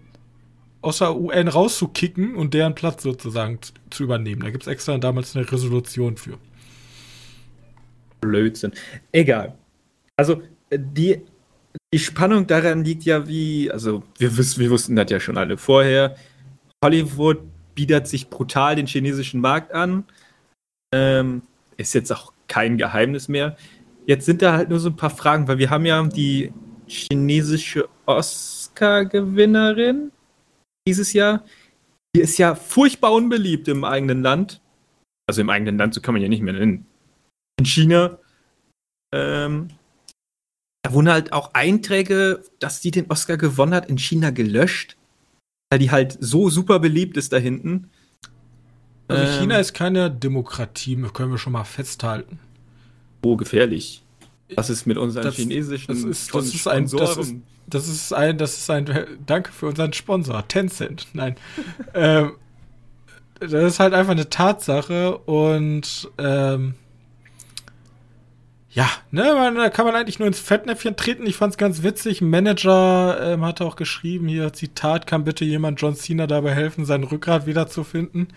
aus 0.81 0.99
der 0.99 1.17
UN 1.17 1.47
rauszukicken 1.47 2.35
und 2.35 2.53
deren 2.53 2.75
Platz 2.75 3.03
sozusagen 3.03 3.59
zu 3.89 4.03
übernehmen. 4.03 4.41
Da 4.41 4.51
gibt 4.51 4.63
es 4.63 4.67
extra 4.67 4.97
damals 4.97 5.35
eine 5.35 5.51
Resolution 5.51 6.15
für. 6.17 6.37
Blödsinn. 8.21 8.71
Egal. 9.11 9.55
Also, 10.15 10.41
äh, 10.69 10.79
die 10.79 11.21
die 11.93 11.99
Spannung 11.99 12.47
daran 12.47 12.83
liegt 12.83 13.03
ja 13.03 13.27
wie, 13.27 13.71
also 13.71 14.03
wir, 14.17 14.35
wir 14.37 14.69
wussten 14.69 14.95
das 14.95 15.09
ja 15.09 15.19
schon 15.19 15.37
alle 15.37 15.57
vorher. 15.57 16.15
Hollywood 16.83 17.39
bietet 17.75 18.07
sich 18.07 18.29
brutal 18.29 18.75
den 18.75 18.87
chinesischen 18.87 19.41
Markt 19.41 19.73
an. 19.73 20.05
Ähm, 20.93 21.43
ist 21.77 21.93
jetzt 21.93 22.11
auch 22.11 22.33
kein 22.47 22.77
Geheimnis 22.77 23.27
mehr. 23.27 23.57
Jetzt 24.05 24.25
sind 24.25 24.41
da 24.41 24.53
halt 24.53 24.69
nur 24.69 24.79
so 24.79 24.89
ein 24.89 24.95
paar 24.95 25.09
Fragen, 25.09 25.47
weil 25.47 25.57
wir 25.57 25.69
haben 25.69 25.85
ja 25.85 26.01
die 26.03 26.53
chinesische 26.87 27.89
Oscar-Gewinnerin 28.05 30.11
dieses 30.87 31.13
Jahr. 31.13 31.43
Die 32.15 32.21
ist 32.21 32.37
ja 32.37 32.55
furchtbar 32.55 33.13
unbeliebt 33.13 33.67
im 33.67 33.83
eigenen 33.83 34.21
Land. 34.21 34.61
Also 35.27 35.41
im 35.41 35.49
eigenen 35.49 35.77
Land, 35.77 35.93
so 35.93 36.01
kann 36.01 36.13
man 36.13 36.21
ja 36.21 36.29
nicht 36.29 36.41
mehr 36.41 36.53
nennen. 36.53 36.85
In 37.59 37.65
China. 37.65 38.17
Ähm, 39.13 39.69
da 40.87 40.93
wurden 40.93 41.09
halt 41.09 41.33
auch 41.33 41.53
Einträge, 41.53 42.41
dass 42.59 42.81
sie 42.81 42.91
den 42.91 43.11
Oscar 43.11 43.35
gewonnen 43.35 43.73
hat, 43.73 43.89
in 43.89 43.97
China 43.97 44.29
gelöscht, 44.29 44.95
weil 45.69 45.79
die 45.79 45.91
halt 45.91 46.17
so 46.21 46.49
super 46.49 46.79
beliebt 46.79 47.17
ist 47.17 47.33
da 47.33 47.37
hinten. 47.37 47.89
Also 49.09 49.21
ähm, 49.21 49.39
China 49.41 49.57
ist 49.57 49.73
keine 49.73 50.09
Demokratie, 50.09 50.95
können 51.13 51.31
wir 51.31 51.37
schon 51.37 51.51
mal 51.51 51.65
festhalten. 51.65 52.39
Oh, 53.21 53.35
gefährlich. 53.35 54.01
Was 54.55 54.69
ist 54.69 54.85
mit 54.85 54.97
unseren 54.97 55.23
das, 55.23 55.35
chinesischen 55.35 55.93
das 55.93 56.05
ist, 56.05 56.33
das 56.33 56.53
ist 56.53 56.67
ein, 56.69 56.87
das 56.87 57.17
ist, 57.17 57.35
das 57.67 57.87
ist 57.89 58.13
ein, 58.13 58.37
das 58.37 58.57
ist 58.57 58.69
ein, 58.69 59.19
danke 59.25 59.51
für 59.51 59.65
unseren 59.65 59.91
Sponsor, 59.91 60.47
Tencent. 60.47 61.07
Nein. 61.11 61.35
ähm, 61.95 62.35
das 63.41 63.51
ist 63.51 63.79
halt 63.81 63.93
einfach 63.93 64.13
eine 64.13 64.29
Tatsache 64.29 65.17
und 65.17 66.09
ähm, 66.17 66.75
ja, 68.77 68.87
ne, 69.09 69.33
man, 69.33 69.55
da 69.55 69.71
kann 69.71 69.87
man 69.87 69.95
eigentlich 69.95 70.19
nur 70.19 70.27
ins 70.27 70.39
Fettnäpfchen 70.39 70.95
treten. 70.95 71.25
Ich 71.25 71.35
fand's 71.35 71.57
ganz 71.57 71.81
witzig. 71.81 72.21
Ein 72.21 72.29
Manager 72.29 73.17
ähm, 73.23 73.43
hat 73.43 73.59
auch 73.59 73.75
geschrieben, 73.75 74.27
hier, 74.27 74.53
Zitat, 74.53 75.07
kann 75.07 75.23
bitte 75.23 75.45
jemand 75.45 75.81
John 75.81 75.95
Cena 75.95 76.27
dabei 76.27 76.53
helfen, 76.53 76.85
sein 76.85 77.03
Rückgrat 77.03 77.47
wiederzufinden. 77.47 78.27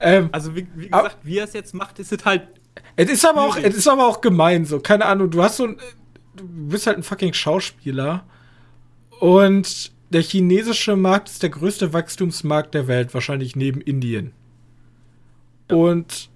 Ähm, 0.00 0.30
also, 0.32 0.56
wie, 0.56 0.66
wie 0.74 0.86
gesagt, 0.86 1.16
ab, 1.16 1.18
wie 1.22 1.36
er 1.36 1.44
es 1.44 1.52
jetzt 1.52 1.74
macht, 1.74 1.98
ist 1.98 2.12
es 2.12 2.24
halt. 2.24 2.48
Es 2.96 3.10
ist 3.10 3.26
aber 3.26 3.42
auch, 3.42 3.58
es 3.58 3.76
ist 3.76 3.86
aber 3.86 4.06
auch 4.06 4.22
gemein, 4.22 4.64
so. 4.64 4.80
Keine 4.80 5.04
Ahnung, 5.04 5.30
du 5.30 5.42
hast 5.42 5.58
so 5.58 5.64
ein, 5.64 5.76
du 6.34 6.44
bist 6.46 6.86
halt 6.86 6.96
ein 6.96 7.02
fucking 7.02 7.34
Schauspieler. 7.34 8.24
Und 9.20 9.92
der 10.08 10.22
chinesische 10.22 10.96
Markt 10.96 11.28
ist 11.28 11.42
der 11.42 11.50
größte 11.50 11.92
Wachstumsmarkt 11.92 12.72
der 12.72 12.88
Welt, 12.88 13.12
wahrscheinlich 13.12 13.54
neben 13.54 13.82
Indien. 13.82 14.32
Ja. 15.70 15.76
Und 15.76 16.30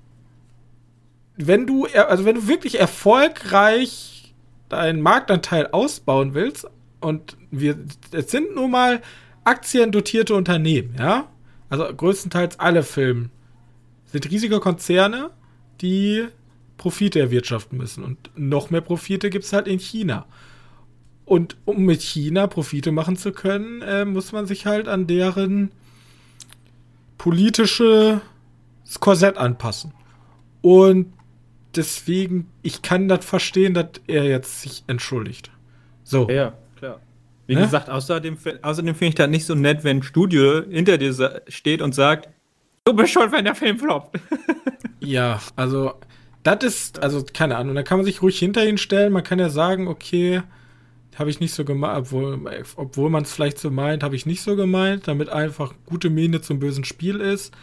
wenn 1.47 1.67
du, 1.67 1.87
also 1.87 2.25
wenn 2.25 2.37
du 2.37 2.49
wirklich 2.49 2.79
erfolgreich 2.79 4.35
deinen 4.69 5.01
Marktanteil 5.01 5.69
ausbauen 5.69 6.35
willst, 6.35 6.67
und 7.01 7.37
wir, 7.51 7.79
es 8.13 8.31
sind 8.31 8.55
nun 8.55 8.71
mal 8.71 9.01
aktiendotierte 9.45 10.35
Unternehmen, 10.35 10.95
ja, 10.99 11.29
also 11.71 11.85
größtenteils 11.85 12.61
alle 12.61 12.83
Filme, 12.83 13.31
sind 14.07 14.31
riesige 14.31 14.61
Konzerne, 14.61 15.31
die 15.81 16.27
Profite 16.77 17.21
erwirtschaften 17.21 17.79
müssen. 17.79 18.05
Und 18.05 18.31
noch 18.37 18.71
mehr 18.71 18.81
Profite 18.81 19.31
gibt 19.31 19.45
es 19.45 19.53
halt 19.53 19.69
in 19.69 19.79
China. 19.79 20.27
Und 21.25 21.57
um 21.65 21.85
mit 21.85 22.03
China 22.03 22.49
Profite 22.49 22.91
machen 22.91 23.17
zu 23.17 23.33
können, 23.33 23.83
äh, 23.83 24.05
muss 24.05 24.33
man 24.33 24.47
sich 24.47 24.67
halt 24.67 24.89
an 24.89 25.07
deren 25.07 25.71
politisches 27.19 28.21
Korsett 28.99 29.37
anpassen. 29.37 29.93
Und 30.63 31.13
deswegen, 31.77 32.51
ich 32.63 32.83
kann 32.83 33.09
das 33.09 33.25
verstehen, 33.25 33.75
dass 33.75 33.89
er 34.07 34.25
jetzt 34.25 34.63
sich 34.63 34.85
entschuldigt. 34.87 35.51
So. 36.05 36.29
Ja, 36.29 36.55
klar. 36.77 37.01
Wie 37.47 37.55
ne? 37.55 37.63
gesagt, 37.63 37.91
außerdem, 37.91 38.37
außerdem 38.63 38.95
finde 38.95 39.09
ich 39.09 39.15
das 39.17 39.29
nicht 39.29 39.47
so 39.47 39.55
nett, 39.55 39.85
wenn 39.85 39.99
ein 39.99 40.03
Studio 40.03 40.63
hinter 40.69 40.99
dir 40.99 41.43
steht 41.49 41.83
und 41.83 41.95
sagt, 41.95 42.29
du 42.85 42.95
bist 42.95 43.13
schon, 43.13 43.33
wenn 43.33 43.45
der 43.45 43.55
Film 43.55 43.79
floppt. 43.79 44.19
ja, 45.01 45.41
also, 45.57 45.95
das 46.43 46.65
ist, 46.65 47.03
also, 47.03 47.25
keine 47.33 47.57
Ahnung, 47.57 47.75
da 47.75 47.83
kann 47.83 47.99
man 47.99 48.05
sich 48.05 48.23
ruhig 48.23 48.39
hinter 48.39 48.67
ihn 48.67 48.79
stellen. 48.79 49.13
Man 49.13 49.25
kann 49.25 49.39
ja 49.39 49.51
sagen, 49.51 49.89
okay, 49.89 50.43
habe 51.17 51.31
ich 51.31 51.39
nicht 51.39 51.53
so 51.53 51.65
gemeint, 51.65 51.99
obwohl, 51.99 52.41
obwohl 52.77 53.11
man 53.11 53.25
es 53.25 53.33
vielleicht 53.33 53.59
so 53.59 53.71
meint, 53.71 54.03
habe 54.03 54.17
ich 54.17 54.27
nicht 54.27 54.43
so 54.43 54.57
gemeint, 54.57 55.07
damit 55.07 55.29
einfach 55.29 55.75
gute 55.85 56.09
Miene 56.09 56.41
zum 56.41 56.59
bösen 56.59 56.85
Spiel 56.85 57.21
ist. 57.21 57.55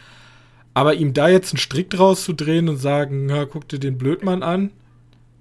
Aber 0.78 0.94
ihm 0.94 1.12
da 1.12 1.28
jetzt 1.28 1.52
einen 1.52 1.58
Strick 1.58 1.90
draus 1.90 2.22
zu 2.22 2.32
drehen 2.32 2.68
und 2.68 2.76
sagen, 2.76 3.28
ja, 3.28 3.46
guck 3.46 3.68
dir 3.68 3.80
den 3.80 3.98
Blödmann 3.98 4.44
an. 4.44 4.70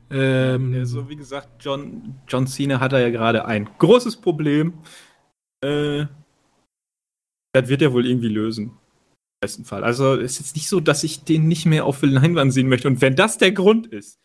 Ähm, 0.10 0.74
also, 0.74 1.10
wie 1.10 1.16
gesagt, 1.16 1.64
John, 1.64 2.16
John 2.28 2.48
Cena 2.48 2.80
hat 2.80 2.92
da 2.92 3.00
ja 3.00 3.12
gerade 3.12 3.46
ein 3.46 3.70
großes 3.78 4.18
Problem. 4.18 4.74
Äh, 5.64 6.08
das 7.54 7.70
wird 7.70 7.84
er 7.84 7.94
wohl 7.94 8.08
irgendwie 8.08 8.30
lösen. 8.30 8.64
Im 8.64 9.40
besten 9.42 9.64
Fall. 9.64 9.84
Also, 9.84 10.16
es 10.16 10.32
ist 10.32 10.40
jetzt 10.40 10.56
nicht 10.56 10.70
so, 10.70 10.80
dass 10.80 11.04
ich 11.04 11.24
den 11.24 11.48
nicht 11.48 11.68
mehr 11.68 11.86
auf 11.86 12.00
der 12.00 12.10
Leinwand 12.10 12.52
sehen 12.52 12.68
möchte. 12.68 12.88
Und 12.88 13.02
wenn 13.02 13.16
das 13.16 13.38
der 13.38 13.52
Grund 13.52 13.86
ist, 13.86 14.20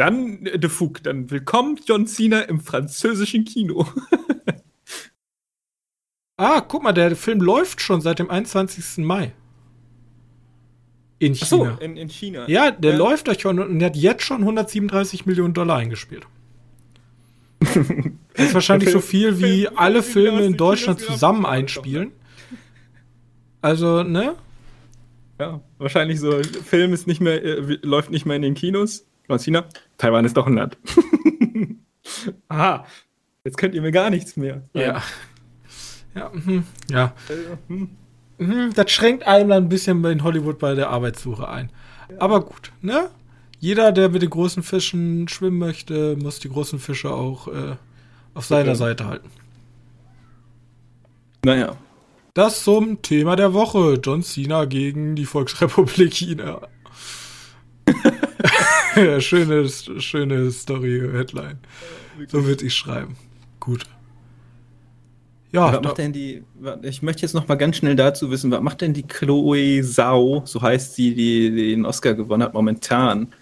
dann, 0.00 0.46
äh, 0.46 0.58
de 0.58 0.68
Fug, 0.68 1.00
dann 1.04 1.30
willkommen 1.30 1.78
John 1.86 2.08
Cena 2.08 2.40
im 2.40 2.58
französischen 2.58 3.44
Kino. 3.44 3.86
ah, 6.38 6.60
guck 6.62 6.82
mal, 6.82 6.92
der 6.92 7.14
Film 7.14 7.40
läuft 7.40 7.80
schon 7.80 8.00
seit 8.00 8.18
dem 8.18 8.30
21. 8.30 9.04
Mai. 9.04 9.32
In 11.18 11.34
China. 11.34 11.72
Ach 11.74 11.78
so, 11.78 11.84
in, 11.84 11.96
in 11.96 12.08
China. 12.08 12.48
Ja, 12.48 12.70
der 12.70 12.92
ja. 12.92 12.96
läuft 12.96 13.28
euch 13.28 13.40
schon 13.40 13.58
und 13.58 13.82
hat 13.82 13.96
jetzt 13.96 14.22
schon 14.22 14.42
137 14.42 15.24
Millionen 15.26 15.54
Dollar 15.54 15.78
eingespielt. 15.78 16.26
das 17.60 18.46
ist 18.46 18.54
wahrscheinlich 18.54 18.90
so 18.90 19.00
viel 19.00 19.40
wie 19.40 19.68
alle 19.68 20.02
Filme 20.02 20.44
in 20.44 20.56
Deutschland 20.56 21.00
zusammen 21.00 21.46
einspielen. 21.46 22.12
Also, 23.62 24.02
ne? 24.02 24.36
Ja, 25.40 25.60
wahrscheinlich 25.78 26.20
so, 26.20 26.42
Film 26.42 26.92
ist 26.92 27.06
nicht 27.06 27.20
mehr, 27.20 27.42
äh, 27.42 27.78
läuft 27.82 28.10
nicht 28.10 28.26
mehr 28.26 28.36
in 28.36 28.42
den 28.42 28.54
Kinos. 28.54 29.06
Aus 29.28 29.42
China. 29.42 29.64
Taiwan 29.98 30.24
ist 30.24 30.36
doch 30.36 30.46
ein 30.46 30.54
Land. 30.54 30.78
Aha, 32.48 32.86
jetzt 33.44 33.56
könnt 33.58 33.74
ihr 33.74 33.82
mir 33.82 33.90
gar 33.90 34.10
nichts 34.10 34.36
mehr. 34.36 34.62
Ja. 34.72 35.02
Ja, 36.14 36.30
mhm, 36.32 36.64
ja. 36.88 37.14
Äh, 37.28 37.56
hm. 37.68 37.90
Mhm, 38.38 38.72
Das 38.74 38.90
schränkt 38.90 39.26
einem 39.26 39.50
dann 39.50 39.64
ein 39.64 39.68
bisschen 39.68 40.04
in 40.04 40.22
Hollywood 40.22 40.58
bei 40.58 40.74
der 40.74 40.90
Arbeitssuche 40.90 41.48
ein. 41.48 41.70
Aber 42.18 42.40
gut, 42.44 42.72
ne? 42.82 43.10
Jeder, 43.58 43.90
der 43.92 44.10
mit 44.10 44.22
den 44.22 44.30
großen 44.30 44.62
Fischen 44.62 45.28
schwimmen 45.28 45.58
möchte, 45.58 46.16
muss 46.16 46.38
die 46.40 46.48
großen 46.50 46.78
Fische 46.78 47.10
auch 47.10 47.48
äh, 47.48 47.76
auf 48.34 48.44
seiner 48.44 48.70
Okay. 48.70 48.78
Seite 48.78 49.06
halten. 49.06 49.30
Naja. 51.44 51.76
Das 52.34 52.64
zum 52.64 53.00
Thema 53.02 53.34
der 53.36 53.54
Woche. 53.54 53.94
John 54.02 54.22
Cena 54.22 54.66
gegen 54.66 55.16
die 55.16 55.24
Volksrepublik 55.24 56.12
China. 56.12 56.60
ja, 58.96 59.20
schöne, 59.20 59.68
schöne 59.68 60.50
Story-Headline. 60.50 61.58
So 62.28 62.44
würde 62.44 62.64
ich 62.66 62.74
schreiben. 62.74 63.16
Gut. 63.60 63.84
Ja, 65.52 65.72
was 65.72 65.80
macht 65.82 65.98
denn 65.98 66.12
die, 66.12 66.44
ich 66.82 67.02
möchte 67.02 67.22
jetzt 67.22 67.34
noch 67.34 67.48
mal 67.48 67.54
ganz 67.56 67.76
schnell 67.76 67.96
dazu 67.96 68.30
wissen, 68.30 68.50
was 68.50 68.60
macht 68.60 68.80
denn 68.80 68.92
die 68.92 69.04
Chloe 69.04 69.82
Zhao, 69.82 70.42
so 70.44 70.60
heißt 70.60 70.94
sie, 70.94 71.14
die 71.14 71.50
den 71.54 71.86
Oscar 71.86 72.14
gewonnen 72.14 72.42
hat, 72.42 72.54
momentan? 72.54 73.32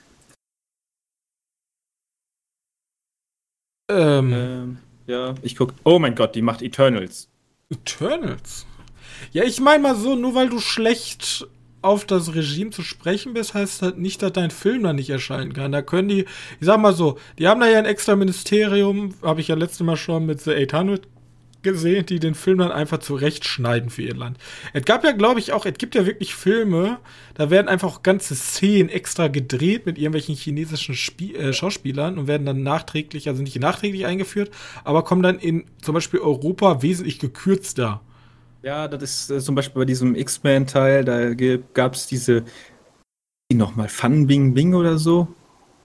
ähm, 3.90 4.32
Ähm, 4.32 4.78
ja, 5.06 5.34
ich 5.42 5.56
guck. 5.56 5.74
Oh 5.84 5.98
mein 5.98 6.14
Gott, 6.14 6.34
die 6.34 6.42
macht 6.42 6.62
Eternals. 6.62 7.28
Eternals. 7.70 8.66
Ja, 9.32 9.44
ich 9.44 9.60
meine 9.60 9.82
mal 9.82 9.96
so, 9.96 10.16
nur 10.16 10.34
weil 10.34 10.48
du 10.48 10.60
schlecht 10.60 11.46
auf 11.82 12.06
das 12.06 12.34
Regime 12.34 12.70
zu 12.70 12.82
sprechen 12.82 13.34
bist, 13.34 13.52
heißt 13.54 13.82
halt 13.82 13.98
nicht, 13.98 14.22
dass 14.22 14.32
dein 14.32 14.50
Film 14.50 14.82
da 14.84 14.92
nicht 14.94 15.10
erscheinen 15.10 15.52
kann. 15.52 15.72
Da 15.72 15.82
können 15.82 16.08
die, 16.08 16.22
ich 16.22 16.66
sag 16.66 16.80
mal 16.80 16.94
so, 16.94 17.18
die 17.38 17.46
haben 17.46 17.60
da 17.60 17.68
ja 17.68 17.78
ein 17.78 17.84
extra 17.84 18.16
Ministerium, 18.16 19.14
habe 19.22 19.40
ich 19.42 19.48
ja 19.48 19.54
letztes 19.54 19.80
Mal 19.80 19.96
schon 19.96 20.24
mit 20.24 20.40
The 20.40 20.52
800 20.54 21.06
gesehen, 21.64 22.06
die 22.06 22.20
den 22.20 22.34
Film 22.34 22.58
dann 22.58 22.70
einfach 22.70 22.98
zurechtschneiden 22.98 23.90
für 23.90 24.02
ihr 24.02 24.14
Land. 24.14 24.38
Es 24.72 24.84
gab 24.84 25.02
ja, 25.02 25.10
glaube 25.10 25.40
ich, 25.40 25.52
auch, 25.52 25.66
es 25.66 25.74
gibt 25.78 25.96
ja 25.96 26.06
wirklich 26.06 26.36
Filme, 26.36 26.98
da 27.34 27.50
werden 27.50 27.66
einfach 27.68 28.02
ganze 28.02 28.36
Szenen 28.36 28.88
extra 28.88 29.26
gedreht 29.26 29.86
mit 29.86 29.98
irgendwelchen 29.98 30.36
chinesischen 30.36 30.94
Spie 30.94 31.34
äh, 31.34 31.52
Schauspielern 31.52 32.18
und 32.18 32.28
werden 32.28 32.46
dann 32.46 32.62
nachträglich, 32.62 33.28
also 33.28 33.42
nicht 33.42 33.58
nachträglich 33.58 34.06
eingeführt, 34.06 34.52
aber 34.84 35.02
kommen 35.02 35.22
dann 35.22 35.40
in 35.40 35.64
zum 35.82 35.94
Beispiel 35.94 36.20
Europa 36.20 36.82
wesentlich 36.82 37.18
gekürzter. 37.18 38.00
Ja, 38.62 38.86
das 38.86 39.02
ist 39.02 39.30
äh, 39.30 39.40
zum 39.40 39.56
Beispiel 39.56 39.80
bei 39.80 39.86
diesem 39.86 40.14
X-Men-Teil, 40.14 41.04
da 41.04 41.34
gab 41.74 41.94
es 41.94 42.06
diese, 42.06 42.44
die 43.50 43.56
nochmal 43.56 43.88
Fun 43.88 44.26
Bing 44.26 44.54
Bing 44.54 44.74
oder 44.74 44.98
so. 44.98 45.28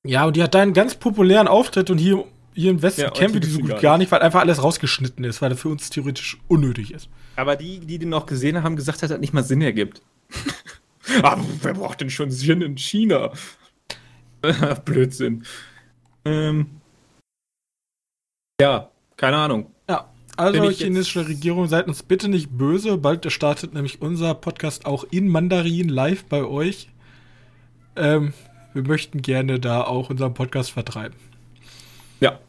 Ja, 0.06 0.26
und 0.26 0.36
die 0.36 0.44
hat 0.44 0.56
da 0.56 0.62
einen 0.62 0.74
ganz 0.74 0.96
populären 0.96 1.48
Auftritt 1.48 1.90
und 1.90 1.98
hier, 1.98 2.24
hier 2.60 2.72
im 2.72 2.82
Westen 2.82 3.02
Ja, 3.02 3.12
kennen 3.12 3.34
wir 3.34 3.42
die 3.42 3.48
so 3.48 3.60
gut 3.60 3.70
gar 3.70 3.80
gar 3.80 3.98
nicht, 3.98 4.12
weil 4.12 4.22
einfach 4.22 4.42
alles 4.42 4.62
rausgeschnitten 4.62 5.24
ist, 5.24 5.42
weil 5.42 5.50
das 5.50 5.60
für 5.62 5.70
uns 5.70 5.90
theoretisch 5.90 6.38
unnötig 6.48 6.94
ist. 6.94 7.10
Aber 7.36 7.56
die, 7.56 7.80
die 7.80 8.00
den 8.00 8.14
auch 8.14 8.26
gesehen 8.26 8.62
haben, 8.64 8.76
gesagt, 8.76 9.02
dass 9.02 9.10
das 9.10 9.20
nicht 9.20 9.34
mal 9.34 9.44
Sinn 9.44 9.62
ergibt. 9.62 10.02
Aber 11.24 11.44
wer 11.62 11.74
braucht 11.74 12.02
denn 12.02 12.10
schon 12.10 12.32
Sinn 12.32 12.62
in 12.62 12.78
China? 12.78 13.32
Blödsinn. 14.86 15.46
Ähm, 16.26 16.68
ja, 18.62 18.90
keine 19.16 19.38
Ahnung. 19.38 19.72
Ja, 19.90 20.10
also 20.36 20.70
chinesische 20.70 21.28
Regierung, 21.28 21.68
seid 21.68 21.88
uns 21.88 22.04
bitte 22.04 22.28
nicht 22.28 22.50
böse. 22.52 22.98
Bald 22.98 23.32
startet 23.32 23.74
nämlich 23.74 24.02
unser 24.02 24.34
Podcast 24.36 24.86
auch 24.86 25.06
in 25.12 25.30
Mandarin 25.30 25.90
live 25.90 26.26
bei 26.26 26.44
euch. 26.44 26.90
Ähm, 27.96 28.34
wir 28.74 28.84
möchten 28.84 29.22
gerne 29.22 29.60
da 29.60 29.84
auch 29.84 30.10
unseren 30.10 30.34
Podcast 30.34 30.72
vertreiben. 30.72 31.16
Ja. 32.20 32.40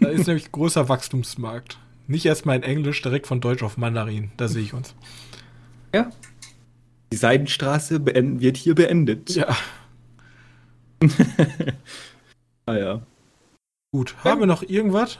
Da 0.00 0.08
ist 0.08 0.26
nämlich 0.26 0.50
großer 0.50 0.88
Wachstumsmarkt. 0.88 1.78
Nicht 2.06 2.26
erstmal 2.26 2.56
in 2.56 2.62
Englisch, 2.62 3.00
direkt 3.02 3.26
von 3.26 3.40
Deutsch 3.40 3.62
auf 3.62 3.76
Mandarin. 3.76 4.30
Da 4.36 4.48
sehe 4.48 4.62
ich 4.62 4.74
uns. 4.74 4.94
Ja. 5.94 6.10
Die 7.12 7.16
Seidenstraße 7.16 8.00
beenden, 8.00 8.40
wird 8.40 8.56
hier 8.56 8.74
beendet. 8.74 9.30
Ja, 9.34 9.56
Ah 12.66 12.76
ja. 12.76 13.02
gut. 13.92 14.14
Haben 14.22 14.40
wir 14.40 14.46
noch 14.46 14.62
irgendwas? 14.62 15.18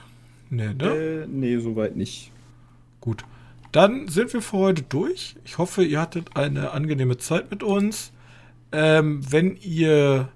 Nee, 0.51 0.75
ne? 0.75 0.85
Äh, 0.85 1.27
nee, 1.27 1.59
soweit 1.59 1.97
nicht. 1.97 2.33
Gut. 3.01 3.25
Dann 3.73 4.09
sind 4.09 4.33
wir 4.33 4.43
für 4.43 4.59
heute 4.59 4.83
durch. 4.83 5.37
Ich 5.45 5.59
hoffe, 5.59 5.85
ihr 5.85 6.01
hattet 6.01 6.37
eine 6.37 6.73
angenehme 6.73 7.19
Zeit 7.19 7.51
mit 7.51 7.63
uns. 7.63 8.13
Ähm, 8.73 9.21
wenn 9.31 9.57
ihr 9.57 10.29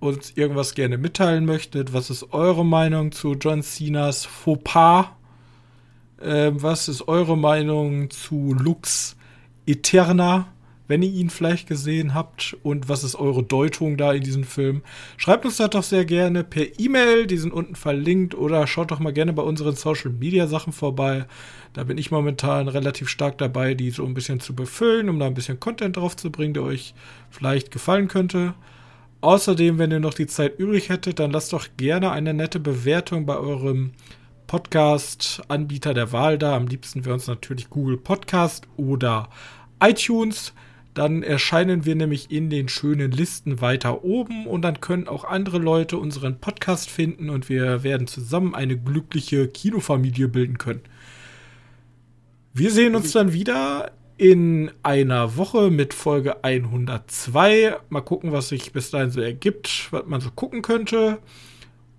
uns 0.00 0.32
irgendwas 0.36 0.74
gerne 0.74 0.98
mitteilen 0.98 1.46
möchtet, 1.46 1.92
was 1.92 2.10
ist 2.10 2.32
eure 2.32 2.64
Meinung 2.64 3.12
zu 3.12 3.34
John 3.34 3.62
Cenas 3.62 4.24
Fauxpas? 4.24 5.06
Ähm, 6.22 6.62
was 6.62 6.88
ist 6.88 7.08
eure 7.08 7.36
Meinung 7.36 8.10
zu 8.10 8.54
Lux 8.54 9.16
Eterna, 9.66 10.48
wenn 10.88 11.02
ihr 11.02 11.10
ihn 11.10 11.30
vielleicht 11.30 11.66
gesehen 11.66 12.14
habt? 12.14 12.56
Und 12.62 12.88
was 12.88 13.04
ist 13.04 13.16
eure 13.16 13.42
Deutung 13.42 13.96
da 13.96 14.12
in 14.12 14.22
diesem 14.22 14.44
Film? 14.44 14.82
Schreibt 15.16 15.44
uns 15.44 15.56
das 15.56 15.70
doch 15.70 15.82
sehr 15.82 16.04
gerne 16.04 16.44
per 16.44 16.78
E-Mail, 16.78 17.26
die 17.26 17.38
sind 17.38 17.52
unten 17.52 17.74
verlinkt, 17.74 18.34
oder 18.34 18.66
schaut 18.66 18.90
doch 18.90 19.00
mal 19.00 19.12
gerne 19.12 19.32
bei 19.32 19.42
unseren 19.42 19.76
Social 19.76 20.10
Media 20.10 20.46
Sachen 20.46 20.72
vorbei. 20.72 21.26
Da 21.72 21.84
bin 21.84 21.98
ich 21.98 22.10
momentan 22.10 22.68
relativ 22.68 23.08
stark 23.08 23.36
dabei, 23.38 23.74
die 23.74 23.90
so 23.90 24.04
ein 24.06 24.14
bisschen 24.14 24.40
zu 24.40 24.54
befüllen, 24.54 25.10
um 25.10 25.18
da 25.18 25.26
ein 25.26 25.34
bisschen 25.34 25.60
Content 25.60 25.96
drauf 25.96 26.16
zu 26.16 26.30
bringen, 26.30 26.54
der 26.54 26.62
euch 26.62 26.94
vielleicht 27.30 27.70
gefallen 27.70 28.08
könnte. 28.08 28.54
Außerdem, 29.26 29.78
wenn 29.78 29.90
ihr 29.90 29.98
noch 29.98 30.14
die 30.14 30.28
Zeit 30.28 30.56
übrig 30.60 30.88
hättet, 30.88 31.18
dann 31.18 31.32
lasst 31.32 31.52
doch 31.52 31.66
gerne 31.76 32.12
eine 32.12 32.32
nette 32.32 32.60
Bewertung 32.60 33.26
bei 33.26 33.36
eurem 33.36 33.90
Podcast-Anbieter 34.46 35.94
der 35.94 36.12
Wahl 36.12 36.38
da. 36.38 36.54
Am 36.54 36.68
liebsten 36.68 37.04
wäre 37.04 37.14
uns 37.14 37.26
natürlich 37.26 37.68
Google 37.68 37.96
Podcast 37.96 38.68
oder 38.76 39.28
iTunes. 39.82 40.54
Dann 40.94 41.24
erscheinen 41.24 41.84
wir 41.84 41.96
nämlich 41.96 42.30
in 42.30 42.50
den 42.50 42.68
schönen 42.68 43.10
Listen 43.10 43.60
weiter 43.60 44.04
oben 44.04 44.46
und 44.46 44.62
dann 44.62 44.80
können 44.80 45.08
auch 45.08 45.24
andere 45.24 45.58
Leute 45.58 45.98
unseren 45.98 46.38
Podcast 46.38 46.88
finden 46.88 47.28
und 47.28 47.48
wir 47.48 47.82
werden 47.82 48.06
zusammen 48.06 48.54
eine 48.54 48.78
glückliche 48.78 49.48
Kinofamilie 49.48 50.28
bilden 50.28 50.56
können. 50.56 50.82
Wir 52.54 52.70
sehen 52.70 52.94
uns 52.94 53.10
dann 53.10 53.32
wieder 53.32 53.90
in 54.18 54.70
einer 54.82 55.36
Woche 55.36 55.70
mit 55.70 55.92
Folge 55.94 56.42
102. 56.42 57.76
Mal 57.88 58.00
gucken, 58.00 58.32
was 58.32 58.48
sich 58.48 58.72
bis 58.72 58.90
dahin 58.90 59.10
so 59.10 59.20
ergibt, 59.20 59.88
was 59.90 60.06
man 60.06 60.20
so 60.20 60.30
gucken 60.30 60.62
könnte. 60.62 61.18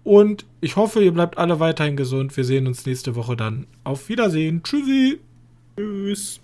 Und 0.04 0.46
ich 0.62 0.78
hoffe, 0.78 1.04
ihr 1.04 1.12
bleibt 1.12 1.38
alle 1.38 1.60
weiterhin 1.60 1.98
gesund. 1.98 2.36
Wir 2.38 2.46
sehen 2.46 2.66
uns 2.66 2.86
nächste 2.86 3.16
Woche 3.16 3.36
dann. 3.36 3.68
Auf 3.84 4.10
Wiedersehen. 4.10 4.64
Tschüssi. 4.64 5.20
Tschüss. 5.78 6.40